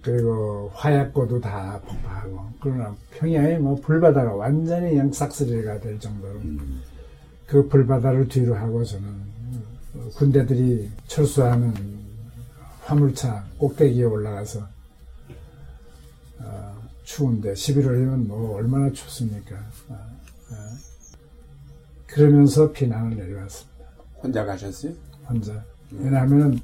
그리고 0.01 0.71
화약고도 0.73 1.41
다 1.41 1.81
폭파하고 1.85 2.39
그러나 2.61 2.95
평양에 3.11 3.57
뭐 3.57 3.75
불바다가 3.75 4.35
완전히 4.35 4.91
그냥 4.91 5.11
싹쓸이가 5.11 5.81
될 5.81 5.99
정도로 5.99 6.39
그 7.45 7.67
불바다를 7.67 8.29
뒤로 8.29 8.55
하고 8.55 8.85
저는 8.85 9.09
군대들이 10.15 10.89
철수하는 11.07 11.73
화물차 12.85 13.43
꼭대기에 13.57 14.05
올라가서 14.05 14.65
어, 16.39 16.81
추운데 17.03 17.51
11월이면 17.51 18.27
뭐 18.27 18.55
얼마나 18.55 18.89
춥습니까? 18.93 19.57
그러면서 22.07 22.71
피난을 22.71 23.17
내려왔습니다. 23.17 23.77
혼자 24.23 24.45
가셨어요? 24.45 24.93
혼자. 25.29 25.63
왜냐하면 25.91 26.59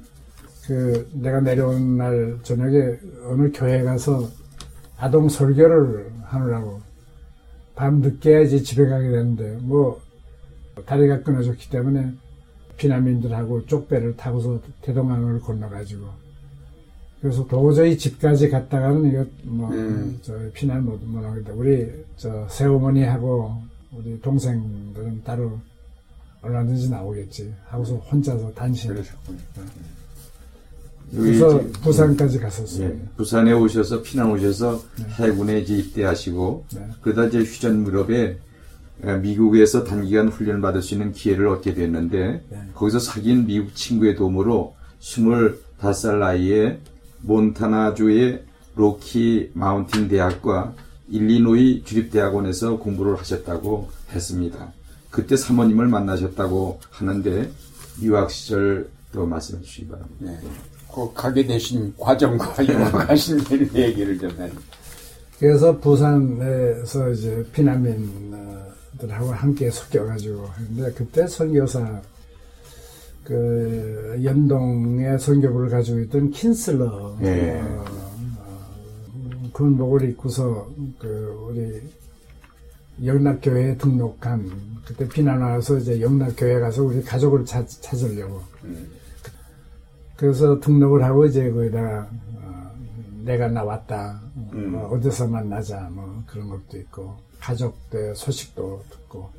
그 0.66 1.08
내가 1.12 1.40
내려온 1.40 1.96
날 1.96 2.38
저녁에 2.42 2.98
어느 3.26 3.50
교회 3.52 3.82
가서 3.82 4.28
아동 4.96 5.28
설교를 5.28 6.10
하느라고 6.22 6.80
밤 7.74 8.00
늦게 8.00 8.44
이제 8.44 8.62
집에 8.62 8.86
가게 8.86 9.10
되는데 9.10 9.58
뭐 9.60 10.00
다리가 10.86 11.22
끊어졌기 11.22 11.68
때문에 11.70 12.12
피난민들하고 12.76 13.66
쪽배를 13.66 14.16
타고서 14.16 14.60
대동강을 14.82 15.40
건너가지고 15.40 16.06
그래서 17.20 17.46
도저히 17.46 17.96
집까지 17.96 18.50
갔다가는 18.50 19.06
이거 19.10 19.24
뭐 19.44 19.70
음. 19.70 20.18
저 20.22 20.34
피난 20.52 20.84
못 20.84 21.02
못 21.04 21.24
하겠다. 21.24 21.52
우리 21.54 21.90
저 22.16 22.46
새어머니하고 22.48 23.62
우리 23.96 24.20
동생들은 24.20 25.22
따로 25.24 25.58
얼마든지 26.42 26.90
나오겠지 26.90 27.54
하고서 27.68 27.94
혼자서 27.96 28.52
단신 28.52 28.92
그러셨군요. 28.92 29.38
그래서 31.14 31.56
여기 31.58 31.68
이제- 31.70 31.80
부산까지 31.80 32.38
갔었어요. 32.40 32.86
예, 32.88 32.98
부산에 33.16 33.52
오셔서 33.52 34.02
피난 34.02 34.30
오셔서 34.32 34.82
해군에 35.18 35.60
이제 35.60 35.76
입대하시고 35.76 36.64
네. 36.74 36.88
그러다 37.02 37.26
이제 37.26 37.38
휴전 37.40 37.82
무렵에 37.84 38.36
에, 39.04 39.16
미국에서 39.18 39.84
단기간 39.84 40.28
훈련을 40.28 40.60
받을 40.60 40.80
수 40.82 40.94
있는 40.94 41.12
기회를 41.12 41.48
얻게 41.48 41.74
됐는데 41.74 42.44
네. 42.48 42.58
거기서 42.74 42.98
사귄 42.98 43.46
미국 43.46 43.74
친구의 43.74 44.16
도움으로 44.16 44.74
25살 45.00 46.18
나이에 46.18 46.78
몬타나주의 47.22 48.42
로키 48.76 49.50
마운틴 49.54 50.08
대학과 50.08 50.74
일리노이 51.08 51.84
주립대학원에서 51.84 52.78
공부를 52.78 53.16
하셨다고 53.16 53.88
했습니다. 54.12 54.72
그때 55.10 55.36
사모님을 55.36 55.86
만나셨다고 55.86 56.80
하는데 56.90 57.50
유학 58.02 58.30
시절 58.30 58.88
또 59.12 59.26
말씀해 59.26 59.62
주시기 59.62 59.88
바랍니다. 59.88 60.26
네. 60.26 60.38
그 60.92 61.12
가게 61.12 61.46
되신 61.46 61.94
과정과 61.98 62.66
유학하신 62.66 63.40
얘기를 63.74 64.18
좀 64.18 64.30
해. 64.40 64.50
그래서 65.38 65.76
부산에서 65.78 67.10
이제 67.10 67.44
피난민들하고 67.52 69.32
함께 69.32 69.70
섞여가지고 69.70 70.48
했는데 70.58 70.92
그때 70.92 71.26
선교사 71.26 72.00
그 73.24 74.20
연동의 74.22 75.18
선교부를 75.18 75.70
가지고 75.70 76.00
있던 76.00 76.30
킨슬러 76.30 77.16
예. 77.22 77.62
어, 79.54 79.58
어, 79.58 79.58
군복을 79.58 80.10
입고서 80.10 80.68
그 80.98 81.48
우리 81.48 81.82
영락교회에 83.04 83.76
등록한 83.76 84.50
그때 84.84 85.08
비난 85.08 85.40
와서 85.40 85.78
이제 85.78 86.00
영락교회 86.00 86.60
가서 86.60 86.82
우리 86.82 87.02
가족을 87.02 87.44
찾, 87.44 87.66
찾으려고. 87.68 88.42
그래서 90.16 90.60
등록을 90.60 91.02
하고 91.02 91.26
이제 91.26 91.50
거기다가 91.50 92.08
어, 92.36 92.72
내가 93.24 93.48
나왔다. 93.48 94.20
어, 94.36 94.90
어디서 94.92 95.28
만나자. 95.28 95.88
뭐 95.90 96.22
그런 96.26 96.48
것도 96.48 96.78
있고. 96.78 97.16
가족들 97.40 98.14
소식도 98.14 98.84
듣고. 98.90 99.30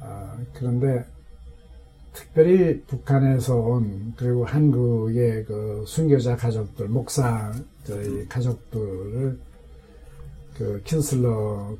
아, 0.00 0.36
그런데 0.54 1.04
특별히 2.12 2.82
북한에서 2.82 3.56
온 3.56 4.12
그리고 4.16 4.44
한국의 4.44 5.44
그 5.44 5.84
순교자 5.86 6.36
가족들 6.36 6.88
목사 6.88 7.52
저희 7.86 8.26
가족들을 8.28 9.38
그 10.56 10.80
킨슬러 10.84 11.76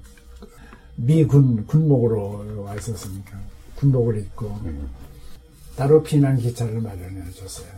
미군 0.96 1.66
군목으로 1.66 2.62
와 2.64 2.74
있었으니까 2.74 3.38
군복을 3.76 4.18
입고 4.18 4.58
따로 5.76 6.02
피난 6.02 6.36
기차를 6.36 6.80
마련해 6.80 7.30
줬어요. 7.32 7.68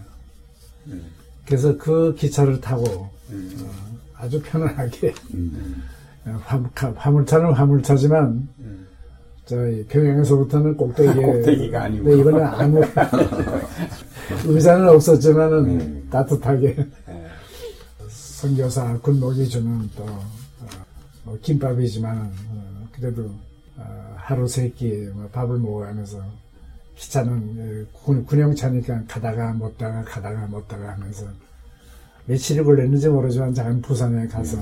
그래서 1.47 1.77
그 1.77 2.15
기차를 2.15 2.61
타고 2.61 2.85
어, 2.87 3.11
아주 4.15 4.41
편안하게 4.43 5.15
어, 6.27 6.41
화, 6.43 6.63
화물차는 6.97 7.53
화물차지만 7.53 8.49
저희 9.45 9.85
평양에서부터는 9.87 10.77
꼭대기에 10.77 11.15
꼭대기가 11.23 11.83
아니고. 11.83 12.09
네, 12.09 12.19
이번엔 12.19 12.43
아무 12.45 12.83
의자는 14.47 14.89
없었지만은 14.89 16.09
따뜻하게 16.11 16.77
선교사 18.45 18.99
군복이 18.99 19.49
주는 19.49 19.89
또 19.97 20.03
어, 20.05 20.21
뭐 21.23 21.39
김밥이지만은 21.41 22.31
어, 22.51 22.89
그래도 22.93 23.31
어, 23.79 24.15
하루 24.19 24.47
세끼 24.47 25.09
뭐 25.15 25.27
밥을 25.33 25.59
먹어가면서 25.61 26.23
기차는 26.95 27.87
어, 27.89 27.99
군, 27.99 28.23
군용차니까 28.27 29.05
가다가 29.09 29.55
못 29.55 29.79
다가 29.79 30.05
가다가 30.05 30.47
못 30.47 30.69
다가 30.69 30.93
하면서 30.93 31.27
며칠이 32.27 32.63
걸렸는지 32.63 33.09
모르지만 33.09 33.55
작은 33.55 33.81
부산에 33.81 34.27
가서 34.27 34.59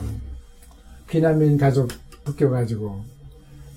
피난민 1.08 1.58
가족 1.58 1.90
묶여가지고 2.24 3.04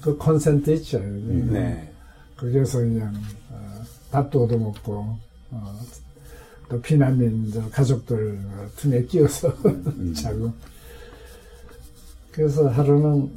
그 0.04 0.16
콘센트 0.18 0.70
있죠. 0.76 1.00
네. 1.00 1.92
거기에서 2.38 2.78
그냥 2.78 3.12
어, 3.50 3.82
밥도 4.12 4.44
얻어먹고 4.44 5.18
어, 5.50 5.80
또 6.70 6.82
피난민 6.82 7.52
저 7.54 7.70
가족들 7.70 8.40
어, 8.44 8.68
틈에 8.76 9.04
끼어서 9.06 9.54
자고 10.16 10.52
그래서 12.32 12.68
하루는 12.68 13.30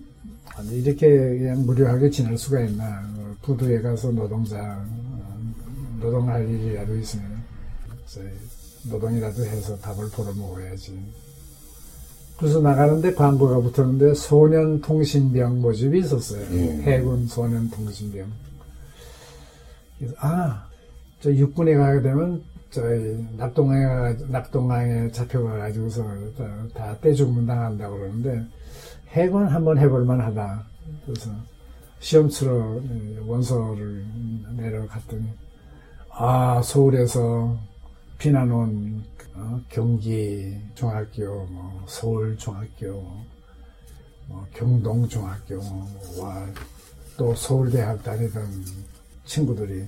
이렇게 0.72 1.08
그냥 1.08 1.64
무료하게 1.64 2.10
지낼 2.10 2.36
수가 2.36 2.60
있나 2.60 3.02
어, 3.16 3.34
부두에 3.42 3.80
가서 3.80 4.10
노동자 4.10 4.58
어, 4.58 5.38
노동할 6.00 6.48
일이라도 6.48 6.96
있으면 6.96 7.38
노동이라도 8.84 9.44
해서 9.44 9.76
밥을 9.78 10.08
벌어 10.10 10.32
먹어야지 10.32 10.98
그래서 12.38 12.60
나가는데 12.60 13.14
광고가 13.14 13.60
붙었는데 13.60 14.14
소년통신병 14.14 15.60
모집이 15.60 15.98
있었어요. 15.98 16.46
예. 16.52 16.82
해군 16.82 17.26
소년통신병. 17.26 18.26
그래서 19.98 20.14
아, 20.18 20.68
저 21.20 21.34
육군에 21.34 21.74
가게 21.74 22.00
되면 22.00 22.44
저희 22.70 23.26
낙동강에 23.36 23.84
가- 24.14 24.26
낙동강에 24.28 25.10
잡혀가가지고서 25.10 26.04
다, 26.36 26.66
다 26.74 26.98
떼죽문 27.00 27.46
당한다고 27.46 27.96
그러는데 27.98 28.44
해군 29.08 29.46
한번 29.46 29.78
해볼 29.78 30.04
만하다. 30.04 30.64
그래서 31.06 31.30
시험 32.00 32.28
치러 32.28 32.80
원서를 33.26 34.04
내려갔더니 34.56 35.26
아 36.10 36.60
서울에서 36.62 37.58
피난 38.18 38.50
온 38.50 39.02
어, 39.34 39.60
경기 39.68 40.60
중학교, 40.74 41.44
뭐 41.46 41.84
서울 41.86 42.36
중학교, 42.36 42.92
뭐 44.26 44.44
경동 44.52 45.08
중학교, 45.08 45.58
와, 46.20 46.44
또 47.16 47.32
서울대학 47.36 48.02
다니던 48.02 48.64
친구들이 49.24 49.86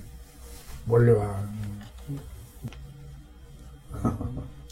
몰려와 0.85 1.43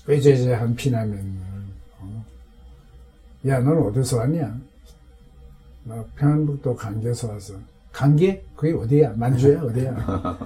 어, 0.10 0.12
외제제한 0.12 0.76
피난민. 0.76 1.39
어. 1.99 2.26
야, 3.47 3.60
넌 3.60 3.78
어디서 3.78 4.18
왔냐? 4.18 4.60
나 5.84 6.03
평안북도 6.16 6.76
강계에서 6.76 7.30
왔어. 7.30 7.53
강계? 7.91 8.43
그게 8.55 8.74
어디야? 8.74 9.14
만주야? 9.16 9.62
어디야? 9.62 10.39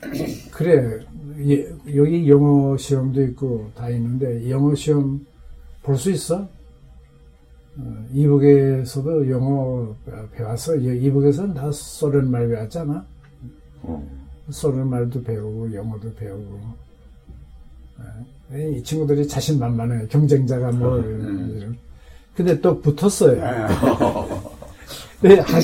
그래, 0.52 1.00
예, 1.40 1.68
여기 1.94 2.28
영어 2.28 2.76
시험도 2.76 3.22
있고 3.24 3.70
다 3.74 3.88
있는데, 3.90 4.48
영어 4.50 4.74
시험 4.74 5.26
볼 5.82 5.96
수 5.96 6.10
있어? 6.10 6.48
어, 7.78 8.06
이북에서도 8.12 9.30
영어 9.30 9.94
배웠어. 10.32 10.76
이- 10.76 11.04
이북에서는 11.04 11.54
다 11.54 11.70
소련 11.72 12.30
말 12.30 12.48
배웠잖아. 12.48 13.06
어. 13.82 14.08
소련 14.50 14.88
말도 14.90 15.22
배우고, 15.22 15.72
영어도 15.74 16.12
배우고. 16.14 16.89
예, 18.52 18.70
이 18.72 18.82
친구들이 18.82 19.26
자신만만해. 19.28 20.08
경쟁자가 20.08 20.72
뭘. 20.72 21.04
이런. 21.56 21.78
근데 22.34 22.60
또 22.60 22.80
붙었어요. 22.80 23.40
네, 25.20 25.38
학, 25.40 25.62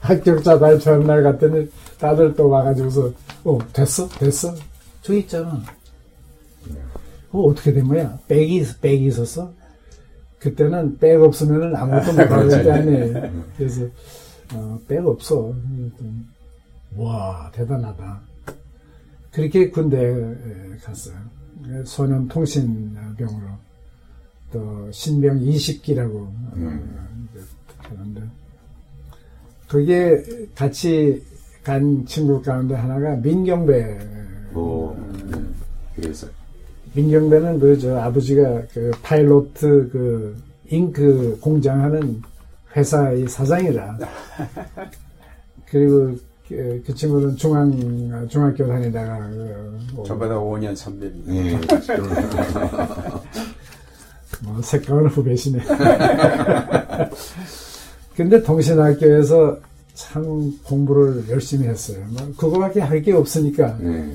합격자 0.00 0.58
발표하는 0.58 1.06
날 1.06 1.22
갔더니 1.22 1.70
다들 1.98 2.34
또 2.34 2.48
와가지고서, 2.48 3.12
어, 3.44 3.58
됐어? 3.72 4.08
됐어? 4.08 4.54
저기 5.02 5.20
있잖아. 5.20 5.62
어, 7.32 7.40
어떻게 7.40 7.72
된 7.72 7.86
거야? 7.88 8.18
백이, 8.28 8.64
백이 8.80 9.06
있었어? 9.06 9.52
그때는 10.38 10.98
백 10.98 11.20
없으면은 11.22 11.74
아무것도 11.74 12.12
못할 12.12 12.48
때 12.64 12.70
아니에요. 12.70 13.32
그래서, 13.56 13.86
어, 14.54 14.78
백 14.86 15.06
없어. 15.06 15.54
와, 16.96 17.50
대단하다. 17.54 18.20
그렇게 19.32 19.70
군대에 19.70 20.34
갔어요. 20.82 21.14
소년 21.84 22.28
통신병으로. 22.28 23.46
또, 24.52 24.90
신병 24.92 25.40
20기라고 25.40 26.28
하는데, 27.78 28.22
그게 29.68 30.22
같이 30.54 31.22
간 31.64 32.06
친구 32.06 32.40
가운데 32.40 32.74
하나가 32.74 33.16
민경배. 33.16 33.98
오. 34.54 34.94
네. 35.30 35.42
그래서 35.96 36.28
민경배는 36.94 37.58
그, 37.58 37.78
저, 37.78 37.98
아버지가 37.98 38.62
그 38.72 38.92
파일로트 39.02 39.88
그 39.90 40.36
잉크 40.68 41.38
공장하는 41.40 42.22
회사의 42.74 43.28
사장이라. 43.28 43.98
그리고 45.66 46.16
그, 46.48 46.82
그 46.86 46.94
친구는 46.94 47.36
중앙, 47.36 48.28
중학교 48.28 48.66
다니다가, 48.68 49.28
그, 49.30 49.78
뭐, 49.94 50.04
저보다 50.04 50.34
5년 50.36 50.76
선배입니다. 50.76 51.32
예. 51.34 51.58
뭐 54.42 54.60
색깔은 54.62 55.06
후배시네. 55.08 55.60
근데 58.16 58.42
동신학교에서 58.42 59.58
참 59.94 60.58
공부를 60.64 61.28
열심히 61.28 61.66
했어요. 61.66 62.04
뭐 62.10 62.32
그거밖에 62.36 62.80
할 62.80 63.02
게 63.02 63.12
없으니까 63.12 63.78
예. 63.82 64.12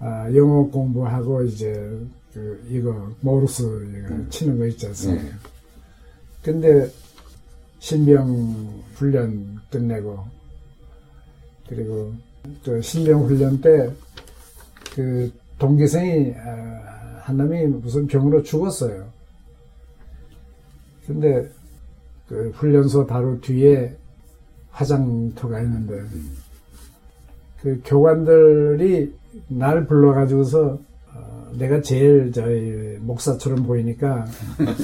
아, 0.00 0.28
영어 0.34 0.64
공부하고 0.66 1.42
이제 1.44 1.72
그 2.34 2.62
이거 2.70 3.10
모르스 3.20 3.62
이거 3.62 4.14
치는 4.30 4.58
거 4.58 4.66
있지 4.66 4.86
않습니까? 4.86 5.22
네. 5.24 5.30
근데 6.42 6.90
신병 7.78 8.82
훈련 8.94 9.60
끝내고 9.70 10.24
그리고 11.74 12.12
그 12.64 12.80
신병 12.82 13.24
훈련 13.24 13.60
때 13.60 13.90
그 14.94 15.32
동기생이 15.58 16.34
아, 16.36 17.20
한 17.22 17.36
놈이 17.36 17.66
무슨 17.66 18.06
병으로 18.06 18.42
죽었어요. 18.42 19.06
근데 21.06 21.48
그 22.28 22.50
훈련소 22.54 23.06
바로 23.06 23.40
뒤에 23.40 23.96
화장터가 24.70 25.60
있는데 25.62 26.02
그 27.62 27.80
교관들이 27.84 29.14
날 29.48 29.86
불러가지고서 29.86 30.78
어, 31.14 31.52
내가 31.58 31.80
제일 31.80 32.32
저희 32.32 32.98
목사처럼 33.00 33.64
보이니까 33.64 34.26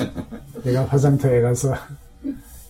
내가 0.64 0.84
화장터에 0.84 1.40
가서 1.40 1.74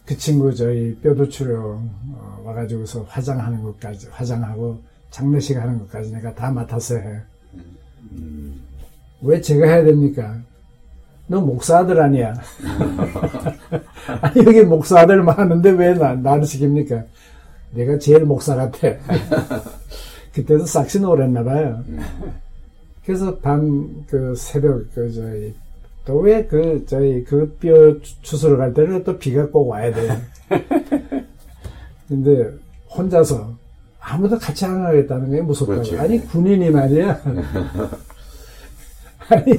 그 0.04 0.16
친구 0.16 0.54
저희 0.54 0.94
뼈도 0.96 1.28
치료 1.28 1.80
어, 2.14 2.37
와가지고서 2.48 3.04
화장하는 3.08 3.62
것까지 3.62 4.08
화장하고 4.10 4.78
장례식 5.10 5.56
하는 5.56 5.78
것까지 5.80 6.12
내가 6.12 6.34
다 6.34 6.50
맡아서 6.50 6.96
해. 6.96 7.20
왜 9.22 9.40
제가 9.40 9.66
해야 9.66 9.84
됩니까? 9.84 10.36
너 11.26 11.40
목사 11.40 11.78
아들 11.78 12.00
아니야. 12.00 12.34
아니, 14.22 14.38
여기 14.46 14.62
목사 14.62 15.00
아들 15.00 15.22
많은데 15.22 15.70
왜 15.70 15.92
나, 15.94 16.14
나를 16.14 16.42
시킵니까? 16.44 17.04
내가 17.72 17.98
제일 17.98 18.24
목사 18.24 18.54
같아. 18.54 18.88
그때도 20.32 20.64
싹시 20.64 21.00
노랬나 21.00 21.42
봐요. 21.44 21.84
그래서 23.04 23.36
밤, 23.38 24.04
그 24.06 24.34
새벽, 24.36 24.84
그, 24.94 25.12
저희, 25.12 25.54
또 26.06 26.20
왜 26.20 26.46
그, 26.46 26.84
저희, 26.86 27.24
그 27.24 27.56
뼈 27.58 28.00
추수를 28.22 28.56
갈 28.56 28.72
때는 28.72 29.04
또 29.04 29.18
비가 29.18 29.46
꼭 29.48 29.68
와야 29.68 29.92
돼. 29.92 30.08
근데 32.08 32.50
혼자서 32.90 33.54
아무도 34.00 34.38
같이 34.38 34.64
안 34.64 34.82
가겠다는 34.82 35.30
게 35.30 35.42
무섭다고. 35.42 35.82
그렇죠. 35.82 36.00
아니, 36.00 36.18
군인이 36.26 36.70
말이야. 36.70 37.20
아니, 39.28 39.52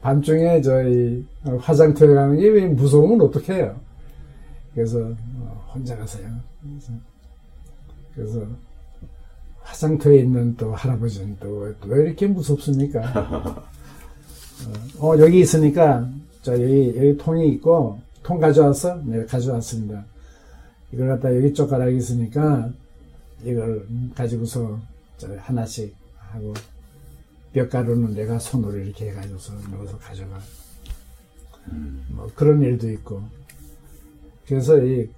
밤중에 0.00 0.60
저희 0.62 1.24
화장터에 1.60 2.14
가는 2.14 2.38
게 2.38 2.48
왜 2.48 2.66
무서우면 2.68 3.20
어떡해요. 3.22 3.76
그래서 4.74 4.98
어, 5.00 5.70
혼자 5.74 5.96
가세요. 5.96 6.28
그래서, 6.62 6.92
그래서 8.14 8.46
화장터에 9.62 10.18
있는 10.18 10.54
또 10.56 10.74
할아버지는 10.74 11.36
또 11.40 11.72
왜 11.86 12.04
이렇게 12.04 12.26
무섭습니까? 12.26 13.00
어, 14.98 15.08
어, 15.14 15.18
여기 15.18 15.40
있으니까 15.40 16.08
자 16.42 16.52
여기 16.52 16.94
여기 16.96 17.16
통이 17.16 17.48
있고 17.54 17.98
통 18.22 18.38
가져왔어? 18.38 19.00
네 19.04 19.24
가져왔습니다. 19.24 20.04
이걸 20.92 21.08
갖다 21.08 21.34
여기 21.34 21.52
젓가락이 21.54 21.96
있으니까 21.96 22.70
이걸 23.44 23.86
가지고서 24.14 24.80
저 25.16 25.28
하나씩 25.38 25.94
하고 26.16 26.54
뼈가루는 27.52 28.14
내가 28.14 28.38
손으로 28.38 28.78
이렇게 28.78 29.10
해가지고서 29.10 29.52
넣어서 29.70 29.98
가져가. 29.98 30.38
뭐 32.08 32.30
그런 32.34 32.62
일도 32.62 32.90
있고. 32.90 33.22
그래서 34.46 34.78
이 34.78 35.08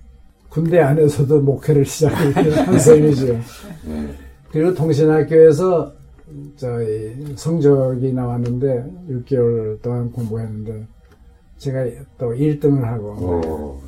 군대 0.48 0.80
안에서도 0.80 1.40
목회를 1.40 1.84
시작한 1.84 2.78
셈이죠. 2.78 3.40
그리고 4.50 4.74
동신학교에서 4.74 5.92
저희 6.56 7.34
성적이 7.36 8.12
나왔는데 8.12 8.84
6개월 9.10 9.80
동안 9.82 10.10
공부했는데 10.12 10.86
제가 11.58 11.84
또 12.18 12.32
1등을 12.32 12.82
하고 12.82 13.08
오, 13.10 13.82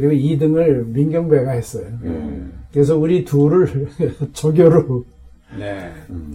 그리고 0.00 0.12
2등을 0.12 0.86
민경배가 0.86 1.50
했어요. 1.52 1.86
예. 2.04 2.42
그래서 2.72 2.96
우리 2.96 3.24
둘을 3.24 3.88
조교로 4.32 5.04
네. 5.58 5.92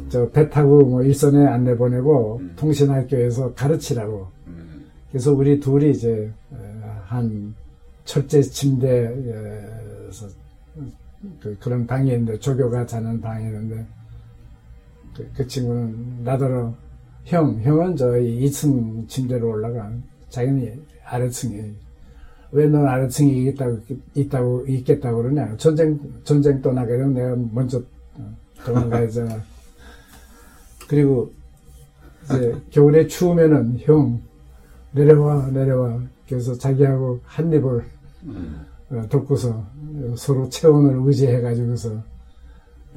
저배 0.10 0.50
타고 0.50 0.86
뭐 0.86 1.04
일선에 1.04 1.46
안내 1.48 1.76
보내고 1.76 2.42
통신학교에서 2.58 3.54
가르치라고. 3.54 4.28
음. 4.48 4.86
그래서 5.10 5.34
우리 5.34 5.60
둘이 5.60 5.92
이제 5.92 6.30
어, 6.52 7.02
한 7.06 7.56
철제 8.04 8.42
침대에서 8.42 10.28
그, 11.40 11.58
그런 11.60 11.88
방이 11.88 12.12
있는데 12.12 12.38
조교가 12.38 12.86
자는 12.86 13.20
방이 13.22 13.46
있는데 13.46 13.86
그, 15.16 15.28
그 15.36 15.48
친구는 15.48 16.24
나더러 16.24 16.76
형 17.24 17.60
형은 17.62 17.96
저희 17.96 18.42
2층 18.42 19.08
침대로 19.08 19.50
올라가 19.50 19.92
자기는 20.30 20.84
아래층에 21.06 21.72
왜 22.56 22.68
넌 22.70 22.88
아래층에 22.88 23.30
있다고 23.50 23.80
있다고 24.16 24.66
있겠다고 24.66 25.24
그러냐? 25.24 25.58
전쟁 25.58 26.00
전쟁 26.24 26.62
떠나게 26.62 26.94
되면 26.94 27.14
내가 27.14 27.36
먼저 27.52 27.80
어, 28.16 28.38
도망가야잖아. 28.66 29.42
그리고 30.88 31.34
이제 32.24 32.56
겨울에 32.70 33.08
추우면은 33.08 33.78
형 33.80 34.22
내려와 34.94 35.48
내려와. 35.52 36.02
그래서 36.30 36.58
자기하고 36.58 37.20
한 37.24 37.52
입을 37.52 37.84
어, 38.92 39.04
덮고서 39.10 39.66
서로 40.16 40.48
체온을 40.50 41.02
의지해 41.06 41.42
가지고서 41.42 42.02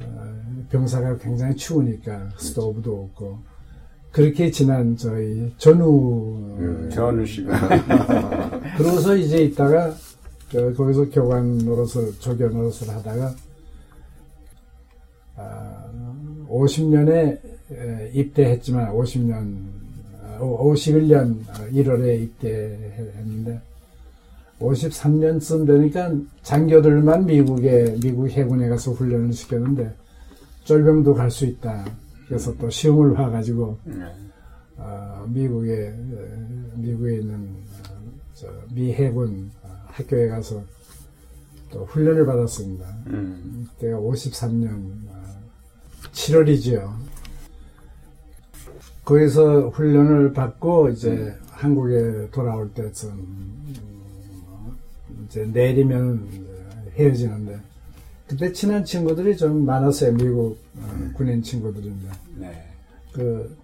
어, 0.01 0.35
병사가 0.69 1.17
굉장히 1.17 1.53
추우니까 1.57 2.29
스토브도 2.37 3.03
없고 3.03 3.39
그렇게 4.11 4.49
지난 4.49 4.97
저희 4.97 5.53
전후 5.57 6.89
전우 6.91 7.25
씨가. 7.25 7.51
그러고서 8.77 9.15
이제 9.15 9.43
있다가 9.43 9.93
그, 10.51 10.73
거기서 10.73 11.09
교관 11.09 11.59
노릇을 11.59 12.13
조교 12.19 12.49
노릇을 12.49 12.89
하다가 12.89 13.35
아, 15.37 15.85
50년에 16.49 17.39
입대했지만 18.13 18.91
50년 18.93 19.55
51년 20.39 21.45
1월에 21.71 22.21
입대했는데 22.23 23.61
53년쯤 24.59 25.67
되니까 25.67 26.11
장교들만 26.41 27.25
미국에 27.25 27.95
미국 28.01 28.27
해군에 28.29 28.67
가서 28.69 28.91
훈련을 28.91 29.33
시켰는데 29.33 29.93
쫄병도 30.65 31.13
갈 31.13 31.29
수 31.29 31.45
있다. 31.45 31.85
그래서 32.29 32.55
또 32.57 32.69
시험을 32.69 33.15
봐가지고 33.15 33.79
네. 33.85 34.05
어, 34.77 35.25
미국에 35.27 35.87
에, 35.87 35.93
미국에 36.75 37.15
있는 37.15 37.35
어, 37.89 38.11
저, 38.35 38.47
미 38.71 38.93
해군 38.93 39.49
어, 39.63 39.67
학교에 39.87 40.27
가서 40.29 40.63
또 41.71 41.85
훈련을 41.85 42.27
받았습니다. 42.27 42.85
음. 43.07 43.67
그때가 43.71 43.97
53년 43.97 44.91
7월이죠. 46.11 46.93
거기서 49.03 49.69
훈련을 49.69 50.33
받고 50.33 50.89
이제 50.89 51.35
한국에 51.49 52.29
돌아올 52.29 52.71
때쯤 52.75 53.09
음, 53.09 54.77
이제 55.25 55.45
내리면 55.45 56.27
헤어지는데 56.95 57.59
그때 58.29 58.51
친한 58.51 58.85
친구들이 58.85 59.35
좀 59.35 59.65
많았어요. 59.65 60.13
미국 60.13 60.55
어, 60.77 61.11
군인 61.15 61.41
친구들인데 61.41 62.07
네. 62.35 62.63
그 63.11 63.57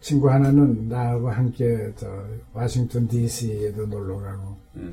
친구 0.00 0.28
하나는 0.28 0.88
나하고 0.88 1.30
함께 1.30 1.92
저 1.96 2.08
워싱턴 2.52 3.06
D.C.에도 3.06 3.86
놀러 3.86 4.18
가고 4.18 4.56
음. 4.74 4.92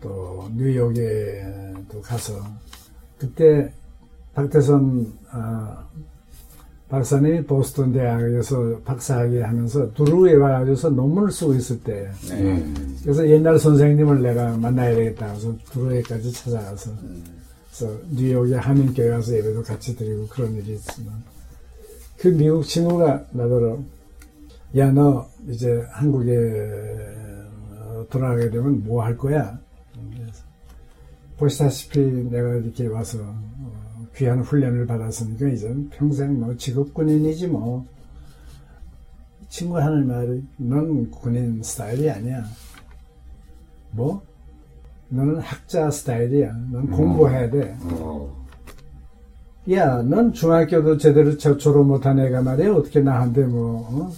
또 0.00 0.50
뉴욕에도 0.56 2.02
가서 2.02 2.44
그때 3.18 3.72
박태선 4.34 5.12
어, 5.32 5.84
박사님이 6.88 7.44
보스턴 7.44 7.92
대학에서 7.92 8.80
박사학위 8.84 9.40
하면서 9.40 9.92
두루에 9.94 10.34
와가지고서 10.34 10.90
논문을 10.90 11.30
쓰고 11.30 11.54
있을 11.54 11.80
때 11.80 12.10
네. 12.28 12.72
그래서 13.02 13.28
옛날 13.28 13.60
선생님을 13.60 14.22
내가 14.22 14.56
만나야 14.56 14.94
되겠다 14.96 15.26
해서 15.26 15.56
두루에까지 15.70 16.32
찾아가서 16.32 16.90
그래서 17.76 17.98
뉴욕에 18.10 18.54
한인교회 18.54 19.08
가서 19.10 19.34
예배도 19.34 19.62
같이 19.64 19.96
드리고 19.96 20.28
그런 20.28 20.54
일이 20.54 20.74
있지만 20.74 21.22
그 22.16 22.28
미국 22.28 22.62
친구가 22.62 23.26
나더러 23.32 23.80
야 24.76 24.90
너 24.92 25.28
이제 25.48 25.84
한국에 25.90 26.36
어, 27.72 28.06
돌아가게 28.10 28.50
되면 28.50 28.84
뭐 28.84 29.02
할 29.02 29.16
거야? 29.16 29.58
보시다시피 31.36 32.00
내가 32.30 32.54
이렇게 32.54 32.86
와서 32.86 33.18
어, 33.20 34.06
귀한 34.16 34.40
훈련을 34.40 34.86
받았으니까 34.86 35.48
이제는 35.48 35.90
평생 35.90 36.38
뭐 36.38 36.56
직업 36.56 36.94
군인이지 36.94 37.48
뭐 37.48 37.84
친구 39.48 39.78
하는 39.78 40.06
말이 40.06 40.44
넌 40.58 41.10
군인 41.10 41.60
스타일이 41.62 42.08
아니야 42.08 42.44
뭐? 43.90 44.22
너는 45.08 45.38
학자 45.38 45.90
스타일이야 45.90 46.52
넌 46.72 46.90
공부해야 46.90 47.50
돼 47.50 47.76
어, 47.82 48.44
야, 49.70 50.02
넌 50.02 50.32
중학교도 50.32 50.98
제대로 50.98 51.36
저- 51.38 51.56
졸업 51.56 51.86
못한 51.86 52.18
애가 52.18 52.42
말이야. 52.42 52.74
어떻게 52.74 53.00
나한테 53.00 53.44
뭐, 53.44 53.80
어? 53.90 54.12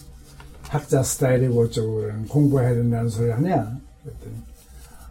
학자 0.62 1.05
스타일이고 1.05 1.61
어쩌고 1.62 1.95
그러는 1.99 2.26
공부해야 2.26 2.74
된다는 2.74 3.09
소리 3.09 3.30
하냐? 3.30 3.78
그랬더니, 4.03 4.34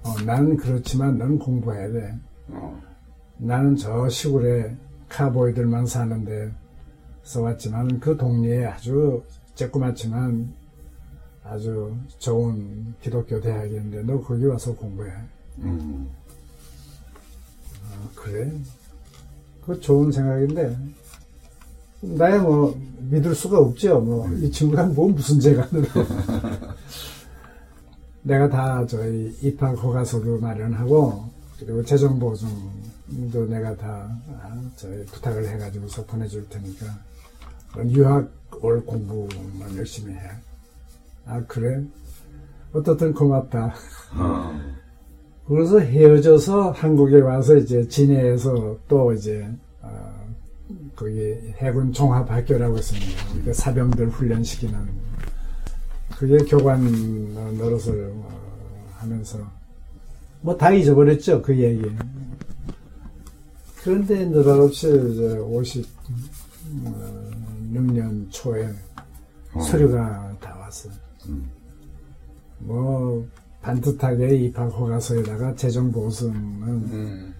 어, 0.03 0.13
나는 0.25 0.57
그렇지만 0.57 1.17
넌 1.17 1.39
공부해야 1.39 1.89
돼. 1.89 2.13
어. 2.49 2.77
나는 3.37 3.77
저 3.77 4.09
시골에 4.09 4.75
카보이들만 5.07 5.85
사는데 5.85 6.51
써왔지만 7.23 8.01
그 8.01 8.17
동네에 8.17 8.65
아주 8.65 9.23
쬐끄맣지만 9.55 10.47
아주 11.45 11.95
좋은 12.19 12.93
기독교 13.01 13.39
대학인데 13.39 14.03
너 14.03 14.19
거기 14.21 14.45
와서 14.45 14.75
공부해. 14.75 15.11
음, 15.59 16.09
아, 17.83 18.09
그래? 18.15 18.51
그거 19.61 19.79
좋은 19.79 20.11
생각인데, 20.11 20.77
나야 22.01 22.41
뭐, 22.41 22.79
믿을 23.09 23.33
수가 23.33 23.59
없죠. 23.59 23.99
뭐, 23.99 24.29
이 24.33 24.51
친구가 24.51 24.85
뭐 24.87 25.09
무슨 25.09 25.39
죄가. 25.39 25.67
내가 28.23 28.49
다 28.49 28.85
저희 28.87 29.35
입학 29.41 29.71
허가서도 29.81 30.39
마련하고, 30.39 31.29
그리고 31.59 31.83
재정 31.83 32.19
보증도 32.19 33.45
내가 33.47 33.75
다 33.75 34.09
아, 34.41 34.61
저희 34.75 35.05
부탁을 35.05 35.47
해가지고서 35.47 36.05
보내줄 36.05 36.47
테니까 36.49 36.85
유학 37.87 38.29
올 38.61 38.85
공부만 38.85 39.75
열심히 39.77 40.13
해. 40.13 40.19
아 41.25 41.41
그래? 41.47 41.83
어떻든 42.73 43.13
고맙다. 43.13 43.73
어. 45.45 45.53
그래서 45.53 45.79
헤어져서 45.79 46.71
한국에 46.71 47.19
와서 47.21 47.55
이제 47.55 47.87
진해에서 47.87 48.77
또 48.87 49.13
이제 49.13 49.47
어, 49.81 50.13
거기 50.95 51.35
해군 51.57 51.93
종합학교라고 51.93 52.77
있습니다. 52.77 53.25
그러니까 53.29 53.53
사병들 53.53 54.09
훈련시키는 54.09 55.05
그게 56.17 56.37
교관 56.45 56.83
노릇을 57.57 58.11
어, 58.15 58.29
하면서 58.95 59.39
뭐 60.41 60.57
다 60.57 60.71
잊어버렸죠 60.71 61.41
그 61.41 61.57
얘기. 61.59 61.83
그런데 63.83 64.25
느닷없이 64.25 64.87
이제 64.87 65.37
56년 67.71 68.31
초에 68.31 68.69
어. 69.53 69.61
서류가 69.61 70.37
다 70.39 70.55
왔어요. 70.59 70.93
음. 71.27 71.49
뭐 72.59 73.27
반듯하게 73.65 74.35
입학 74.35 74.67
허가서에다가 74.67 75.55
재정 75.55 75.91
보증은 75.91 76.33
음. 76.67 77.33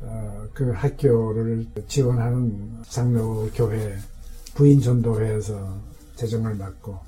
어, 0.00 0.44
그 0.52 0.72
학교를 0.72 1.64
지원하는 1.86 2.82
장로 2.88 3.48
교회 3.54 3.96
부인 4.56 4.80
전도회에서 4.80 5.78
재정을 6.16 6.56
맡고 6.56 6.98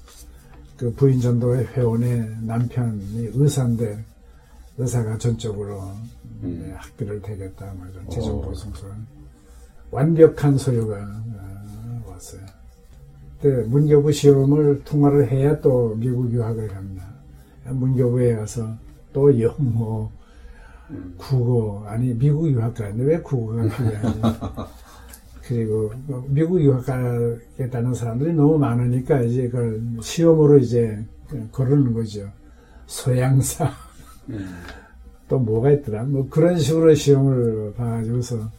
그 0.76 0.92
부인 0.92 1.20
전도회 1.20 1.64
회원의 1.64 2.36
남편이 2.42 3.30
의사인데 3.34 4.04
의사가 4.78 5.18
전적으로 5.18 5.82
음. 6.44 6.62
네, 6.62 6.72
학비를 6.72 7.20
대겠다 7.20 7.72
뭐 7.74 7.84
이런 7.88 8.06
오. 8.06 8.10
재정 8.10 8.40
보증서 8.42 8.86
완벽한 9.90 10.56
서류가 10.56 10.96
어, 10.96 12.04
왔어요. 12.10 12.42
그때 13.40 13.62
문교부 13.64 14.12
시험을 14.12 14.84
통과를 14.84 15.32
해야 15.32 15.60
또 15.60 15.96
미국 15.96 16.30
유학을 16.30 16.68
갑니다. 16.68 17.13
문교부에 17.66 18.36
가서 18.36 18.74
또 19.12 19.40
영어, 19.40 20.10
국어, 21.16 21.84
아니 21.86 22.14
미국 22.14 22.50
유학 22.50 22.74
가는데 22.74 23.04
왜 23.04 23.18
국어가 23.20 23.62
필요하지? 23.62 24.20
그리고 25.46 25.92
뭐 26.06 26.24
미국 26.28 26.60
유학 26.62 26.84
가겠다는 26.86 27.94
사람들이 27.94 28.32
너무 28.32 28.58
많으니까 28.58 29.20
이제 29.22 29.48
그걸 29.48 29.80
시험으로 30.02 30.58
이제 30.58 31.04
거르는 31.52 31.92
거죠. 31.92 32.28
소양사 32.86 33.70
음. 34.28 34.46
또 35.28 35.38
뭐가 35.38 35.70
있더라? 35.72 36.04
뭐 36.04 36.28
그런 36.28 36.58
식으로 36.58 36.94
시험을 36.94 37.74
봐가지고서 37.76 38.50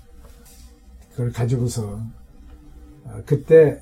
그걸 1.12 1.32
가지고서 1.32 2.00
아, 3.06 3.22
그때 3.26 3.80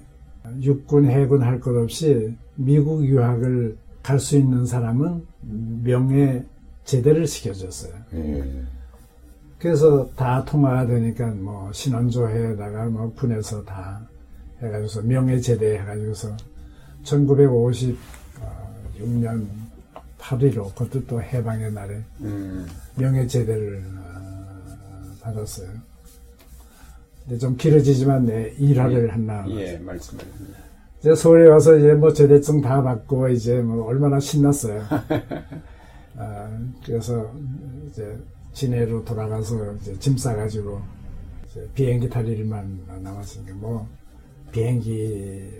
육군, 0.62 1.06
해군 1.10 1.42
할 1.42 1.60
것 1.60 1.76
없이 1.76 2.36
미국 2.56 3.06
유학을 3.06 3.78
갈 4.04 4.20
수 4.20 4.38
있는 4.38 4.66
사람은 4.66 5.26
명예 5.84 6.44
제대를 6.84 7.26
시켜줬어요. 7.26 7.94
예. 8.14 8.64
그래서 9.58 10.10
다 10.16 10.44
통화가 10.44 10.86
되니까 10.88 11.28
뭐 11.28 11.72
신원조회에다가 11.72 12.86
뭐 12.88 13.14
군에서 13.14 13.64
다 13.64 14.02
해가지고서 14.62 15.02
명예 15.04 15.40
제대 15.40 15.78
해가지고서 15.80 16.36
1956년 17.04 17.96
8.15 20.20 20.76
그것도 20.76 21.06
또 21.08 21.22
해방의 21.22 21.72
날에 21.72 22.02
음. 22.22 22.68
명예 22.96 23.26
제대를 23.26 23.84
어, 23.86 25.12
받았어요. 25.22 25.70
근데 27.24 27.38
좀 27.38 27.56
길어지지만 27.56 28.26
내 28.26 28.54
일화를 28.58 29.14
하나. 29.14 29.46
예, 29.50 29.78
말씀해. 29.78 30.24
이제 31.04 31.14
서울에 31.16 31.50
와서 31.50 31.76
이제 31.76 31.94
뭐 31.94 32.14
제대증 32.14 32.62
다 32.62 32.82
받고 32.82 33.28
이제 33.28 33.60
뭐 33.62 33.86
얼마나 33.88 34.22
신났어요. 34.22 34.84
아, 36.16 36.58
그래서 36.86 37.30
이제 37.90 38.18
진해로 38.54 39.04
돌아가서 39.04 39.74
이제 39.74 40.00
짐 40.00 40.16
싸가지고 40.16 40.80
이제 41.50 41.70
비행기 41.74 42.10
탈 42.10 42.26
일만 42.26 42.86
남았으니까 43.02 43.54
뭐 43.56 43.86
비행기 44.54 45.52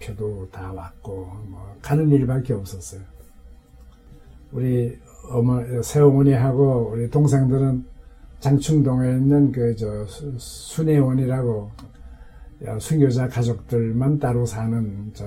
표도 0.00 0.48
다 0.52 0.72
왔고 0.72 1.26
뭐 1.48 1.74
가는 1.82 2.08
일밖에 2.08 2.52
없었어요. 2.52 3.00
우리 4.52 4.96
어머 5.30 5.82
새어머니하고 5.82 6.90
우리 6.92 7.10
동생들은 7.10 7.84
장충동에 8.38 9.10
있는 9.10 9.50
그 9.50 9.74
저 9.74 10.06
순회원이라고 10.38 11.72
순교자 12.78 13.28
가족들만 13.28 14.18
따로 14.18 14.46
사는 14.46 15.10
저 15.14 15.24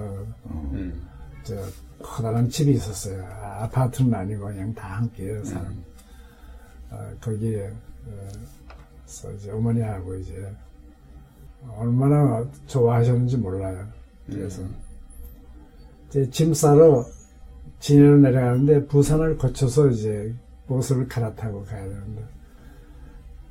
음. 0.47 1.07
저 1.43 1.55
커다란 2.01 2.49
집이 2.49 2.71
있었어요. 2.73 3.23
아, 3.25 3.63
아파트는 3.63 4.13
아니고 4.13 4.45
그냥 4.45 4.73
다 4.73 4.97
함께 4.97 5.43
사는. 5.43 5.71
어, 6.91 7.11
거기에 7.19 7.67
어, 7.67 8.29
서 9.05 9.31
이제 9.33 9.51
어머니하고 9.51 10.15
이제 10.15 10.51
얼마나 11.77 12.45
좋아하셨는지 12.67 13.37
몰라요. 13.37 13.85
그래서 14.27 14.63
이제 16.09 16.29
짐 16.29 16.53
싸러 16.53 17.05
진해로 17.79 18.17
내려가는데 18.17 18.85
부산을 18.87 19.37
거쳐서 19.37 19.89
이제 19.89 20.33
버스를 20.67 21.07
갈아타고 21.07 21.63
가야 21.65 21.83
되는데 21.83 22.25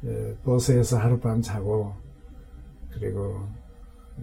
예, 0.04 0.36
버스에서 0.44 0.98
하룻밤 0.98 1.42
자고 1.42 1.94
그리고 2.92 3.46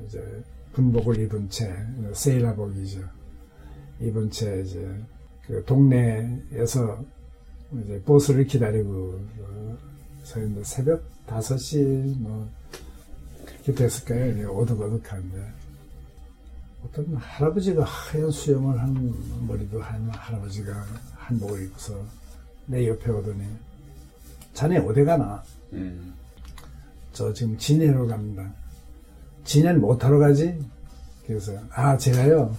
이제 0.06 0.44
군복을 0.74 1.20
입은 1.20 1.50
채 1.50 1.76
세일러복이죠. 2.14 3.02
입은 4.00 4.32
채 4.32 4.62
이제 4.62 5.00
그 5.46 5.64
동네에서 5.66 7.04
이제 7.74 8.02
버스를 8.04 8.46
기다리고 8.46 9.20
어, 9.40 9.78
서 10.24 10.40
있는데 10.40 10.64
새벽 10.64 11.04
5시 11.28 12.18
뭐 12.20 12.50
그렇게 13.46 13.74
됐을까요? 13.74 14.52
어둑어둑한데 14.52 15.52
어떤 16.86 17.16
할아버지가 17.16 17.84
하얀 17.84 18.32
수염을 18.32 18.80
한 18.80 19.48
머리도 19.48 19.82
한 19.82 20.10
할아버지가 20.10 20.86
한복을 21.16 21.66
입고서 21.66 22.04
내 22.66 22.88
옆에 22.88 23.12
오더니 23.12 23.44
자네 24.54 24.78
어디 24.80 25.04
가나? 25.04 25.44
음. 25.74 26.14
저 27.14 27.32
지금 27.34 27.58
진해로 27.58 28.08
갑니다. 28.08 28.52
진해는 29.44 29.82
못하러 29.82 30.20
가지? 30.20 30.58
그래서 31.26 31.54
아 31.72 31.98
제가요 31.98 32.56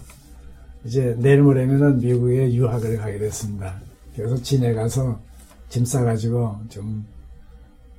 이제 0.84 1.14
내일 1.18 1.42
모레면은 1.42 1.98
미국에 1.98 2.52
유학을 2.52 2.96
가게 2.98 3.18
됐습니다. 3.18 3.80
그래서 4.16 4.36
진해 4.42 4.74
가서 4.74 5.20
짐 5.68 5.84
싸가지고 5.84 6.56
좀 6.68 7.04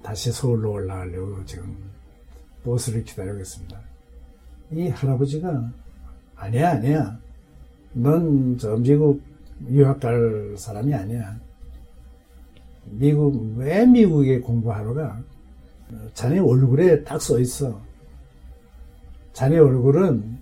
다시 0.03 0.31
서울로 0.31 0.73
올라가려고 0.73 1.45
지금 1.45 1.75
버스를 2.63 3.03
기다리고 3.03 3.39
있습니다. 3.39 3.79
이 4.71 4.88
할아버지가 4.89 5.71
아니야 6.36 6.71
아니야 6.71 7.19
넌 7.93 8.57
저 8.59 8.75
미국 8.77 9.21
유학 9.69 9.99
갈 9.99 10.55
사람이 10.57 10.93
아니야. 10.93 11.38
미국 12.86 13.55
왜 13.55 13.86
미국에 13.86 14.39
공부하러 14.39 14.93
가? 14.93 15.19
자네 16.13 16.39
얼굴에 16.39 17.03
딱 17.03 17.21
써 17.21 17.39
있어. 17.39 17.79
자네 19.34 19.57
얼굴은 19.57 20.38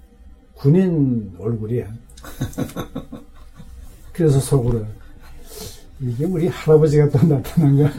군인 0.55 1.33
얼굴이야. 1.39 1.87
그래서 4.13 4.39
속으로 4.39 4.85
이게 5.99 6.25
우리 6.25 6.47
할아버지가 6.47 7.09
또 7.09 7.19
나타난 7.27 7.77
거 7.77 7.85
아니야? 7.85 7.93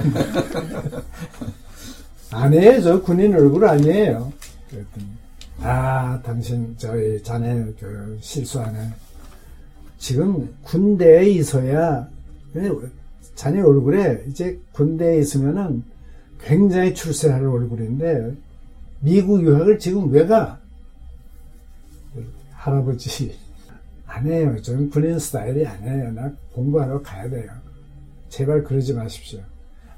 아니에요. 2.31 2.83
저 2.83 3.03
군인 3.03 3.35
얼굴 3.35 3.65
아니에요. 3.65 4.33
그랬더니 4.71 5.07
아 5.61 6.21
당신 6.23 6.75
저희 6.79 7.23
자네 7.23 7.65
그 7.79 8.19
실수하네. 8.21 8.91
지금 9.99 10.55
군대에 10.63 11.29
있어야 11.31 12.09
자네 13.35 13.61
얼굴에 13.61 14.25
이제 14.29 14.59
군대에 14.73 15.19
있으면은 15.19 15.85
굉장히 16.41 16.95
출세할 16.95 17.47
얼굴인데 17.47 18.35
미국 19.01 19.43
유학을 19.43 19.79
지금 19.79 20.11
왜 20.11 20.27
가? 20.27 20.62
할아버지 22.67 23.37
안 24.07 24.25
해요. 24.27 24.61
저는 24.63 24.89
군인 24.91 25.19
스타일이 25.19 25.67
아니에요. 25.67 26.13
나 26.13 26.31
공부하러 26.53 27.03
가야 27.03 27.29
돼요. 27.29 27.51
제발 28.29 28.63
그러지 28.63 28.93
마십시오. 28.95 29.41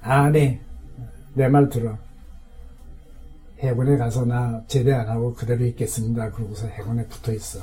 아니 0.00 0.58
내 1.34 1.48
말 1.48 1.68
들어. 1.68 1.98
해군에 3.58 3.96
가서 3.98 4.24
나 4.24 4.62
제대 4.66 4.92
안 4.92 5.06
하고 5.08 5.34
그대로 5.34 5.64
있겠습니다. 5.66 6.30
그러고서 6.30 6.66
해군에 6.68 7.06
붙어 7.06 7.32
있어. 7.34 7.60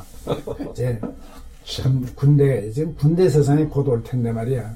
이제 0.71 0.99
군, 1.81 2.05
군대 2.15 2.69
지금 2.71 2.93
군대 2.95 3.27
세상에 3.29 3.65
곧 3.65 3.87
올 3.87 4.03
텐데 4.03 4.31
말이야. 4.31 4.75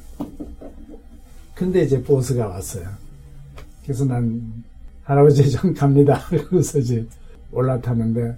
근데 1.53 1.83
이제 1.83 2.01
보스가 2.01 2.47
왔어요. 2.47 2.87
그래서 3.83 4.05
난 4.05 4.41
할아버지 5.03 5.49
좀 5.51 5.73
갑니다. 5.73 6.19
그래서 6.49 6.79
이제 6.79 7.05
올라탔는데 7.51 8.35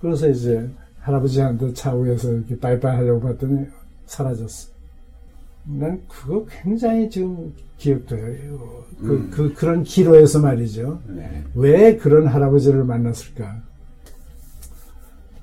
그래서 0.00 0.28
이제 0.30 0.68
할아버지한테 1.00 1.72
차 1.72 1.94
위에서 1.94 2.32
이렇게 2.32 2.58
빠이빠이 2.58 2.96
하려고 2.96 3.20
봤더니 3.20 3.66
사라졌어. 4.06 4.70
난 5.64 6.02
그거 6.08 6.46
굉장히 6.46 7.08
지금 7.08 7.54
기억돼요. 7.76 8.84
그, 8.98 9.06
음. 9.06 9.30
그, 9.30 9.54
그런 9.54 9.82
기로에서 9.82 10.40
말이죠. 10.40 11.00
네. 11.06 11.44
왜 11.54 11.96
그런 11.96 12.26
할아버지를 12.26 12.84
만났을까? 12.84 13.62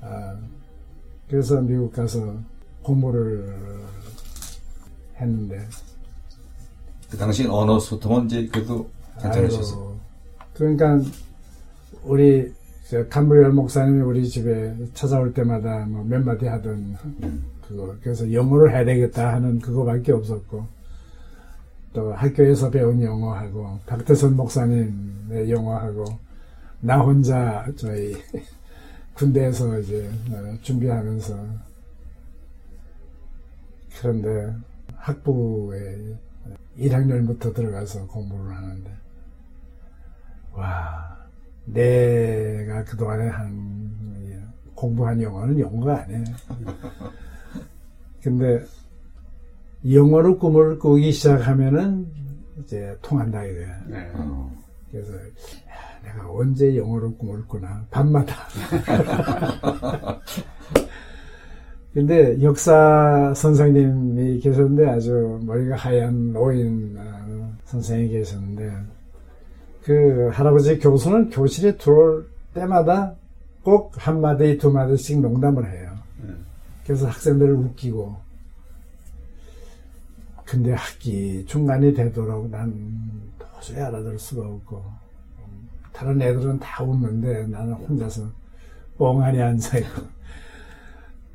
아, 0.00 0.36
그래서 1.28 1.60
미국 1.60 1.92
가서 1.92 2.36
공부를 2.82 3.54
했는데. 5.16 5.66
그 7.10 7.16
당시 7.16 7.46
언어 7.46 7.78
소통은 7.78 8.26
이제 8.26 8.46
그래도 8.46 8.88
괜찮으셨어요. 9.20 9.96
그러니까 10.54 11.00
우리 12.04 12.52
저 12.52 12.57
간부열 13.10 13.52
목사님이 13.52 14.00
우리 14.00 14.26
집에 14.28 14.74
찾아올 14.94 15.34
때마다 15.34 15.84
뭐 15.86 16.04
몇 16.04 16.22
마디 16.24 16.46
하던 16.46 16.96
그거. 17.66 17.94
그래서 18.02 18.32
영어를 18.32 18.72
해야 18.72 18.84
되겠다 18.84 19.34
하는 19.34 19.58
그거밖에 19.58 20.12
없었고 20.12 20.66
또 21.92 22.12
학교에서 22.14 22.70
배운 22.70 23.02
영어하고 23.02 23.80
박태선 23.86 24.36
목사님의 24.36 25.50
영어하고 25.50 26.04
나 26.80 26.98
혼자 27.00 27.66
저희 27.76 28.14
군대에서 29.14 29.78
이제 29.80 30.08
어, 30.30 30.56
준비하면서 30.62 31.36
그런데 34.00 34.54
학부에 34.96 36.16
1학년부터 36.78 37.52
들어가서 37.52 38.06
공부를 38.06 38.56
하는데 38.56 38.90
와 40.52 41.17
내가 41.72 42.84
그동안에 42.84 43.28
한 43.28 43.88
공부한 44.74 45.20
영어는 45.20 45.58
영어가 45.58 46.02
아니에요. 46.02 46.24
근데 48.22 48.64
영어로 49.88 50.38
꿈을 50.38 50.78
꾸기 50.78 51.12
시작하면은 51.12 52.06
이제 52.60 52.96
통한다 53.02 53.44
이거야. 53.44 53.80
네. 53.86 54.10
어. 54.14 54.50
그래서 54.90 55.12
야, 55.14 55.20
내가 56.04 56.30
언제 56.30 56.76
영어로 56.76 57.14
꿈을 57.16 57.44
꾸나 57.46 57.84
밤마다. 57.90 58.34
근데 61.92 62.40
역사 62.42 63.32
선생님이 63.34 64.38
계셨는데 64.40 64.88
아주 64.88 65.40
머리가 65.42 65.76
하얀 65.76 66.32
노인 66.32 66.96
어, 66.96 67.52
선생이 67.64 68.08
계셨는데 68.08 68.97
그 69.88 70.28
할아버지 70.34 70.78
교수는 70.78 71.30
교실에 71.30 71.78
들어올 71.78 72.28
때마다 72.52 73.14
꼭 73.62 73.94
한마디 73.96 74.58
두 74.58 74.70
마디씩 74.70 75.22
농담을 75.22 75.72
해요. 75.72 75.96
음. 76.20 76.44
그래서 76.84 77.06
학생들을 77.06 77.54
웃기고 77.54 78.14
근데 80.44 80.74
학기 80.74 81.42
중간이 81.46 81.94
되도록 81.94 82.50
난 82.50 82.70
도저히 83.38 83.80
알아들을 83.80 84.18
수가 84.18 84.46
없고 84.46 84.84
다른 85.94 86.20
애들은 86.20 86.58
다 86.58 86.84
웃는데 86.84 87.46
나는 87.46 87.72
혼자서 87.72 88.28
뻥하니 88.98 89.40
앉아있고 89.40 90.02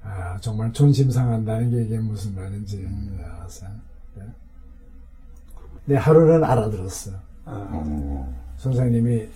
아 0.04 0.38
정말 0.42 0.72
존심 0.74 1.10
상한다는 1.10 1.72
게 1.72 1.86
이게 1.86 1.98
무슨 1.98 2.36
말인지 2.36 2.88
알았어요. 3.20 3.72
네. 4.14 4.24
근데 5.86 5.98
하루는 5.98 6.44
알아들었어. 6.44 7.14
아, 7.46 7.68
어. 7.72 8.43
선생님이 8.64 9.28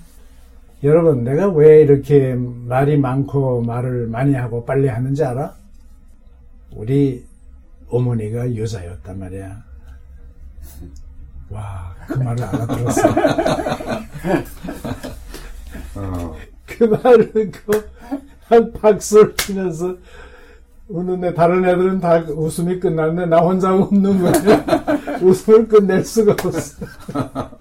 여러분 0.83 1.23
내가 1.25 1.49
왜 1.49 1.81
이렇게 1.81 2.33
말이 2.35 2.97
많고 2.97 3.61
말을 3.61 4.07
많이 4.07 4.33
하고 4.33 4.63
빨리 4.63 4.87
하는지 4.87 5.23
알아? 5.23 5.53
우리 6.71 7.25
어머니가 7.89 8.55
여자였단 8.55 9.19
말이야. 9.19 9.63
와, 11.49 11.95
그 12.07 12.13
말을 12.19 12.43
알아들었어. 12.43 13.01
어. 15.95 16.35
그 16.65 16.83
말을 16.83 17.51
그, 17.51 17.89
한 18.45 18.71
박수를 18.73 19.35
치면서 19.35 19.97
웃는데 20.87 21.33
다른 21.33 21.65
애들은 21.65 21.99
다 21.99 22.19
웃음이 22.19 22.79
끝났는데 22.79 23.25
나 23.25 23.39
혼자 23.39 23.73
웃는 23.73 24.21
거야. 24.21 24.31
웃음을 25.21 25.67
끝낼 25.67 26.05
수가 26.05 26.33
없어. 26.33 26.85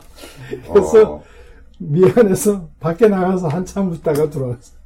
그래서 0.73 1.13
어. 1.15 1.25
미안해서 1.79 2.69
밖에 2.81 3.09
나가서 3.09 3.49
한참 3.49 3.91
웃다가 3.91 4.31
들어왔어. 4.31 4.77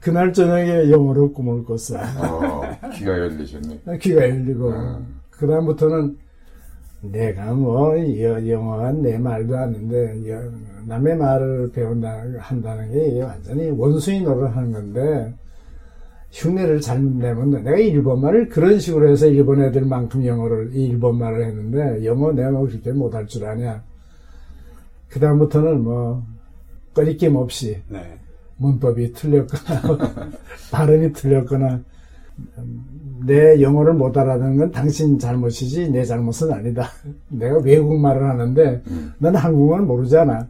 그날 0.00 0.32
저녁에 0.32 0.90
영어로 0.90 1.32
꿈을 1.32 1.64
꿨어. 1.64 1.96
어. 1.98 2.62
귀가 2.94 3.18
열리셨네. 3.18 3.80
귀가 4.00 4.22
열리고 4.28 4.68
음. 4.70 5.20
그 5.30 5.46
다음부터는 5.46 6.16
내가 7.00 7.52
뭐 7.52 7.96
여- 8.20 8.48
영어가 8.48 8.92
내 8.92 9.18
말도 9.18 9.56
아는데 9.56 10.30
여- 10.30 10.50
남의 10.86 11.16
말을 11.16 11.70
배운다 11.72 12.22
한다는 12.38 12.90
게 12.92 13.22
완전히 13.22 13.70
원수의 13.70 14.22
노릇 14.22 14.54
하는 14.56 14.72
건데 14.72 15.32
흉내를 16.32 16.80
잘못 16.80 17.16
내면 17.16 17.50
내가 17.50 17.76
일본말을 17.76 18.48
그런 18.48 18.78
식으로 18.78 19.08
해서 19.08 19.26
일본 19.26 19.62
애들만큼 19.62 20.24
영어를 20.26 20.70
일본말을 20.74 21.44
했는데 21.46 22.04
영어 22.04 22.32
내가 22.32 22.50
뭐 22.50 22.66
그렇게 22.66 22.92
못할 22.92 23.26
줄 23.26 23.44
아냐 23.46 23.82
그 25.08 25.20
다음부터는 25.20 25.82
뭐 25.82 26.24
꺼리낌 26.94 27.36
없이 27.36 27.80
네. 27.88 28.18
문법이 28.56 29.12
틀렸거나 29.12 30.30
발음이 30.70 31.12
틀렸거나 31.12 31.80
음, 32.58 33.22
내 33.26 33.60
영어를 33.60 33.94
못 33.94 34.16
알아듣는 34.16 34.56
건 34.56 34.70
당신 34.70 35.18
잘못이지 35.18 35.90
내 35.90 36.04
잘못은 36.04 36.52
아니다. 36.52 36.88
내가 37.28 37.58
외국말을 37.58 38.28
하는데 38.28 38.82
음. 38.88 39.12
넌 39.18 39.34
한국어를 39.34 39.84
모르잖아. 39.84 40.48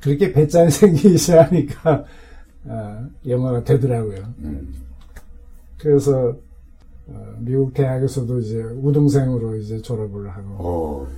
그렇게 0.00 0.32
배짱이 0.32 0.70
생기기 0.70 1.16
시작하니까 1.16 2.04
어, 2.64 3.06
영어가 3.26 3.64
되더라고요. 3.64 4.22
음. 4.40 4.74
그래서 5.78 6.36
어, 7.06 7.34
미국 7.38 7.74
대학에서도 7.74 8.38
이제 8.40 8.62
우등생으로 8.62 9.56
이제 9.56 9.80
졸업을 9.80 10.28
하고 10.30 10.56
어. 10.58 11.08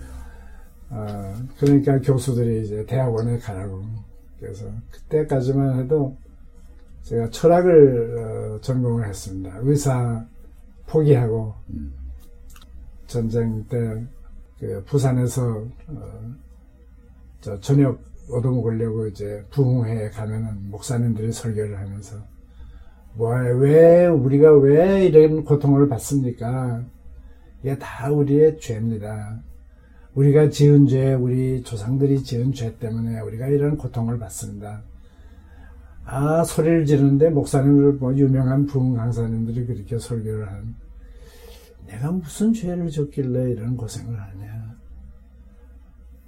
어, 0.92 1.34
그러니까 1.58 1.98
교수들이 2.00 2.64
이제 2.64 2.86
대학원에 2.86 3.38
가라고. 3.38 3.82
그래서 4.38 4.66
그때까지만 4.90 5.80
해도 5.80 6.16
제가 7.02 7.30
철학을 7.30 8.18
어, 8.18 8.60
전공을 8.60 9.08
했습니다. 9.08 9.58
의사 9.62 10.24
포기하고 10.86 11.54
음. 11.70 11.92
전쟁 13.06 13.64
때 13.66 14.06
그 14.62 14.80
부산에서 14.86 15.66
어, 15.88 16.34
저 17.40 17.58
저녁 17.58 18.00
얻어먹으려고 18.30 19.08
이제 19.08 19.44
부흥회에 19.50 20.10
가면은 20.10 20.70
목사님들이 20.70 21.32
설교를 21.32 21.80
하면서 21.80 22.16
뭐, 23.14 23.34
왜 23.34 24.06
우리가 24.06 24.56
왜 24.58 25.06
이런 25.06 25.44
고통을 25.44 25.88
받습니까? 25.88 26.84
이게 27.60 27.76
다 27.76 28.08
우리의 28.12 28.60
죄입니다. 28.60 29.42
우리가 30.14 30.50
지은 30.50 30.86
죄, 30.86 31.14
우리 31.14 31.62
조상들이 31.62 32.22
지은 32.22 32.52
죄 32.52 32.76
때문에 32.78 33.20
우리가 33.20 33.46
이런 33.46 33.78
고통을 33.78 34.18
받습니다. 34.18 34.82
아, 36.04 36.44
소리를 36.44 36.84
지르는데 36.84 37.30
목사님들, 37.30 37.94
뭐, 37.94 38.14
유명한 38.16 38.66
부흥 38.66 38.94
강사님들이 38.94 39.66
그렇게 39.66 39.98
설교를 39.98 40.50
한. 40.50 40.74
내가 41.86 42.12
무슨 42.12 42.52
죄를 42.52 42.90
졌길래 42.90 43.52
이런 43.52 43.76
고생을 43.76 44.20
하냐. 44.20 44.76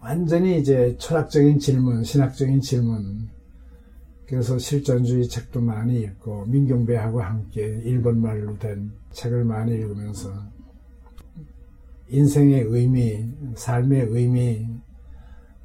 완전히 0.01 0.59
이제 0.59 0.97
철학적인 0.99 1.59
질문, 1.59 2.05
신학적인 2.05 2.61
질문. 2.61 3.29
그래서 4.27 4.59
실전주의 4.59 5.29
책도 5.29 5.61
많이 5.61 6.01
읽고, 6.01 6.47
민경배하고 6.47 7.21
함께 7.21 7.83
일본말로 7.85 8.59
된 8.59 8.93
책을 9.11 9.45
많이 9.45 9.73
읽으면서 9.75 10.54
인생의 12.09 12.63
의미, 12.69 13.25
삶의 13.55 14.09
의미, 14.11 14.67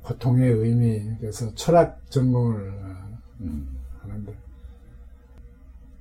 고통의 0.04 0.52
의미, 0.52 1.02
그래서 1.20 1.54
철학 1.56 2.02
전공을 2.10 2.74
음. 3.42 3.68
하는데 4.02 4.34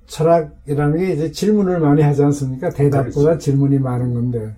철학이라는 0.06 0.98
게 0.98 1.12
이제 1.12 1.30
질문을 1.30 1.80
많이 1.80 2.02
하지 2.02 2.22
않습니까? 2.24 2.70
대답보다 2.70 3.38
질문이 3.38 3.78
많은 3.78 4.14
건데 4.14 4.56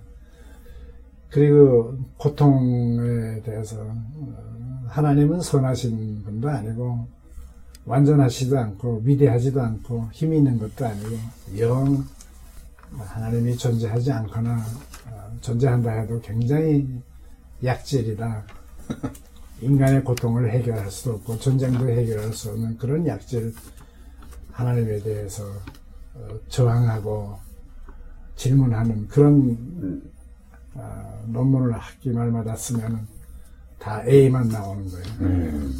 그리고 1.29 1.95
고통에 2.17 3.41
대해서 3.43 3.77
어, 3.81 4.85
하나님은 4.87 5.41
선하신 5.41 6.23
분도 6.23 6.49
아니고 6.49 7.07
완전하지도 7.85 8.57
않고 8.57 9.01
위대하지도 9.03 9.61
않고 9.61 10.09
힘이 10.11 10.37
있는 10.37 10.59
것도 10.59 10.85
아니고 10.85 11.15
영 11.59 12.05
하나님이 12.97 13.55
존재하지 13.57 14.11
않거나 14.11 14.57
어, 14.57 14.90
존재한다 15.41 15.91
해도 15.91 16.19
굉장히 16.21 16.87
약질이다 17.63 18.43
인간의 19.61 20.03
고통을 20.03 20.51
해결할 20.51 20.89
수도 20.89 21.13
없고 21.13 21.39
전쟁도 21.39 21.87
해결할 21.89 22.33
수 22.33 22.49
없는 22.51 22.77
그런 22.77 23.05
약질 23.05 23.53
하나님에 24.51 24.99
대해서 25.01 25.43
어, 26.13 26.27
저항하고 26.49 27.37
질문하는 28.35 29.07
그런 29.07 29.33
음. 29.33 30.11
어, 30.73 31.23
논문을 31.27 31.73
학기 31.73 32.09
말마다 32.09 32.55
쓰면 32.55 33.07
다 33.79 34.03
A만 34.07 34.47
나오는 34.49 34.87
거예요. 34.89 35.05
음. 35.21 35.73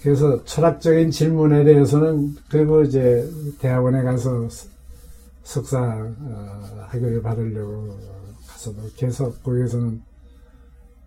그래서 0.00 0.42
철학적인 0.44 1.10
질문에 1.10 1.64
대해서는 1.64 2.36
그리고 2.48 2.82
이제 2.82 3.28
대학원에 3.60 4.02
가서 4.02 4.48
스- 4.48 4.68
석사 5.42 5.78
어, 5.80 6.86
학위를 6.88 7.22
받으려고 7.22 7.98
가서도 8.46 8.90
계속 8.96 9.42
거기에서는 9.42 10.02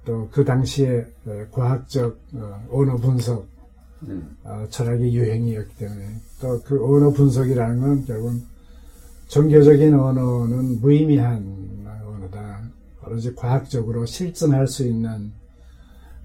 또 0.05 0.29
그 0.31 0.45
당시에 0.45 1.05
어, 1.25 1.45
과학적 1.51 2.19
어, 2.35 2.67
언어 2.69 2.95
분석 2.97 3.47
음. 4.03 4.37
어, 4.43 4.65
철학의 4.69 5.15
유행이었기 5.15 5.75
때문에 5.77 6.21
또 6.39 6.61
그 6.63 6.83
언어 6.85 7.11
분석이라는 7.11 7.81
건 7.81 8.05
결국은 8.05 8.43
종교적인 9.27 9.93
언어는 9.95 10.81
무의미한 10.81 11.83
언어다. 12.05 12.61
오로지 13.03 13.33
과학적으로 13.35 14.05
실증할 14.05 14.67
수 14.67 14.85
있는 14.85 15.31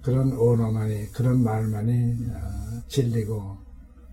그런 0.03 0.33
언어만이 0.33 1.13
그런 1.13 1.43
말만이 1.43 2.17
어, 2.31 2.83
진리고 2.89 3.57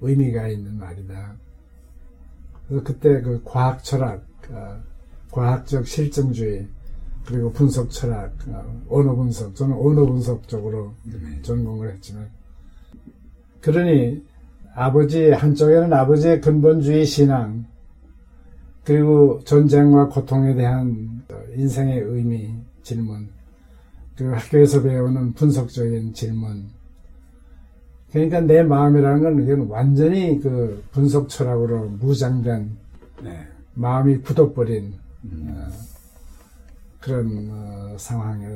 의미가 0.01 0.47
있는 0.47 0.77
말이다. 0.77 1.35
그래서 2.67 2.83
그때 2.83 3.21
그 3.21 3.41
과학 3.43 3.83
철학, 3.83 4.25
어, 4.51 4.77
과학적 5.31 5.87
실증주의 5.87 6.67
그리고 7.25 7.51
분석 7.51 7.89
철학, 7.91 8.33
어, 8.47 8.81
언어 8.89 9.15
분석. 9.15 9.55
저는 9.55 9.75
언어 9.75 10.05
분석 10.05 10.47
쪽으로 10.47 10.93
전공을 11.41 11.93
했지만. 11.93 12.29
그러니 13.61 14.23
아버지 14.75 15.31
한쪽에는 15.31 15.91
아버지의 15.91 16.39
근본주의 16.39 17.05
신앙 17.05 17.65
그리고 18.83 19.41
전쟁과 19.43 20.07
고통에 20.07 20.55
대한 20.55 21.23
인생의 21.55 21.99
의미 21.99 22.53
질문 22.83 23.27
그리고 24.15 24.35
학교에서 24.35 24.81
배우는 24.81 25.33
분석적인 25.33 26.13
질문 26.13 26.69
그러니까 28.11 28.41
내 28.41 28.63
마음이라는 28.63 29.23
건 29.23 29.43
이건 29.43 29.67
완전히 29.67 30.39
그 30.39 30.83
분석 30.91 31.29
철학으로 31.29 31.89
무장된 31.99 32.77
네. 33.23 33.47
마음이 33.73 34.19
굳어버린 34.19 34.93
어, 35.25 35.67
그런 37.01 37.49
어, 37.51 37.97
상황에 37.97 38.47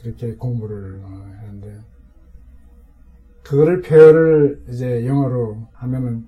그렇게 0.00 0.34
공부를 0.34 1.00
어, 1.04 1.30
하는데 1.40 1.78
그거를 3.42 3.82
표현을 3.82 4.62
이제 4.68 5.06
영어로 5.06 5.58
하면은 5.74 6.26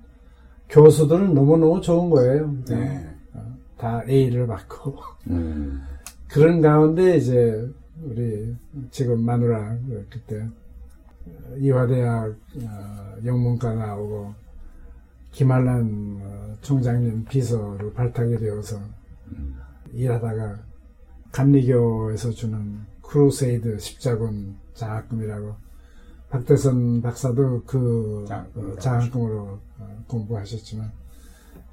교수들은 0.69 1.35
너무너무 1.35 1.81
좋은 1.81 2.11
거예요. 2.11 2.55
네. 2.67 3.07
어, 3.33 3.57
다 3.79 4.03
A를 4.09 4.47
받고 4.47 4.97
음. 5.29 5.83
그런 6.29 6.61
가운데 6.61 7.17
이제 7.17 7.67
우리 8.03 8.55
지금 8.91 9.23
마누라 9.23 9.77
그 9.87 10.07
그때 10.11 10.47
이화대학 11.59 12.37
어, 12.63 13.17
영문과 13.25 13.75
나오고 13.75 14.35
김활란 15.33 16.21
어, 16.23 16.57
총장님 16.61 17.25
비서로 17.25 17.93
발탁이 17.93 18.39
되어서 18.39 18.81
일하다가 19.93 20.59
감리교에서 21.33 22.31
주는 22.31 22.81
Crusade 23.03 23.79
십자군 23.79 24.57
장학금이라고 24.75 25.55
박대선 26.31 27.03
박사도 27.03 27.63
그 27.67 28.25
장학금으로 28.29 28.73
어, 28.73 28.77
장학금으로 28.79 29.59
어, 29.79 30.05
공부하셨지만 30.07 30.91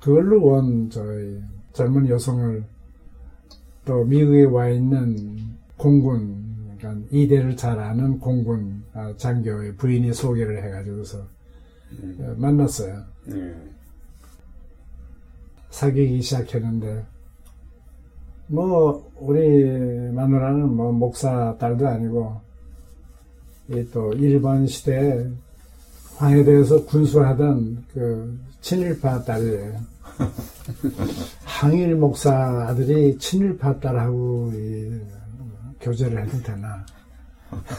그걸로 0.02 0.46
원 0.46 0.90
저희 0.90 1.42
젊은 1.74 2.08
여성을 2.10 2.64
또 3.86 4.04
미국에 4.04 4.44
와 4.44 4.70
있는 4.70 5.38
공군 5.78 6.76
그러니까 6.78 7.08
이대를 7.12 7.58
잘 7.58 7.80
아는 7.80 8.20
공군 8.20 8.79
아, 8.79 8.79
장교의 9.18 9.76
부인이 9.76 10.14
소개를 10.14 10.64
해가지고서 10.64 11.20
어, 11.20 12.36
만났어요. 12.38 13.04
네. 13.26 13.56
사귀기 15.70 16.22
시작했는데 16.22 17.06
뭐 18.48 19.12
우리 19.18 19.64
마누라는 20.12 20.76
뭐 20.76 20.92
목사 20.92 21.56
딸도 21.60 21.88
아니고 21.88 22.42
이또 23.70 24.14
일본 24.14 24.66
시대에 24.66 25.28
황해도에서 26.18 26.86
군수하던 26.86 27.86
그 27.94 28.40
친일파 28.62 29.24
딸이에요. 29.24 29.80
항일 31.46 31.96
목사 31.96 32.68
아들이 32.68 33.18
친일파 33.18 33.80
딸하고 33.80 34.52
이 34.54 35.00
교제를 35.80 36.26
해도 36.26 36.42
되나? 36.42 36.86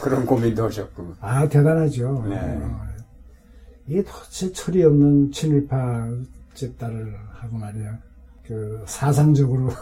그런 0.01 0.25
고민도 0.25 0.65
하셨고. 0.65 1.13
아 1.19 1.47
대단하죠. 1.47 2.25
네. 2.27 2.35
어, 2.35 2.81
이게 3.87 4.03
도대체 4.03 4.51
철이 4.51 4.83
없는 4.83 5.31
친일파 5.31 6.09
집 6.53 6.77
딸을 6.77 7.15
하고 7.33 7.57
말이야. 7.57 7.99
그 8.45 8.83
사상적으로 8.85 9.69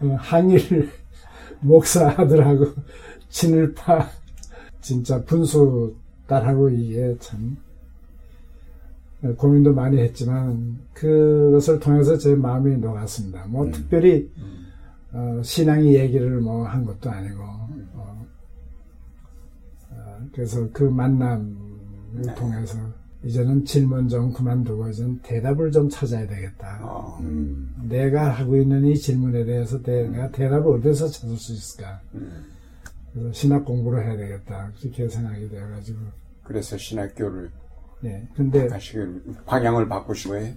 어, 0.00 0.16
항일 0.18 0.90
목사 1.60 2.08
아들하고 2.08 2.66
친일파 3.28 4.08
진짜 4.80 5.22
분수 5.24 5.94
딸하고 6.26 6.70
이게 6.70 7.16
참 7.18 7.56
고민도 9.36 9.74
많이 9.74 9.98
했지만 9.98 10.78
그것을 10.94 11.80
통해서 11.80 12.16
제 12.16 12.34
마음이 12.34 12.76
녹았습니다. 12.76 13.46
뭐 13.48 13.70
특별히 13.70 14.30
어, 15.12 15.40
신앙이 15.42 15.94
얘기를 15.94 16.40
뭐 16.40 16.66
한 16.66 16.84
것도 16.84 17.10
아니고 17.10 17.42
어, 17.42 18.26
어, 19.90 20.18
그래서 20.32 20.68
그 20.72 20.84
만남을 20.84 22.34
통해서 22.36 22.78
이제는 23.24 23.64
질문 23.64 24.08
좀 24.08 24.32
그만두고 24.32 24.88
이제는 24.90 25.20
대답을 25.22 25.72
좀 25.72 25.88
찾아야 25.88 26.26
되겠다. 26.26 26.80
어. 26.82 27.18
음. 27.20 27.74
내가 27.88 28.30
하고 28.30 28.56
있는 28.56 28.84
이 28.86 28.96
질문에 28.96 29.44
대해서 29.44 29.80
내가 29.82 30.30
대답을 30.30 30.76
어디서 30.78 31.08
찾을 31.08 31.36
수 31.36 31.52
있을까? 31.52 32.00
그래서 33.12 33.32
신학 33.32 33.64
공부를 33.64 34.04
해야 34.06 34.16
되겠다. 34.16 34.70
그렇게 34.80 35.08
생각이 35.08 35.48
되어가지고. 35.48 35.98
그래서 36.44 36.76
신학교를 36.76 37.50
네. 38.00 38.28
근데 38.36 38.68
방향을 39.46 39.88
바꾸시고 39.88 40.36
해. 40.36 40.56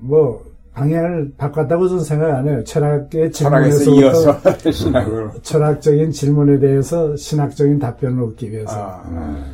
뭐 0.00 0.44
방향을 0.78 1.34
바꿨다고 1.36 1.88
저는 1.88 2.04
생각 2.04 2.34
안 2.36 2.48
해요. 2.48 2.62
철학의 2.62 3.32
질문에서부터 3.32 4.00
이어서 4.00 4.40
신학으로. 4.70 5.42
철학적인 5.42 6.12
질문에 6.12 6.60
대해서 6.60 7.16
신학적인 7.16 7.80
답변을 7.80 8.22
얻기 8.22 8.52
위해서. 8.52 8.70
아, 8.72 9.44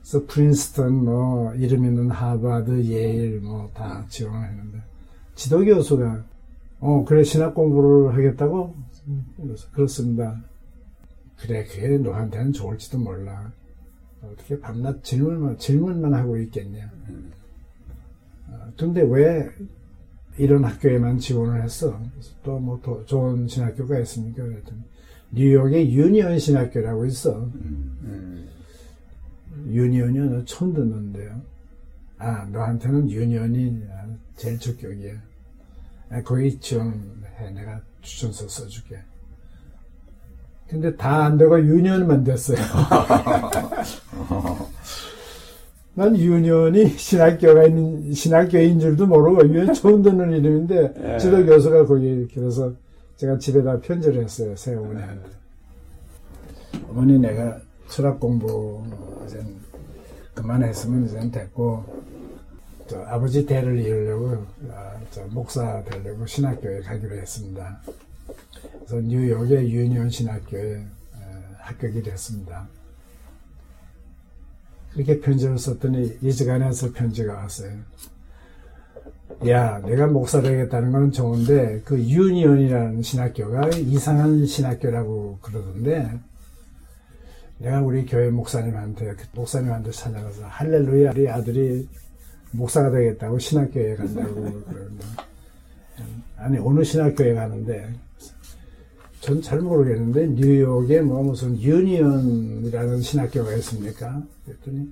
그래서 0.00 0.24
프린스턴 0.26 1.04
뭐 1.04 1.52
이름 1.54 1.84
있는 1.84 2.10
하버드, 2.10 2.84
예일 2.86 3.40
뭐 3.42 3.70
다 3.74 4.04
지원을 4.08 4.48
했는데 4.48 4.78
지도 5.34 5.62
교수가 5.64 6.24
어 6.80 7.04
그래 7.06 7.22
신학 7.24 7.54
공부를 7.54 8.14
하겠다고 8.14 8.74
그래서 9.36 9.66
그렇습니다. 9.72 10.36
그래 11.38 11.64
그게 11.64 11.98
너한테는 11.98 12.52
좋을지도 12.54 12.98
몰라. 12.98 13.52
어떻게 14.22 14.58
밤낮 14.58 15.02
질문만 15.04 15.58
질문만 15.58 16.14
하고 16.14 16.36
있겠냐. 16.38 16.90
어, 18.48 18.72
근데 18.78 19.02
왜 19.02 19.48
이런 20.38 20.64
학교에만 20.64 21.18
지원을 21.18 21.62
했어? 21.62 22.00
또 22.42 22.61
뭐 22.61 22.85
더 22.85 23.04
좋은 23.06 23.46
신학교가 23.48 23.98
있습니까? 24.00 24.42
그랬더니 24.42 24.80
뉴욕에 25.32 25.90
유니언 25.92 26.38
신학교라고 26.38 27.06
있어. 27.06 27.36
음, 27.36 28.48
유니언이 29.68 30.18
너 30.30 30.44
처음 30.44 30.72
듣는데요. 30.72 31.40
아, 32.18 32.44
너한테는 32.46 33.10
유니언이 33.10 33.82
제일 34.36 34.58
적격이야. 34.58 35.14
아, 36.10 36.22
거기 36.22 36.58
지원해. 36.58 37.50
내가 37.54 37.80
추천서 38.02 38.48
써줄게. 38.48 38.98
근데 40.68 40.94
다 40.96 41.24
안 41.24 41.36
되고 41.36 41.58
유니언만 41.60 42.24
됐어요. 42.24 42.56
난 45.94 46.16
유니언이 46.16 46.90
신학교가 46.98 47.64
있는, 47.64 48.12
신학교인 48.12 48.78
줄도 48.78 49.06
모르고, 49.06 49.42
유니언 49.48 49.74
처음 49.74 50.02
듣는 50.02 50.30
이름인데, 50.32 50.94
예. 51.14 51.18
지도 51.18 51.44
교수가 51.44 51.86
거기, 51.86 52.28
그래서 52.32 52.72
제가 53.16 53.38
집에다 53.38 53.80
편지를 53.80 54.22
했어요, 54.22 54.54
새 54.56 54.74
어머니한테. 54.74 55.28
어머니, 56.88 57.18
내가 57.18 57.60
철학 57.88 58.20
공부, 58.20 58.82
이제 59.26 59.44
그만했으면 60.34 61.06
이제 61.06 61.30
됐고, 61.30 61.84
저 62.86 63.00
아버지 63.02 63.44
대를 63.44 63.78
이으려고, 63.80 64.44
아, 64.70 64.92
저 65.10 65.24
목사 65.26 65.82
되려고 65.84 66.24
신학교에 66.26 66.80
가기로 66.80 67.16
했습니다. 67.16 67.80
그래서 68.72 69.00
뉴욕의 69.00 69.70
유니온 69.70 70.10
신학교에 70.10 70.74
에, 70.74 70.86
합격이 71.58 72.02
됐습니다. 72.02 72.68
그렇게 74.92 75.20
편지를 75.20 75.58
썼더니 75.58 76.18
미시간에서 76.22 76.92
편지가 76.92 77.34
왔어요. 77.34 77.72
야, 79.48 79.80
내가 79.80 80.06
목사 80.06 80.42
되겠다는 80.42 80.92
건 80.92 81.12
좋은데 81.12 81.80
그 81.84 81.98
유니언이라는 81.98 83.02
신학교가 83.02 83.68
이상한 83.70 84.44
신학교라고 84.44 85.38
그러던데 85.40 86.10
내가 87.58 87.80
우리 87.80 88.04
교회 88.04 88.30
목사님한테 88.30 89.14
그 89.14 89.24
목사님한테 89.34 89.90
찾아가서 89.92 90.44
할렐루야 90.46 91.12
우리 91.12 91.28
아들이 91.28 91.88
목사가 92.52 92.90
되겠다고 92.90 93.38
신학교에 93.38 93.96
간다고 93.96 94.34
그러는데 94.64 95.04
아니 96.36 96.58
어느 96.58 96.82
신학교에 96.82 97.34
가는데 97.34 97.94
전 99.20 99.42
잘 99.42 99.60
모르겠는데 99.60 100.28
뉴욕에 100.28 101.02
뭐 101.02 101.22
무슨 101.22 101.60
유니언이라는 101.60 103.00
신학교가 103.02 103.54
있습니까? 103.56 104.22
그랬더니 104.44 104.88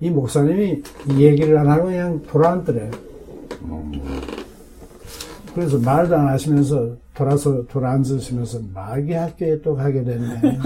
이 0.00 0.10
목사님이 0.10 0.82
이 1.10 1.22
얘기를 1.22 1.56
안 1.56 1.68
하고 1.68 1.84
그냥 1.86 2.20
돌아앉더래. 2.24 2.90
그래서 5.54 5.78
말도 5.78 6.16
안 6.16 6.28
하시면서 6.28 6.96
돌아서 7.14 7.64
돌아앉으시면서 7.66 8.60
마귀 8.74 9.12
학교에 9.12 9.60
또 9.60 9.74
가게 9.74 10.02
됐네. 10.04 10.58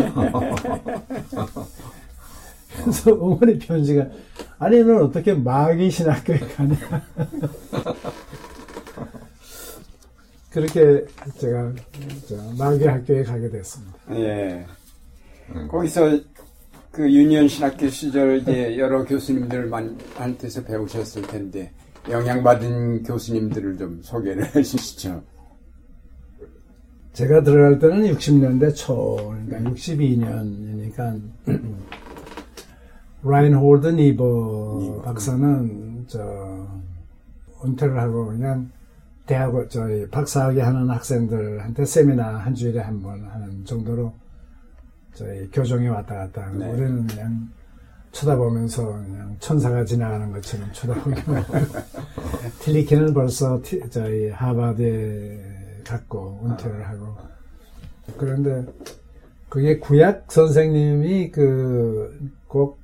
그래서 2.83 3.13
어머니 3.15 3.59
편지가 3.59 4.07
아니 4.59 4.83
넌 4.83 5.03
어떻게 5.03 5.35
마귀 5.35 5.91
신학교에 5.91 6.39
가냐. 6.39 6.77
그렇게 10.53 11.07
제가 11.39 11.73
저 12.29 12.37
마귀 12.59 12.85
학교에 12.85 13.23
가게 13.23 13.49
됐습니다. 13.51 13.99
예. 14.11 14.67
거기서 15.69 16.21
그 16.91 17.11
유니언 17.11 17.49
신학교 17.49 17.89
시절 17.89 18.39
이제 18.39 18.77
여러 18.77 19.05
교수님들한테서 19.05 20.65
배우셨을 20.65 21.23
텐데 21.23 21.73
영향받은 22.09 23.03
교수님들을 23.05 23.79
좀 23.79 24.01
소개를 24.03 24.45
해주시죠. 24.55 25.23
제가 27.15 27.43
들어갈 27.43 27.79
때는 27.79 28.15
60년대 28.15 28.75
초, 28.75 29.17
그러니까 29.17 29.71
62년이니까 29.71 31.21
라인홀드 33.23 33.87
니버 33.89 35.03
박사는 35.05 36.05
저 36.09 36.67
은퇴를 37.65 37.99
하고 37.99 38.27
그냥 38.27 38.71
대학 39.27 39.53
저희 39.71 40.09
박사학위 40.11 40.61
하는 40.61 40.89
학생들한테 40.91 41.85
세미나 41.85 42.39
한 42.39 42.55
주일에 42.55 42.81
한 42.81 43.01
번 43.03 43.25
하는 43.25 43.65
정도로 43.65 44.13
저희 45.15 45.49
교정에 45.51 45.89
왔다 45.89 46.15
갔다 46.17 46.47
하고 46.47 46.59
네. 46.59 46.71
우리는 46.71 47.07
그냥 47.07 47.49
쳐다보면서 48.13 48.85
그냥 48.87 49.37
천사가 49.41 49.85
지나가는 49.85 50.31
것처럼 50.33 50.69
쳐다보기만 50.73 51.43
하고 51.43 51.59
틸리히는 52.61 53.15
벌써 53.15 53.61
티- 53.63 53.81
저희 53.91 54.29
하버드에 54.31 55.83
갔고 55.87 56.41
은퇴를 56.45 56.89
하고 56.89 57.17
그런데 58.19 58.67
그게 59.49 59.79
구약 59.79 60.31
선생님이 60.31 61.31
그 61.31 62.31
꼭 62.49 62.79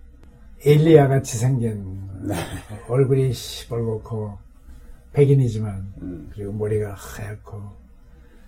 엘리야 0.64 1.08
같이 1.08 1.36
생긴 1.36 2.00
얼굴이 2.88 3.32
시뻘겋고 3.32 4.32
백인이지만 5.18 5.92
음. 6.02 6.30
그리고 6.32 6.52
머리가 6.52 6.94
하얗고 6.94 7.60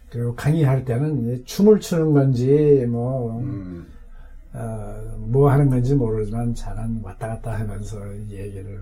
그리고 0.09 0.35
강의할 0.37 0.85
때는 0.85 1.45
춤을 1.45 1.81
추는 1.81 2.12
건지 2.12 2.87
뭐 2.89 3.41
음. 3.41 3.87
어, 4.53 5.16
뭐 5.18 5.51
하는 5.51 5.68
건지 5.68 5.95
모르지만 5.95 6.55
잘한 6.55 7.01
왔다 7.03 7.29
갔다 7.29 7.59
하면서 7.59 7.99
이 8.14 8.35
얘기를 8.35 8.81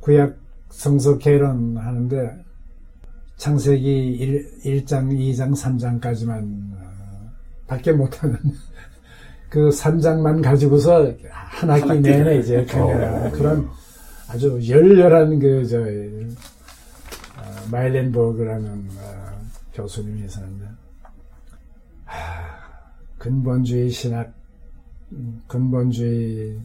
구약 0.00 0.36
성서 0.68 1.16
개론 1.16 1.76
하는데 1.78 2.44
창세기 3.36 4.52
1, 4.62 4.84
장 4.84 5.08
2장, 5.08 5.52
3장까지만 5.52 6.74
어, 6.74 7.30
밖에 7.66 7.92
못하는 7.92 8.36
그 9.48 9.70
3장만 9.70 10.42
가지고서 10.42 11.10
한 11.30 11.70
학기 11.70 12.00
내내 12.00 12.38
이제 12.38 12.64
강의를 12.66 13.30
그런 13.32 13.68
아주 14.30 14.60
열렬한 14.68 15.40
그, 15.40 15.66
저, 15.66 15.80
어, 15.80 15.86
마일렌버그라는 17.68 18.88
어, 18.96 19.40
교수님이 19.74 20.24
있었는데, 20.26 20.66
하, 22.04 22.16
근본주의 23.18 23.90
신학, 23.90 24.32
음, 25.10 25.42
근본주의 25.48 26.60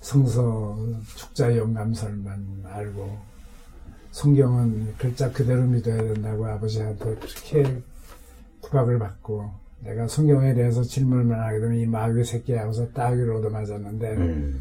성서 0.00 0.76
축자 1.14 1.56
영감설만 1.56 2.64
알고, 2.64 3.16
성경은 4.10 4.94
글자 4.98 5.30
그대로 5.30 5.62
믿어야 5.66 6.02
된다고 6.02 6.46
아버지한테 6.46 7.14
그렇게 7.14 7.80
구박을 8.60 8.98
받고, 8.98 9.48
내가 9.84 10.08
성경에 10.08 10.52
대해서 10.52 10.82
질문을 10.82 11.38
하게 11.38 11.60
되면 11.60 11.76
이 11.76 11.86
마귀 11.86 12.24
새끼하고서 12.24 12.88
따귀로 12.88 13.38
얻어맞았는데, 13.38 14.16
음. 14.16 14.60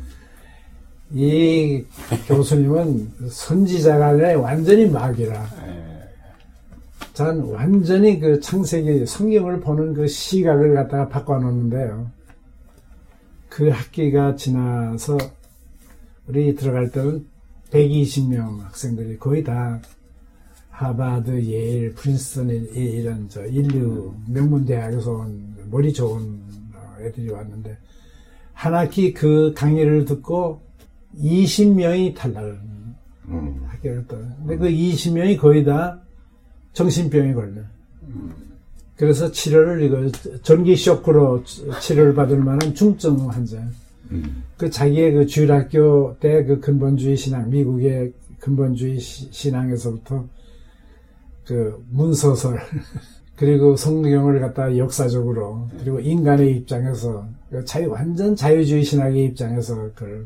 이 1.14 1.84
교수님은 2.28 3.12
선지자가 3.30 4.08
아니라 4.08 4.40
완전히. 4.40 4.90
예. 5.66 5.88
전 7.14 7.40
완전히 7.52 8.20
그 8.20 8.40
창세기 8.40 9.06
성경을 9.06 9.60
보는 9.62 9.94
그 9.94 10.08
시각을 10.08 10.74
갖다가 10.76 11.08
바꿔놓는데요. 11.08 12.12
그 13.50 13.70
학기가 13.70 14.36
지나서 14.36 15.18
우리 16.28 16.56
들어갈 16.56 16.92
때는 16.92 17.26
120명 17.72 18.60
학생들이 18.64 19.18
거의 19.18 19.44
다 19.44 19.80
하버드, 20.70 21.42
예일, 21.44 21.94
프린스턴 21.96 22.52
이- 22.52 22.68
이런 22.76 23.28
저 23.30 23.46
인류 23.46 24.14
명문 24.28 24.66
대학에서 24.66 25.12
온 25.12 25.56
머리 25.72 25.92
좋은 25.92 26.40
어, 26.76 26.96
애들이 27.02 27.32
왔는데 27.32 27.76
한 28.54 28.76
학기 28.76 29.12
그 29.14 29.54
강의를 29.56 30.06
듣고 30.06 30.62
20명이 31.22 32.16
탈락을 32.16 32.60
음. 33.30 33.62
학교를 33.68 34.06
또. 34.08 34.18
근데 34.40 34.58
그 34.58 34.68
20명이 34.70 35.38
거의 35.38 35.64
다 35.66 36.00
정신병에 36.74 37.34
걸려. 37.34 37.62
그래서 38.96 39.32
치료를 39.32 39.84
이거 39.84 40.10
전기 40.42 40.76
쇼크로 40.76 41.44
치료를 41.82 42.16
받을 42.16 42.38
만한 42.40 42.74
중증 42.74 43.30
환자. 43.30 43.58
음. 44.12 44.44
그 44.58 44.70
자기의 44.70 45.12
그 45.14 45.26
주일학교 45.28 46.16
때 46.20 46.46
그 46.46 46.60
근본주의 46.60 47.16
신앙, 47.18 47.50
미국의 47.50 48.14
근본주의 48.40 49.00
시- 49.00 49.28
신앙에서부터 49.32 50.26
그 51.46 51.84
문서설, 51.92 52.60
그리고 53.36 53.76
성경을 53.76 54.40
갖다 54.40 54.76
역사적으로, 54.78 55.68
그리고 55.80 56.00
인간의 56.00 56.58
입장에서, 56.58 57.28
그 57.52 57.64
자유, 57.66 57.90
완전 57.90 58.36
자유주의 58.36 58.84
신학의 58.84 59.26
입장에서 59.26 59.76
그걸, 59.94 60.26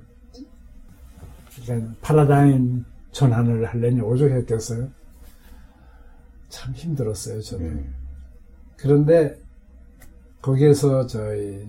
파라다임 2.02 2.86
전환을 3.12 3.66
하려니 3.66 4.02
오죽했겠어요. 4.02 4.90
참 6.50 6.74
힘들었어요, 6.74 7.42
저는. 7.42 7.66
음. 7.66 7.94
그런데 8.78 9.38
거기에서 10.42 11.06
저희 11.08 11.66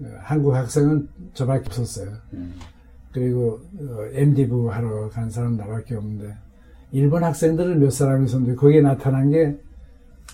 어, 0.00 0.06
한국 0.20 0.54
학생은 0.54 1.08
저밖에 1.34 1.66
없었어요. 1.66 2.12
음. 2.34 2.54
그리고 3.12 3.60
어, 3.80 4.06
MD부 4.12 4.70
하러 4.70 5.08
간 5.08 5.30
사람 5.30 5.56
나밖에 5.56 5.94
없는데 5.94 6.34
일본 6.92 7.24
학생들은 7.24 7.80
몇 7.80 7.90
사람 7.90 8.24
있었는데 8.24 8.54
거기에 8.56 8.82
나타난 8.82 9.30
게 9.30 9.58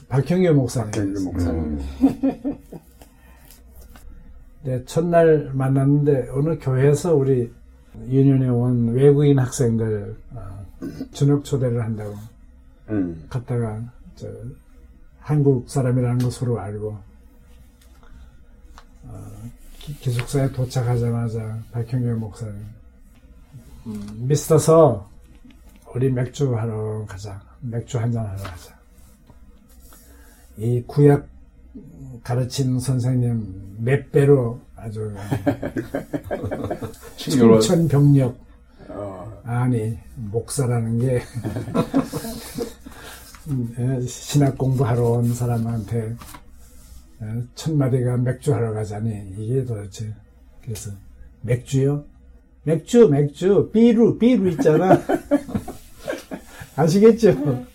박형규 0.09 0.53
목사님. 0.55 1.25
목사님. 1.25 1.61
음. 1.61 2.59
네, 4.65 4.85
첫날 4.85 5.51
만났는데 5.55 6.29
어느 6.33 6.59
교회에서 6.59 7.15
우리 7.15 7.53
유년에 8.09 8.49
온 8.49 8.89
외국인 8.95 9.39
학생들 9.39 10.17
어, 10.31 10.67
저녁 11.13 11.45
초대를 11.45 11.83
한다고 11.83 12.15
음. 12.91 13.27
갔다가 13.29 13.83
저 14.17 14.27
한국 15.21 15.69
사람이라는 15.69 16.19
거 16.19 16.31
서로 16.31 16.59
알고 16.59 16.99
어, 19.05 19.33
기- 19.79 19.95
기숙사에 19.99 20.51
도착하자마자 20.53 21.59
박형규 21.73 22.19
목사님 22.19 22.55
음, 23.87 24.07
미스터 24.29 24.59
서 24.59 25.11
우리 25.95 26.11
맥주 26.11 26.57
하러 26.57 27.05
가자 27.07 27.41
맥주 27.61 27.99
한잔 27.99 28.25
하러 28.25 28.37
가자 28.43 28.75
이 30.57 30.83
구약 30.87 31.29
가르치는 32.23 32.79
선생님 32.79 33.77
몇 33.81 34.11
배로 34.13 34.61
아주 34.83 35.15
친구로 37.17 37.61
청천벽력 37.61 38.37
어, 38.89 39.41
아니 39.45 39.97
목사라는 40.17 40.99
게 40.99 41.23
음, 43.49 43.75
에, 43.79 44.01
신학 44.01 44.59
공부하러 44.59 45.05
온 45.05 45.33
사람한테 45.33 46.17
어, 47.21 47.43
첫 47.55 47.73
마디가 47.77 48.17
맥주 48.17 48.53
하러 48.53 48.73
가자니 48.73 49.35
이게 49.39 49.65
도대체 49.65 50.13
그래서 50.65 50.91
맥주요? 51.43 52.05
맥주 52.65 53.09
맥주 53.09 53.71
비루 53.73 54.19
비루 54.19 54.49
있잖아 54.51 54.99
아시겠죠? 56.75 57.67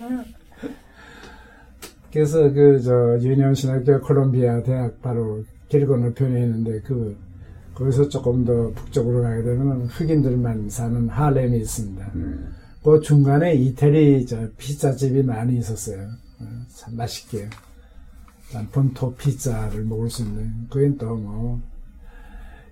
그래서 2.12 2.52
그 2.52 2.82
저 2.84 3.18
유니온 3.22 3.54
신학교 3.54 4.02
콜롬비아 4.02 4.62
대학 4.64 5.02
바로 5.02 5.44
길 5.70 5.86
건너편에 5.86 6.42
있는데 6.42 6.82
그 6.82 7.18
거기서 7.74 8.10
조금 8.10 8.44
더 8.44 8.72
북쪽으로 8.72 9.22
가게 9.22 9.44
되면 9.44 9.86
흑인들만 9.86 10.70
사는 10.70 11.08
하렘이 11.10 11.58
있습니다. 11.60 12.12
그 12.84 13.02
중간에 13.02 13.54
이태리 13.54 14.26
저 14.26 14.48
피자집이 14.58 15.24
많이 15.24 15.58
있었어요. 15.58 16.08
어, 16.40 16.46
참 16.76 16.96
맛있게. 16.96 17.50
난 18.54 18.68
본토 18.70 19.14
피자를 19.16 19.84
먹을 19.84 20.10
수 20.10 20.24
있는. 20.24 20.68
거긴 20.70 20.98
또 20.98 21.16
뭐, 21.16 21.60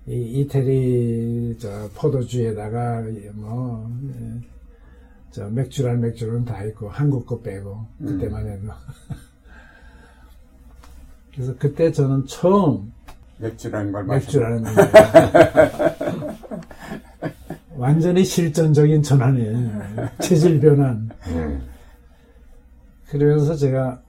이 0.08 0.40
이태리 0.40 1.58
저 1.60 1.90
포도주에다가 1.96 3.04
뭐, 3.34 3.92
예, 4.08 4.42
저 5.32 5.50
맥주란 5.50 6.00
맥주는 6.00 6.46
다 6.46 6.64
있고, 6.64 6.88
한국 6.88 7.26
거 7.26 7.42
빼고, 7.42 7.86
그때만 8.00 8.48
해도. 8.48 8.70
그래서 11.36 11.54
그때 11.60 11.92
저는 11.92 12.26
처음 12.28 12.94
맥주라는 13.38 13.92
걸 13.92 14.06
맥주라는 14.06 14.64
게 14.64 14.70
완전히 17.76 18.24
실존적인 18.24 19.04
전환이에요. 19.04 20.10
체질 20.22 20.62
변환. 20.62 21.10
그러면서 23.10 23.56
제가 23.56 24.02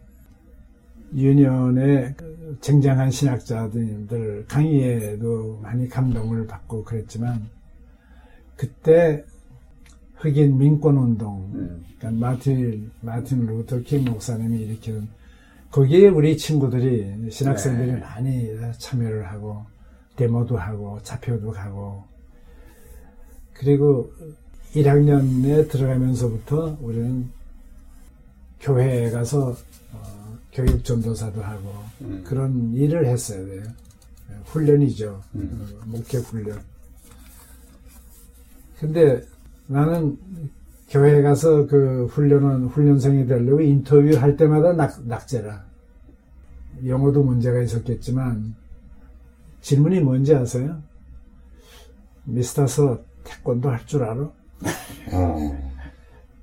유니언의 1.15 2.15
그 2.17 2.59
쟁쟁한 2.61 3.11
신학자들 3.11 4.47
강의에도 4.49 5.59
많이 5.63 5.89
감동을 5.89 6.47
받고 6.47 6.85
그랬지만 6.85 7.49
그때 8.57 9.25
흑인 10.17 10.57
민권운동, 10.57 11.51
음. 11.55 11.85
그러니까 11.99 12.27
마틴 12.27 12.91
마틴 13.01 13.47
루터 13.47 13.81
킹 13.81 14.05
목사님이 14.05 14.63
일으키는 14.63 15.09
거기에 15.77 16.09
우리 16.09 16.39
친구들이 16.39 17.31
신학생들이 17.31 17.93
네. 17.93 17.99
많이 17.99 18.49
참여를 18.79 19.31
하고 19.31 19.67
데모도 20.17 20.57
하고 20.57 20.99
잡혀도 21.03 21.51
가고 21.51 22.03
그리고 23.53 24.11
1학년에 24.75 25.69
들어가면서부터 25.69 26.79
우리는 26.81 27.29
교회에 28.59 29.11
가서 29.11 29.55
어, 29.93 30.39
교육 30.51 30.83
전도사도 30.83 31.43
하고 31.43 31.75
음. 32.01 32.25
그런 32.27 32.73
일을 32.73 33.05
했어야 33.05 33.45
돼요. 33.45 33.65
훈련이죠. 34.47 35.23
음. 35.35 35.79
어, 35.79 35.85
목회 35.85 36.17
훈련. 36.17 36.59
근데 38.81 39.23
나는 39.67 40.19
교회에 40.89 41.23
가서 41.23 41.67
그 41.67 42.07
훈련은 42.07 42.67
훈련생이 42.67 43.27
되려고 43.27 43.61
인터뷰 43.61 44.17
할 44.17 44.37
때마다 44.37 44.73
낙, 44.73 45.01
낙제라. 45.07 45.65
영어도 46.87 47.23
문제가 47.25 47.61
있었겠지만 47.61 48.55
질문이 49.63 50.01
뭔지 50.01 50.35
아세요? 50.35 50.81
미스터서 52.25 53.01
태권도 53.25 53.69
할 53.71 53.85
줄 53.87 54.05
알아? 54.05 54.21
어. 55.13 55.73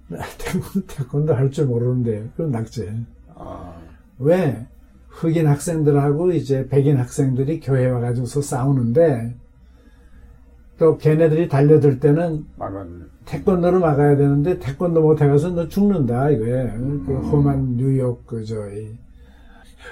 태권- 0.37 0.87
태권도 0.87 1.33
할 1.33 1.49
줄 1.51 1.67
모르는데 1.67 2.29
그럼 2.35 2.51
낙제. 2.51 2.93
아, 3.35 3.75
왜 4.19 4.67
흑인 5.07 5.47
학생들하고 5.47 6.31
이제 6.33 6.67
백인 6.67 6.97
학생들이 6.97 7.59
교회 7.61 7.85
와가지고서 7.87 8.41
싸우는데 8.41 9.35
또 10.77 10.97
걔네들이 10.97 11.47
달려들 11.47 11.99
때는 11.99 12.45
막은 12.57 13.09
태권도를 13.25 13.79
막아야 13.79 14.15
되는데 14.15 14.59
태권도 14.59 15.01
못해가서 15.01 15.49
너 15.49 15.67
죽는다 15.67 16.29
이거에. 16.31 16.71
그 17.05 17.13
험한 17.31 17.77
뉴욕 17.77 18.25
그저 18.25 18.69
이 18.71 18.97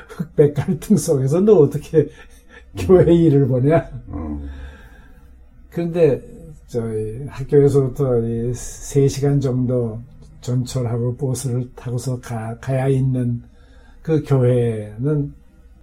흑백 0.07 0.53
갈등 0.53 0.97
속에서 0.97 1.41
너 1.41 1.53
어떻게 1.55 2.07
교회 2.77 3.13
일을 3.13 3.47
보냐? 3.47 3.89
어. 4.07 4.41
그런데 5.69 6.21
저희 6.67 7.25
학교에서부터 7.27 8.19
이 8.19 8.51
3시간 8.51 9.41
정도 9.41 9.99
전철하고 10.41 11.15
버스를 11.17 11.69
타고서 11.75 12.19
가, 12.19 12.57
가야 12.59 12.87
있는 12.87 13.43
그 14.01 14.23
교회는 14.23 15.33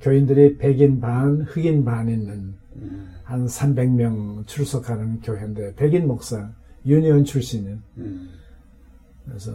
교인들이 0.00 0.58
백인 0.58 1.00
반, 1.00 1.42
흑인 1.42 1.84
반 1.84 2.08
있는 2.08 2.54
음, 2.76 3.08
한 3.24 3.46
300명 3.46 4.46
출석하는 4.46 5.20
교회인데 5.20 5.74
백인 5.74 6.06
목사, 6.06 6.50
유니온 6.86 7.24
출신이에요. 7.24 7.78
음, 7.98 8.30
그래서 9.24 9.52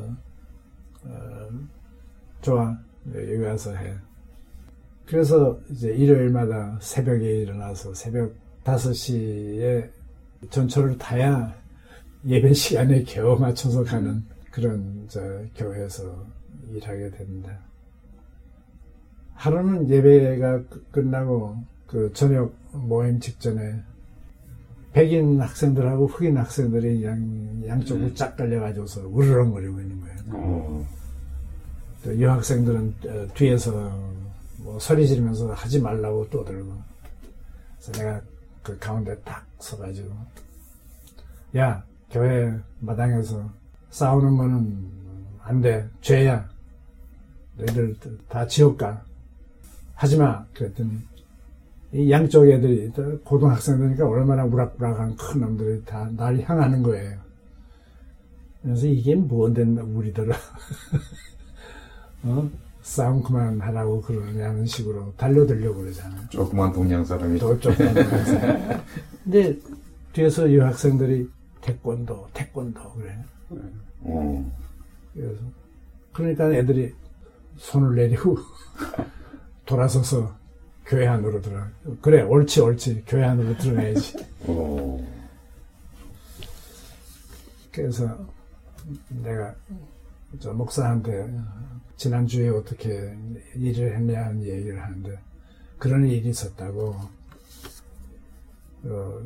어, 1.03 1.49
좋아 2.41 2.77
여기 3.15 3.37
와서 3.37 3.73
해. 3.75 3.93
그래서 5.05 5.59
이제 5.69 5.89
일요일마다 5.93 6.77
새벽에 6.81 7.39
일어나서 7.41 7.93
새벽 7.93 8.33
5시에 8.63 9.89
전철을 10.49 10.97
타야 10.97 11.53
예배 12.25 12.53
시간에 12.53 13.03
겨우 13.03 13.37
맞춰서 13.37 13.83
가는 13.83 14.23
그런 14.51 15.05
저 15.09 15.19
교회에서 15.55 16.25
일하게 16.71 17.09
됩니다. 17.11 17.59
하루는 19.33 19.89
예배가 19.89 20.63
끝- 20.67 20.91
끝나고 20.91 21.57
그 21.87 22.11
저녁 22.13 22.55
모임 22.71 23.19
직전에 23.19 23.81
백인 24.93 25.41
학생들하고 25.41 26.07
흑인 26.07 26.37
학생들이 26.37 27.03
양, 27.03 27.63
양쪽으로 27.67 28.07
음. 28.07 28.15
쫙 28.15 28.35
깔려가지고서 28.37 29.07
우르렁거리고 29.07 29.81
있는 29.81 30.01
거예요. 30.01 30.17
어. 30.29 30.87
또 32.03 32.21
여학생들은 32.21 32.95
어, 33.07 33.27
뒤에서 33.33 33.71
뭐 34.57 34.79
소리 34.79 35.07
지르면서 35.07 35.51
하지 35.53 35.81
말라고 35.81 36.29
떠들고. 36.29 36.73
그래서 37.75 37.91
내가 37.91 38.21
그 38.61 38.77
가운데 38.77 39.17
딱 39.21 39.45
서가지고, 39.59 40.09
야, 41.57 41.83
교회 42.09 42.57
마당에서 42.79 43.49
싸우는 43.89 44.37
거는 44.37 44.87
안 45.41 45.61
돼. 45.61 45.89
죄야. 46.01 46.47
너희들 47.57 47.97
다 48.29 48.47
지옥 48.47 48.77
가. 48.77 49.03
하지 49.95 50.17
마. 50.17 50.45
그랬더니, 50.53 50.91
이 50.91 51.12
양쪽 52.09 52.49
애들이, 52.49 52.91
또 52.93 53.19
고등학생들이니까 53.19 54.07
얼마나 54.07 54.43
우락부락한 54.45 55.15
큰 55.15 55.41
놈들이 55.41 55.83
다 55.85 56.09
날 56.15 56.39
향하는 56.41 56.81
거예요. 56.81 57.19
그래서 58.63 58.87
이게 58.87 59.15
뭔데 59.15 59.61
우리들은 59.63 60.33
어? 62.23 62.49
싸움 62.81 63.21
그만하라고 63.23 64.01
그러냐는 64.01 64.65
식으로 64.65 65.13
달려들려고 65.17 65.81
그러잖아요. 65.81 66.29
조그만 66.29 66.71
동양 66.73 67.05
사람이 67.05 67.39
또 67.39 67.57
조금 67.59 67.85
근데 69.23 69.57
뒤에서 70.13 70.47
이 70.47 70.57
학생들이 70.57 71.29
태권도, 71.61 72.27
태권도 72.33 72.91
그래. 72.93 73.15
어. 74.01 74.51
그래서 75.13 75.41
그러니까 76.11 76.51
애들이 76.51 76.93
손을 77.57 77.95
내리고 77.95 78.37
돌아서서 79.65 80.35
교회 80.85 81.07
안으로 81.07 81.41
들어가. 81.41 81.69
그래, 82.01 82.21
옳지, 82.21 82.61
옳지. 82.61 83.03
교회 83.07 83.23
안으로 83.23 83.57
들어가야지. 83.57 84.17
어. 84.47 85.07
그래서 87.71 88.27
내가 89.09 89.55
저 90.39 90.51
목사한테 90.53 91.31
지난주에 91.95 92.49
어떻게 92.49 93.15
일을 93.55 93.95
했냐는 93.95 94.43
얘기를 94.43 94.81
하는데 94.81 95.17
그런 95.77 96.05
일이 96.05 96.29
있었다고 96.29 96.95
어, 98.85 99.21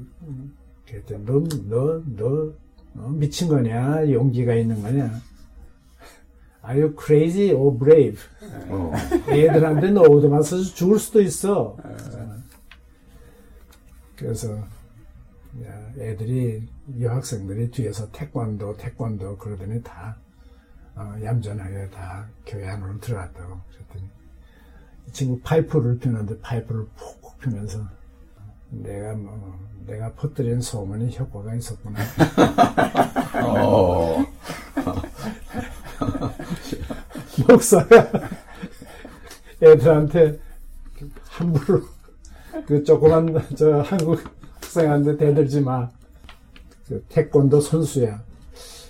그랬더니 0.87 1.25
너, 1.25 1.43
너, 1.67 2.03
너, 2.15 2.53
너 2.93 3.09
미친 3.09 3.47
거냐? 3.47 4.09
용기가 4.11 4.53
있는 4.53 4.81
거냐? 4.81 5.21
Are 6.67 6.77
you 6.77 6.93
crazy 6.99 7.53
or 7.53 7.77
brave? 7.77 8.19
어. 8.69 8.91
애들한테 9.29 9.91
너 9.91 10.01
얻어맞아서 10.01 10.61
죽을 10.61 10.99
수도 10.99 11.21
있어. 11.21 11.77
그래서 14.17 14.57
야, 15.63 15.91
애들이 15.97 16.67
여학생들이 16.99 17.71
뒤에서 17.71 18.11
태권도 18.11 18.77
태권도 18.77 19.37
그러더니 19.37 19.81
다 19.81 20.17
어, 20.95 21.15
얌전하게 21.23 21.89
다 21.91 22.27
교회 22.45 22.67
안으로 22.67 22.99
들어갔다고 22.99 23.59
그랬더니 23.71 24.09
이 25.07 25.11
친구 25.11 25.39
파이프를 25.41 25.99
피는데 25.99 26.39
파이프를 26.41 26.85
푹푹 26.95 27.39
피면서 27.39 27.79
내가 28.69 29.13
뭐 29.13 29.57
내가 29.85 30.11
퍼뜨린 30.13 30.59
소문이 30.59 31.15
효과가 31.17 31.55
있었구나. 31.55 31.99
어. 33.45 34.25
목사가 37.47 38.09
애들한테 39.61 40.39
한 41.25 41.47
함부로 41.47 41.81
그 42.65 42.83
조그만 42.83 43.41
저 43.55 43.81
한국 43.81 44.19
학생한테 44.55 45.17
대들지 45.17 45.61
마. 45.61 45.89
그 46.87 47.03
태권도 47.09 47.59
선수야. 47.61 48.21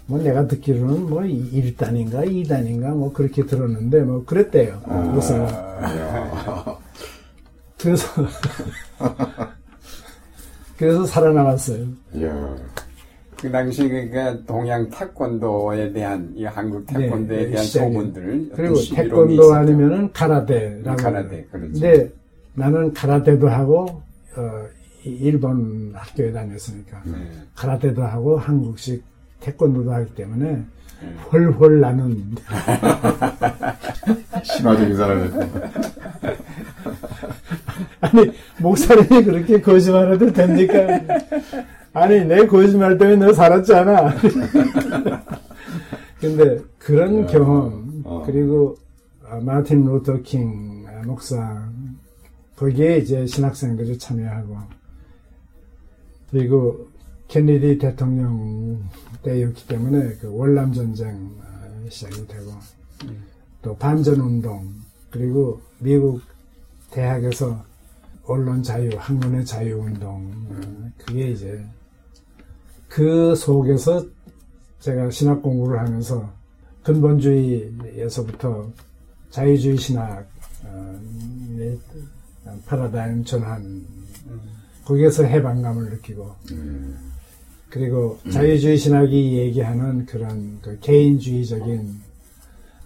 뭐 0.05 0.19
내가 0.19 0.47
듣기로는 0.47 1.09
뭐 1.09 1.21
1단인가 1.21 2.25
2단인가 2.25 2.95
뭐 2.95 3.11
그렇게 3.11 3.45
들었는데 3.45 4.01
뭐 4.01 4.23
그랬대요. 4.25 4.81
그래서 5.11 6.79
그래서 7.77 8.07
그래서 10.77 11.05
살아남았어요. 11.05 11.87
이야. 12.13 12.55
그 13.39 13.51
당시 13.51 13.87
그러니까 13.87 14.35
동양 14.45 14.89
태권도에 14.89 15.91
대한 15.93 16.31
이 16.35 16.43
한국 16.45 16.85
태권도에 16.87 17.37
네, 17.37 17.49
대한. 17.51 17.65
소문들을 17.65 18.49
그리고 18.55 18.75
태권도. 18.95 19.53
아니면은 19.53 20.11
카라테라고. 20.11 20.97
카라테, 20.97 21.45
그렇죠. 21.51 21.71
근데 21.73 22.09
나는 22.55 22.91
카라테도 22.93 23.47
하고 23.47 24.01
어, 24.35 24.41
이- 25.05 25.09
일본 25.21 25.91
학교에 25.95 26.31
다녔으니까 26.31 27.01
네. 27.05 27.13
카라테도 27.55 28.01
하고 28.03 28.37
한국식 28.39 29.03
태권도도 29.41 29.91
하기 29.93 30.15
때문에 30.15 30.43
네. 30.53 30.63
훨훨 31.31 31.79
나는 31.79 32.35
신화적인 34.43 34.95
사람이었네. 34.97 35.49
아니 38.01 38.31
목사님이 38.59 39.23
그렇게 39.23 39.61
거짓말해도 39.61 40.33
됩니까? 40.33 40.73
아니 41.93 42.23
내 42.25 42.45
거짓말 42.45 42.97
때문에 42.97 43.25
너 43.25 43.33
살았잖아. 43.33 44.15
근데 46.19 46.59
그런 46.77 47.27
경험 47.27 48.01
어. 48.03 48.23
그리고 48.25 48.75
아, 49.25 49.39
마틴 49.39 49.85
루터 49.85 50.21
킹 50.21 50.85
아, 50.87 51.05
목사 51.05 51.67
거기에 52.55 52.99
이제 52.99 53.25
신학생들이 53.25 53.97
참여하고 53.97 54.57
그리고 56.31 56.87
케네디 57.27 57.77
대통령 57.77 58.81
때였기 59.21 59.67
때문에 59.67 60.15
그 60.15 60.33
월남 60.33 60.73
전쟁 60.73 61.29
아, 61.41 61.89
시작이 61.89 62.25
되고 62.27 62.51
또 63.61 63.75
반전 63.75 64.19
운동 64.19 64.73
그리고 65.11 65.61
미국 65.79 66.21
대학에서 66.91 67.63
언론 68.23 68.61
자유, 68.61 68.89
학문의 68.97 69.45
자유 69.45 69.77
운동 69.77 70.31
어, 70.49 70.91
그게 70.97 71.29
이제 71.29 71.63
그 72.97 73.35
속에서 73.35 74.03
제가 74.79 75.11
신학 75.11 75.43
공부를 75.43 75.77
하면서 75.77 76.33
근본주의에서부터 76.81 78.71
자유주의 79.29 79.77
신학 79.77 80.27
어, 80.63 80.99
의 81.59 81.79
파라다임 82.65 83.23
전환 83.23 83.85
거기에서 84.83 85.25
해방감을 85.25 85.91
느끼고 85.91 86.35
그리고 87.69 88.17
자유주의 88.31 88.79
신학이 88.79 89.37
얘기하는 89.37 90.07
그런 90.07 90.59
그 90.63 90.79
개인주의적인 90.79 92.01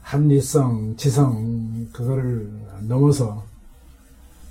합리성, 0.01 0.97
지성 0.97 1.87
그거를 1.93 2.51
넘어서 2.81 3.45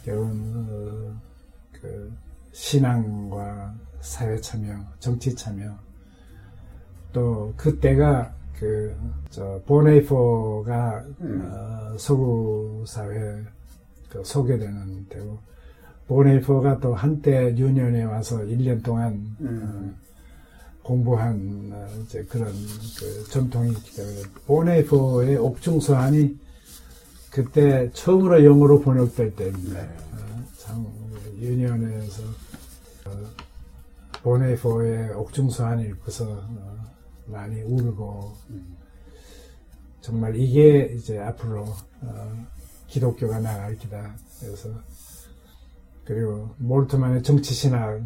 결국은 0.07 0.41
어, 0.71 1.21
그 1.73 2.11
신앙과 2.53 3.75
사회 4.01 4.41
참여, 4.41 4.85
정치 4.99 5.35
참여. 5.35 5.77
또 7.13 7.53
그때가 7.57 8.35
그 8.59 8.95
저 9.31 9.63
보네이포가 9.65 11.05
어, 11.21 11.97
서구 11.99 12.85
사회 12.87 13.45
그 14.09 14.23
소개되는 14.25 15.07
때고 15.09 15.39
보네이포가 16.09 16.81
또 16.81 16.95
한때 16.95 17.57
유년에 17.57 18.03
와서 18.03 18.39
1년 18.39 18.83
동안 18.83 19.25
어, 19.41 19.95
공부한 20.83 21.71
어, 21.73 21.87
이제 22.03 22.25
그런 22.25 22.53
그 22.99 23.25
전통이 23.31 23.71
있기 23.71 23.97
때문에 23.97 24.23
보네이포의 24.47 25.37
옥중서한이 25.37 26.37
그때 27.31 27.89
처음으로 27.93 28.45
영어로 28.45 28.81
번역될 28.81 29.37
때입니다. 29.37 29.81
어, 29.81 30.45
참 30.57 30.85
유년에서 31.39 32.23
어, 33.07 33.13
보네이포의 34.23 35.13
옥중서한 35.15 35.81
읽고서 35.81 36.31
어, 36.31 36.85
많이 37.27 37.61
울고 37.63 38.33
정말 40.01 40.37
이게 40.37 40.93
이제 40.95 41.19
앞으로 41.19 41.65
어, 42.03 42.47
기독교가 42.87 43.39
나갈 43.41 43.77
기다. 43.77 44.15
그래서 44.41 44.71
그리고 46.05 46.55
몰트만의 46.59 47.23
정치신학 47.23 48.01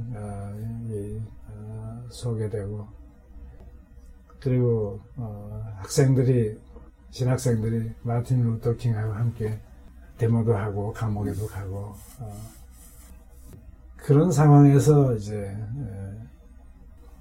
어, 1.49 2.05
소개되고 2.11 2.87
그리고 4.41 5.01
어, 5.17 5.63
학생들이 5.79 6.59
신학생들이 7.11 7.93
마틴 8.03 8.43
루터 8.43 8.75
킹하고 8.75 9.13
함께 9.15 9.59
데모도 10.19 10.55
하고 10.55 10.93
감옥에도 10.93 11.47
가고 11.47 11.95
어, 12.21 12.64
그런 14.05 14.31
상황에서 14.31 15.15
이제 15.15 15.35
에, 15.35 15.57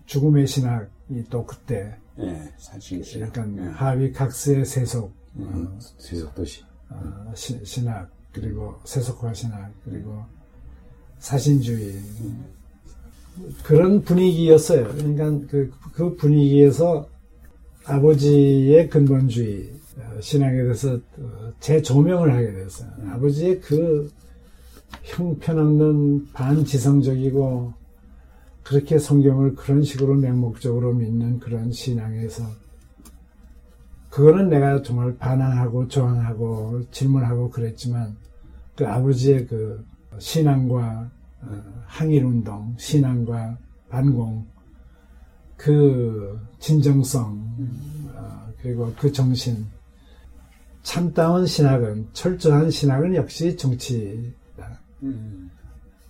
죽음의 0.06 0.46
신학이 0.48 1.24
또 1.30 1.46
그때 1.46 1.96
예, 2.20 2.52
약간 3.22 3.58
예. 3.58 3.62
하위 3.72 4.12
각스의 4.12 4.66
세속 4.66 5.14
어, 5.36 5.80
세속 5.98 6.36
도시. 6.36 6.62
어, 6.90 7.32
시- 7.36 7.64
신학 7.64 8.10
그리고 8.34 8.76
세속화 8.84 9.34
신학 9.34 9.72
그리고 9.86 10.24
사신주의 11.20 12.02
그런 13.64 14.02
분위기였어요. 14.02 14.90
그러니까 14.90 15.48
그, 15.50 15.72
그 15.94 16.16
분위기에서 16.18 17.08
아버지의 17.86 18.90
근본주의 18.90 19.72
어, 20.00 20.20
신학에 20.20 20.62
대해서 20.64 21.00
어, 21.18 21.54
재조명을 21.62 22.34
하게 22.34 22.52
됐어요. 22.52 22.90
아버지의 23.10 23.62
그 23.62 24.12
형편없는 25.02 26.34
반지성적이고 26.34 27.74
그렇게 28.64 28.98
성경을 28.98 29.56
그런 29.56 29.84
식으로 29.84 30.16
맹목적으로 30.16 30.94
믿는 30.94 31.40
그런 31.40 31.72
신앙에서 31.72 32.44
그거는 34.10 34.50
내가 34.50 34.82
정말 34.84 35.18
반항하고 35.18 35.88
저항하고 35.88 36.84
질문하고 36.92 37.50
그랬지만 37.50 38.16
그 38.76 38.88
아버지의 38.88 39.48
그 39.48 39.86
신앙과 40.20 41.10
어, 41.42 41.64
항일운동, 41.88 42.76
신앙과 42.78 43.58
반공, 43.90 44.46
그 45.58 46.40
진정성, 46.60 47.58
어, 48.16 48.48
그리고 48.62 48.94
그 48.98 49.12
정신, 49.12 49.66
참다운 50.84 51.46
신학은, 51.46 52.10
철저한 52.14 52.70
신학은 52.70 53.16
역시 53.16 53.58
정치다. 53.58 54.12
음, 54.12 54.43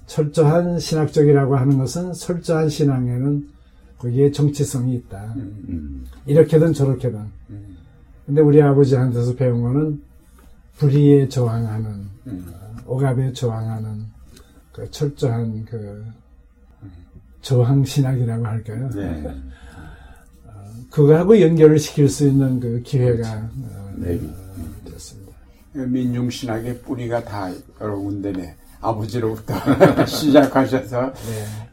철저한 0.06 0.80
신학적이라고 0.80 1.56
하는 1.56 1.78
것은 1.78 2.14
철저한 2.14 2.70
신앙에는 2.70 3.50
거기에 3.98 4.32
정치성이 4.32 4.96
있다. 4.96 5.34
음. 5.38 6.06
이렇게든 6.26 6.74
저렇게든. 6.74 7.20
음, 7.50 7.78
근데 8.26 8.42
우리 8.42 8.62
아버지한테서 8.62 9.36
배운 9.36 9.62
거는 9.62 10.02
불의에 10.78 11.30
저항하는, 11.30 12.10
음. 12.28 12.54
어, 12.54 12.76
억압에 12.86 13.32
저항하는 13.32 14.06
그 14.74 14.90
철저한 14.92 15.66
그 15.66 16.06
저항 17.42 17.86
신학이라고 17.86 18.46
할까요? 18.46 18.90
예. 18.98 19.36
그거하고 20.90 21.40
연결을 21.40 21.80
시킬 21.80 22.08
수 22.08 22.28
있는 22.28 22.60
그 22.60 22.82
기회가 22.82 23.50
어, 23.56 23.94
네. 23.98 24.16
어, 24.16 24.92
됐습니다. 24.92 25.34
민중 25.74 26.30
신학의 26.30 26.82
뿌리가 26.82 27.24
다 27.24 27.52
여러 27.82 27.98
군데네. 27.98 28.56
아버지로부터 28.84 29.54
시작하셔서 30.06 31.14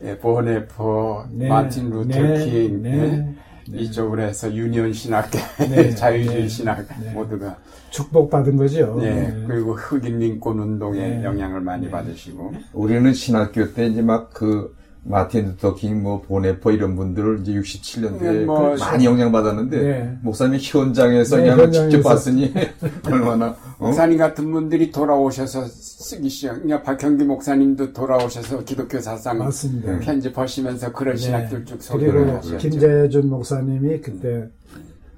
예, 0.03 0.17
본회퍼, 0.19 1.25
네, 1.33 1.49
마틴 1.49 1.91
루터 1.91 2.21
네, 2.21 2.45
킹 2.45 2.83
네, 2.83 3.35
예, 3.73 3.79
이쪽으로 3.79 4.23
해서 4.23 4.53
유니온 4.53 4.93
신학, 4.93 5.31
네, 5.59 5.91
자유주의 5.95 6.43
네, 6.43 6.49
신학 6.49 6.87
네. 7.01 7.13
모두가. 7.13 7.57
축복받은 7.91 8.57
거죠. 8.57 8.99
예, 9.03 9.11
네. 9.11 9.45
그리고 9.47 9.75
흑인 9.75 10.19
민권 10.19 10.59
운동에 10.59 10.99
네. 10.99 11.25
영향을 11.25 11.61
많이 11.61 11.91
받으시고. 11.91 12.53
우리는 12.73 13.13
신학교 13.13 13.73
때 13.75 13.87
이제 13.87 14.01
막 14.01 14.31
그 14.33 14.75
마틴 15.03 15.47
루터 15.47 15.75
킹, 15.75 16.03
뭐 16.03 16.21
본회퍼 16.21 16.71
이런 16.73 16.95
분들을 16.95 17.41
이제 17.41 17.53
67년도에 17.53 18.21
네, 18.21 18.45
뭐 18.45 18.77
많이 18.77 19.07
영향 19.07 19.33
받았는데 19.33 19.83
네. 19.83 20.19
목사님 20.23 20.59
현장에서 20.61 21.37
네, 21.37 21.43
그냥 21.45 21.59
현장에서. 21.61 21.91
직접 21.91 22.09
봤으니 22.09 22.53
얼마나 23.07 23.47
어? 23.79 23.87
목사님 23.87 24.19
같은 24.19 24.51
분들이 24.53 24.91
돌아오셔서 24.93 25.65
쓰기 25.67 26.29
시작. 26.29 26.55
그러니까 26.63 26.83
박형기 26.83 27.25
목사님도 27.25 27.93
돌아오셔서 27.95 28.63
기독교 28.65 29.01
사상 29.01 29.39
맞습니다. 29.39 29.99
편집하시면서 30.01 30.93
그런 30.93 31.15
네. 31.17 31.21
신학들 31.23 31.65
쭉 31.65 31.83
소개를 31.83 32.13
그리고 32.13 32.37
하셨죠. 32.37 32.59
김재준 32.59 33.31
목사님이 33.31 34.01
그때 34.03 34.49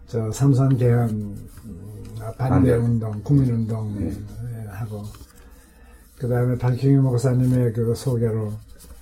저 0.07 0.31
삼선 0.31 0.77
개헌 0.79 1.09
음, 1.11 1.49
반대. 2.39 2.73
운동, 2.75 3.21
국민 3.25 3.51
운동 3.53 4.13
하고 4.71 5.03
그 6.19 6.29
다음에 6.29 6.57
박형희 6.57 6.97
목사님의 6.99 7.73
그 7.73 7.93
소개로 7.97 8.53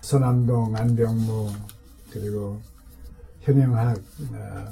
서남동 0.00 0.76
안병무 0.76 1.50
그리고 2.10 2.60
현영학 3.40 3.96
어, 3.96 4.64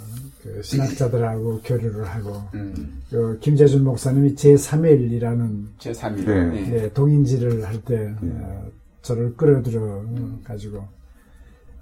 그 0.42 0.62
신학자들하고 0.62 1.60
교류를 1.64 2.04
하고 2.04 2.42
음. 2.54 3.00
그 3.10 3.38
김재준 3.40 3.82
목사님이 3.84 4.34
제3일이라는 4.34 5.66
제3일. 5.78 6.26
네. 6.26 6.70
네, 6.70 6.92
동인지를 6.92 7.66
할때 7.66 8.14
어, 8.20 8.66
저를 9.02 9.34
끌어들여 9.36 9.80
어, 9.80 10.38
가지고 10.44 10.84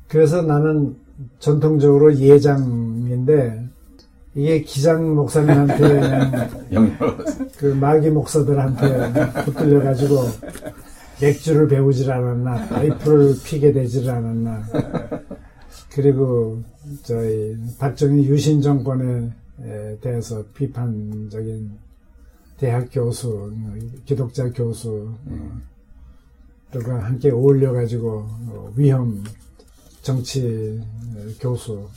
그래서 0.09 0.43
나는 0.43 0.97
전통적으로 1.41 2.17
예장인데 2.17 3.67
이게 4.37 4.61
기장 4.61 5.15
목사님한테. 5.15 6.31
그 7.57 7.67
마기 7.67 8.11
목사들한테 8.11 9.43
붙들려 9.45 9.83
가지고 9.83 10.29
맥주를 11.21 11.69
배우질 11.69 12.11
않았나 12.11 12.69
파이프를 12.69 13.35
피게 13.45 13.73
되질 13.73 14.09
않았나. 14.11 14.65
그리고 15.93 16.63
저희 17.03 17.57
박정희 17.79 18.27
유신 18.27 18.61
정권에 18.61 19.31
대해서 20.01 20.45
비판적인 20.55 21.71
대학 22.59 22.89
교수 22.91 23.53
기독자 24.05 24.51
교수 24.51 25.15
들과 26.71 27.05
함께 27.05 27.31
어울려 27.31 27.73
가지고 27.73 28.27
위험 28.77 29.25
정치 30.03 30.81
교수. 31.41 31.89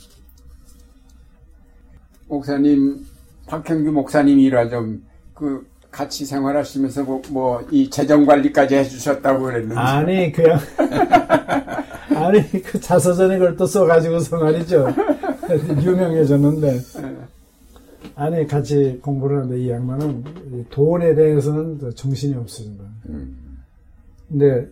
목사님, 2.26 3.04
박형규 3.46 3.90
목사님이라 3.92 4.68
좀, 4.70 5.04
그, 5.34 5.66
같이 5.90 6.24
생활하시면서 6.24 7.04
뭐, 7.30 7.66
이 7.70 7.90
재정 7.90 8.24
관리까지 8.24 8.76
해주셨다고 8.76 9.44
그랬는데. 9.44 9.76
아니 9.76 10.32
그냥 10.32 10.58
아니 12.14 12.42
그 12.62 12.80
자서전에 12.80 13.38
그걸 13.38 13.56
또 13.56 13.66
써가지고서 13.66 14.38
말이죠 14.38 14.88
유명해졌는데 15.82 16.80
아니 18.14 18.46
같이 18.46 18.98
공부를 19.02 19.38
하는데 19.38 19.58
이 19.58 19.70
양반은 19.70 20.24
이 20.52 20.64
돈에 20.70 21.14
대해서는 21.14 21.92
정신이 21.94 22.34
없습니다. 22.36 22.84
근데 24.28 24.68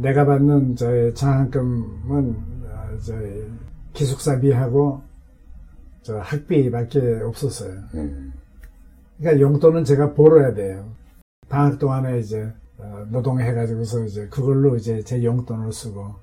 내가 0.00 0.24
받는 0.24 0.76
저의 0.76 1.14
장학금은 1.14 2.36
어, 2.66 2.98
저희 3.04 3.44
기숙사비하고 3.92 5.02
저 6.02 6.18
학비밖에 6.18 7.20
없었어요. 7.24 7.72
음. 7.94 8.32
그러니까 9.18 9.40
용돈은 9.40 9.84
제가 9.84 10.14
벌어야 10.14 10.54
돼요. 10.54 10.84
방학 11.48 11.78
동안에 11.78 12.20
이제 12.20 12.52
어, 12.78 13.06
노동해가지고서 13.10 14.04
이제 14.04 14.26
그걸로 14.28 14.76
이제 14.76 15.02
제 15.02 15.22
용돈을 15.22 15.72
쓰고 15.72 16.14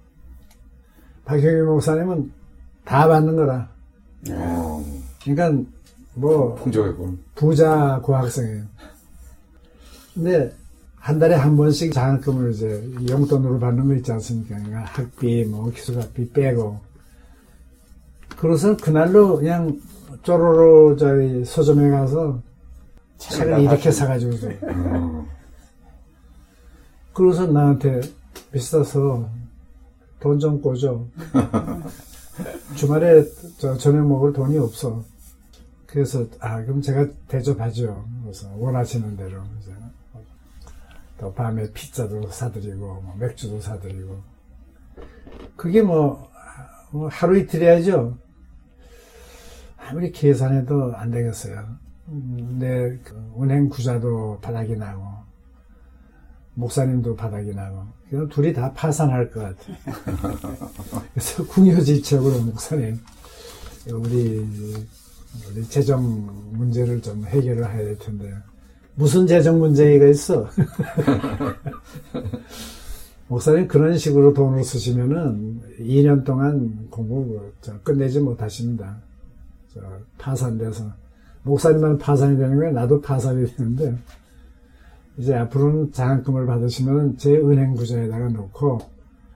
박형희 1.25 1.61
목사님은 1.61 2.31
다 2.83 3.07
받는 3.07 3.35
거라. 3.35 3.69
어, 4.31 4.83
그러니까 5.23 5.63
뭐. 6.15 6.55
부자 7.35 8.01
고학생이에요. 8.03 8.63
근데 10.13 10.53
한 10.95 11.17
달에 11.17 11.35
한 11.35 11.55
번씩 11.55 11.93
장학금을 11.93 12.51
이제 12.51 12.83
용돈으로 13.09 13.59
받는 13.59 13.87
거 13.87 13.93
있지 13.95 14.11
않습니까? 14.11 14.55
그러니까 14.57 14.81
학비, 14.81 15.45
뭐 15.45 15.71
기숙학비 15.71 16.31
빼고. 16.31 16.79
그래서 18.37 18.75
그날로 18.75 19.37
그냥 19.37 19.79
쪼로로 20.23 20.97
저희 20.97 21.45
서점에 21.45 21.89
가서 21.89 22.41
책을 23.19 23.59
이렇게 23.61 23.91
사가지고 23.91 24.35
어, 24.63 25.27
그래서 27.13 27.45
나한테 27.47 28.01
비싸서 28.51 29.29
돈 30.19 30.39
좀 30.39 30.61
꿔줘. 30.61 31.05
주말에 32.75 33.23
저 33.57 33.75
저녁 33.77 34.07
먹을 34.07 34.33
돈이 34.33 34.57
없어. 34.57 35.03
그래서 35.85 36.25
아 36.39 36.61
그럼 36.63 36.81
제가 36.81 37.07
대접하죠. 37.27 38.05
그래서 38.23 38.49
원하시는 38.57 39.15
대로 39.17 39.41
이제 39.59 39.73
또 41.19 41.33
밤에 41.33 41.71
피자도 41.73 42.29
사드리고 42.31 42.77
뭐 43.01 43.15
맥주도 43.19 43.59
사드리고 43.59 44.21
그게 45.55 45.81
뭐, 45.81 46.29
뭐 46.91 47.09
하루 47.09 47.37
이틀 47.37 47.61
해야죠. 47.63 48.17
아무리 49.77 50.11
계산해도 50.11 50.93
안 50.95 51.11
되겠어요. 51.11 51.65
음, 52.11 52.57
내그 52.59 53.15
은행 53.41 53.69
구자도 53.69 54.39
바닥이 54.41 54.75
나고 54.75 55.01
목사님도 56.55 57.15
바닥이 57.15 57.53
나고 57.53 57.85
그냥 58.09 58.27
둘이 58.29 58.51
다 58.53 58.73
파산할 58.73 59.29
것 59.31 59.41
같아. 59.41 59.63
그래서 61.13 61.45
궁여지책으로 61.45 62.41
목사님 62.41 62.99
우리 63.93 64.43
우리 65.49 65.63
재정 65.69 66.27
문제를 66.53 67.01
좀 67.01 67.23
해결을 67.25 67.71
해야 67.71 67.77
될 67.77 67.97
텐데 67.99 68.33
무슨 68.95 69.27
재정 69.27 69.59
문제가 69.59 70.07
있어? 70.07 70.49
목사님 73.29 73.67
그런 73.67 73.95
식으로 73.97 74.33
돈을 74.33 74.63
쓰시면은 74.63 75.61
2년 75.79 76.25
동안 76.25 76.87
공부 76.89 77.51
저 77.61 77.79
끝내지 77.81 78.19
못하십니다. 78.19 78.97
저 79.71 79.81
파산돼서 80.17 80.91
목사님만 81.49 81.97
파산이 81.97 82.37
되는 82.37 82.57
거예요. 82.57 82.71
나도 82.71 83.01
파산이 83.01 83.55
되는데 83.55 83.97
이제 85.17 85.35
앞으로는 85.35 85.91
장학금을 85.91 86.45
받으시면 86.45 87.17
제 87.17 87.35
은행 87.35 87.73
구좌에다가 87.75 88.29
놓고 88.29 88.79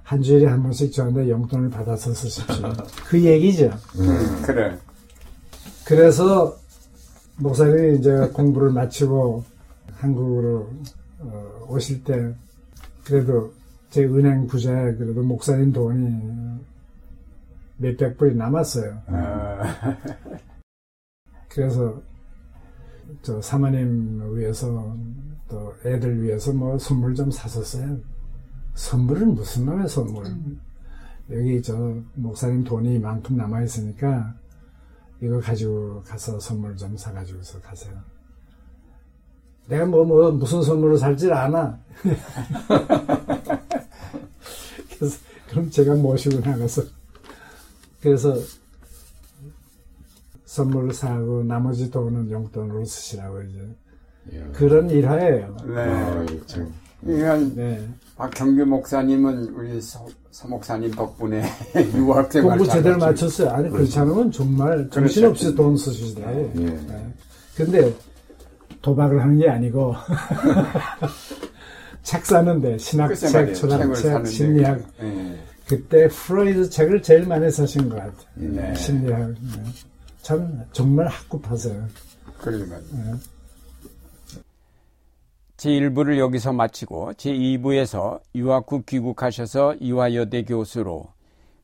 한 0.04 0.22
주일에 0.22 0.48
한 0.48 0.62
번씩 0.64 0.94
저한테 0.94 1.30
용돈을 1.30 1.70
받아서 1.70 2.14
쓰십시오. 2.14 2.74
그 3.08 3.22
얘기죠. 3.22 3.72
그래. 4.46 4.78
그래서 5.86 6.58
목사님이 7.38 8.00
이제 8.00 8.16
공부를 8.34 8.72
마치고 8.72 9.44
한국으로 9.96 10.70
어, 11.20 11.66
오실 11.70 12.04
때 12.04 12.34
그래도 13.04 13.52
제 13.90 14.04
은행 14.04 14.48
부자에 14.48 14.94
그래도 14.96 15.22
목사님 15.24 15.74
돈이 15.74 16.60
몇백 17.78 18.18
불이 18.18 18.36
남았어요. 18.36 18.98
어, 19.08 19.60
그래서 21.54 22.02
저 23.22 23.42
사모님 23.42 24.36
위해서 24.36 24.98
또 25.48 25.74
애들 25.86 26.24
위해서 26.24 26.52
뭐 26.54 26.78
선물 26.78 27.14
좀 27.16 27.30
샀었어요. 27.30 28.00
선물은 28.76 29.36
무슨 29.36 29.66
놈의 29.66 29.88
선물? 29.88 30.26
여기 31.30 31.62
저 31.62 31.96
목사님 32.16 32.64
돈이 32.64 32.96
이만큼 32.96 33.38
남아 33.38 33.62
있으니까 33.64 34.34
이거 35.22 35.40
가지고 35.40 36.02
가서 36.04 36.40
선물 36.40 36.76
좀 36.76 36.98
사가지고서 36.98 37.62
가세요. 37.62 37.94
내가 39.68 39.86
뭐, 39.86 40.04
뭐, 40.04 40.32
무슨 40.32 40.62
선물을 40.62 40.98
살지 40.98 41.32
않아. 41.32 41.80
그래서, 44.98 45.18
그럼 45.50 45.70
제가 45.70 45.96
모시고 45.96 46.42
나가서. 46.42 46.82
그래서, 48.02 48.36
선물을 50.54 50.94
사고 50.94 51.44
나머지 51.44 51.90
돈은 51.90 52.30
용돈으로 52.30 52.86
쓰시라고 52.86 53.42
이제. 53.42 53.58
이야. 54.32 54.44
그런 54.54 54.88
일화예요. 54.88 55.58
네. 55.66 55.80
아, 55.80 56.26
참. 56.46 56.72
그러니까 57.02 57.56
네. 57.56 57.88
박형규 58.16 58.64
목사님은 58.68 59.50
우리 59.56 59.82
서, 59.82 60.06
서 60.30 60.48
목사님 60.48 60.92
덕분에 60.92 61.44
유학생활 61.98 62.60
공부 62.60 62.72
제대로 62.72 63.00
잘 63.00 63.10
마쳤어요. 63.10 63.50
아니, 63.50 63.70
그렇지 63.72 63.98
않으면 63.98 64.32
정말 64.32 64.88
정신없이 64.92 65.46
그렇죠. 65.46 65.64
돈 65.64 65.76
쓰시더라고요. 65.76 66.52
예. 66.58 66.66
네. 66.66 67.14
근데 67.56 67.96
도박을 68.84 69.24
하는 69.24 69.40
게 69.40 69.50
아니고 69.50 69.96
책 72.04 72.28
사는데. 72.28 72.78
신학책, 72.78 73.56
철학책. 73.56 74.28
심리학 74.28 74.80
예. 75.02 75.40
그때 75.68 76.08
프로이드 76.10 76.70
책을 76.70 77.02
제일 77.02 77.26
많이 77.26 77.50
사신 77.50 77.90
것 77.90 77.96
같아요. 77.96 78.14
네. 78.36 78.76
심리학 78.76 79.32
네. 79.32 79.93
참 80.24 80.66
정말 80.72 81.08
학급하세요. 81.08 81.86
그러니까. 82.40 82.80
네. 82.80 83.14
제1부를 85.58 86.18
여기서 86.18 86.54
마치고 86.54 87.14
제2부에서 87.14 88.22
유학 88.36 88.72
후 88.72 88.84
귀국하셔서 88.84 89.76
이화여대 89.76 90.44
교수로 90.44 91.08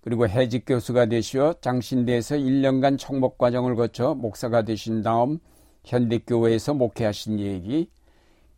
그리고 0.01 0.27
해직 0.27 0.65
교수가 0.65 1.07
되시어 1.07 1.55
장신대에서 1.61 2.35
1년간 2.35 2.97
청목 2.99 3.37
과정을 3.37 3.75
거쳐 3.75 4.13
목사가 4.13 4.63
되신 4.63 5.03
다음 5.03 5.39
현대교회에서 5.85 6.73
목회하신 6.73 7.39
얘기 7.39 7.89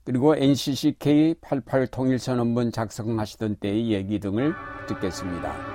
그리고 0.03 0.35
NCCK 0.35 1.35
88 1.41 1.87
통일선언문 1.87 2.71
작성하시던 2.71 3.57
때의 3.57 3.91
얘기 3.91 4.19
등을 4.19 4.53
듣겠습니다. 4.87 5.70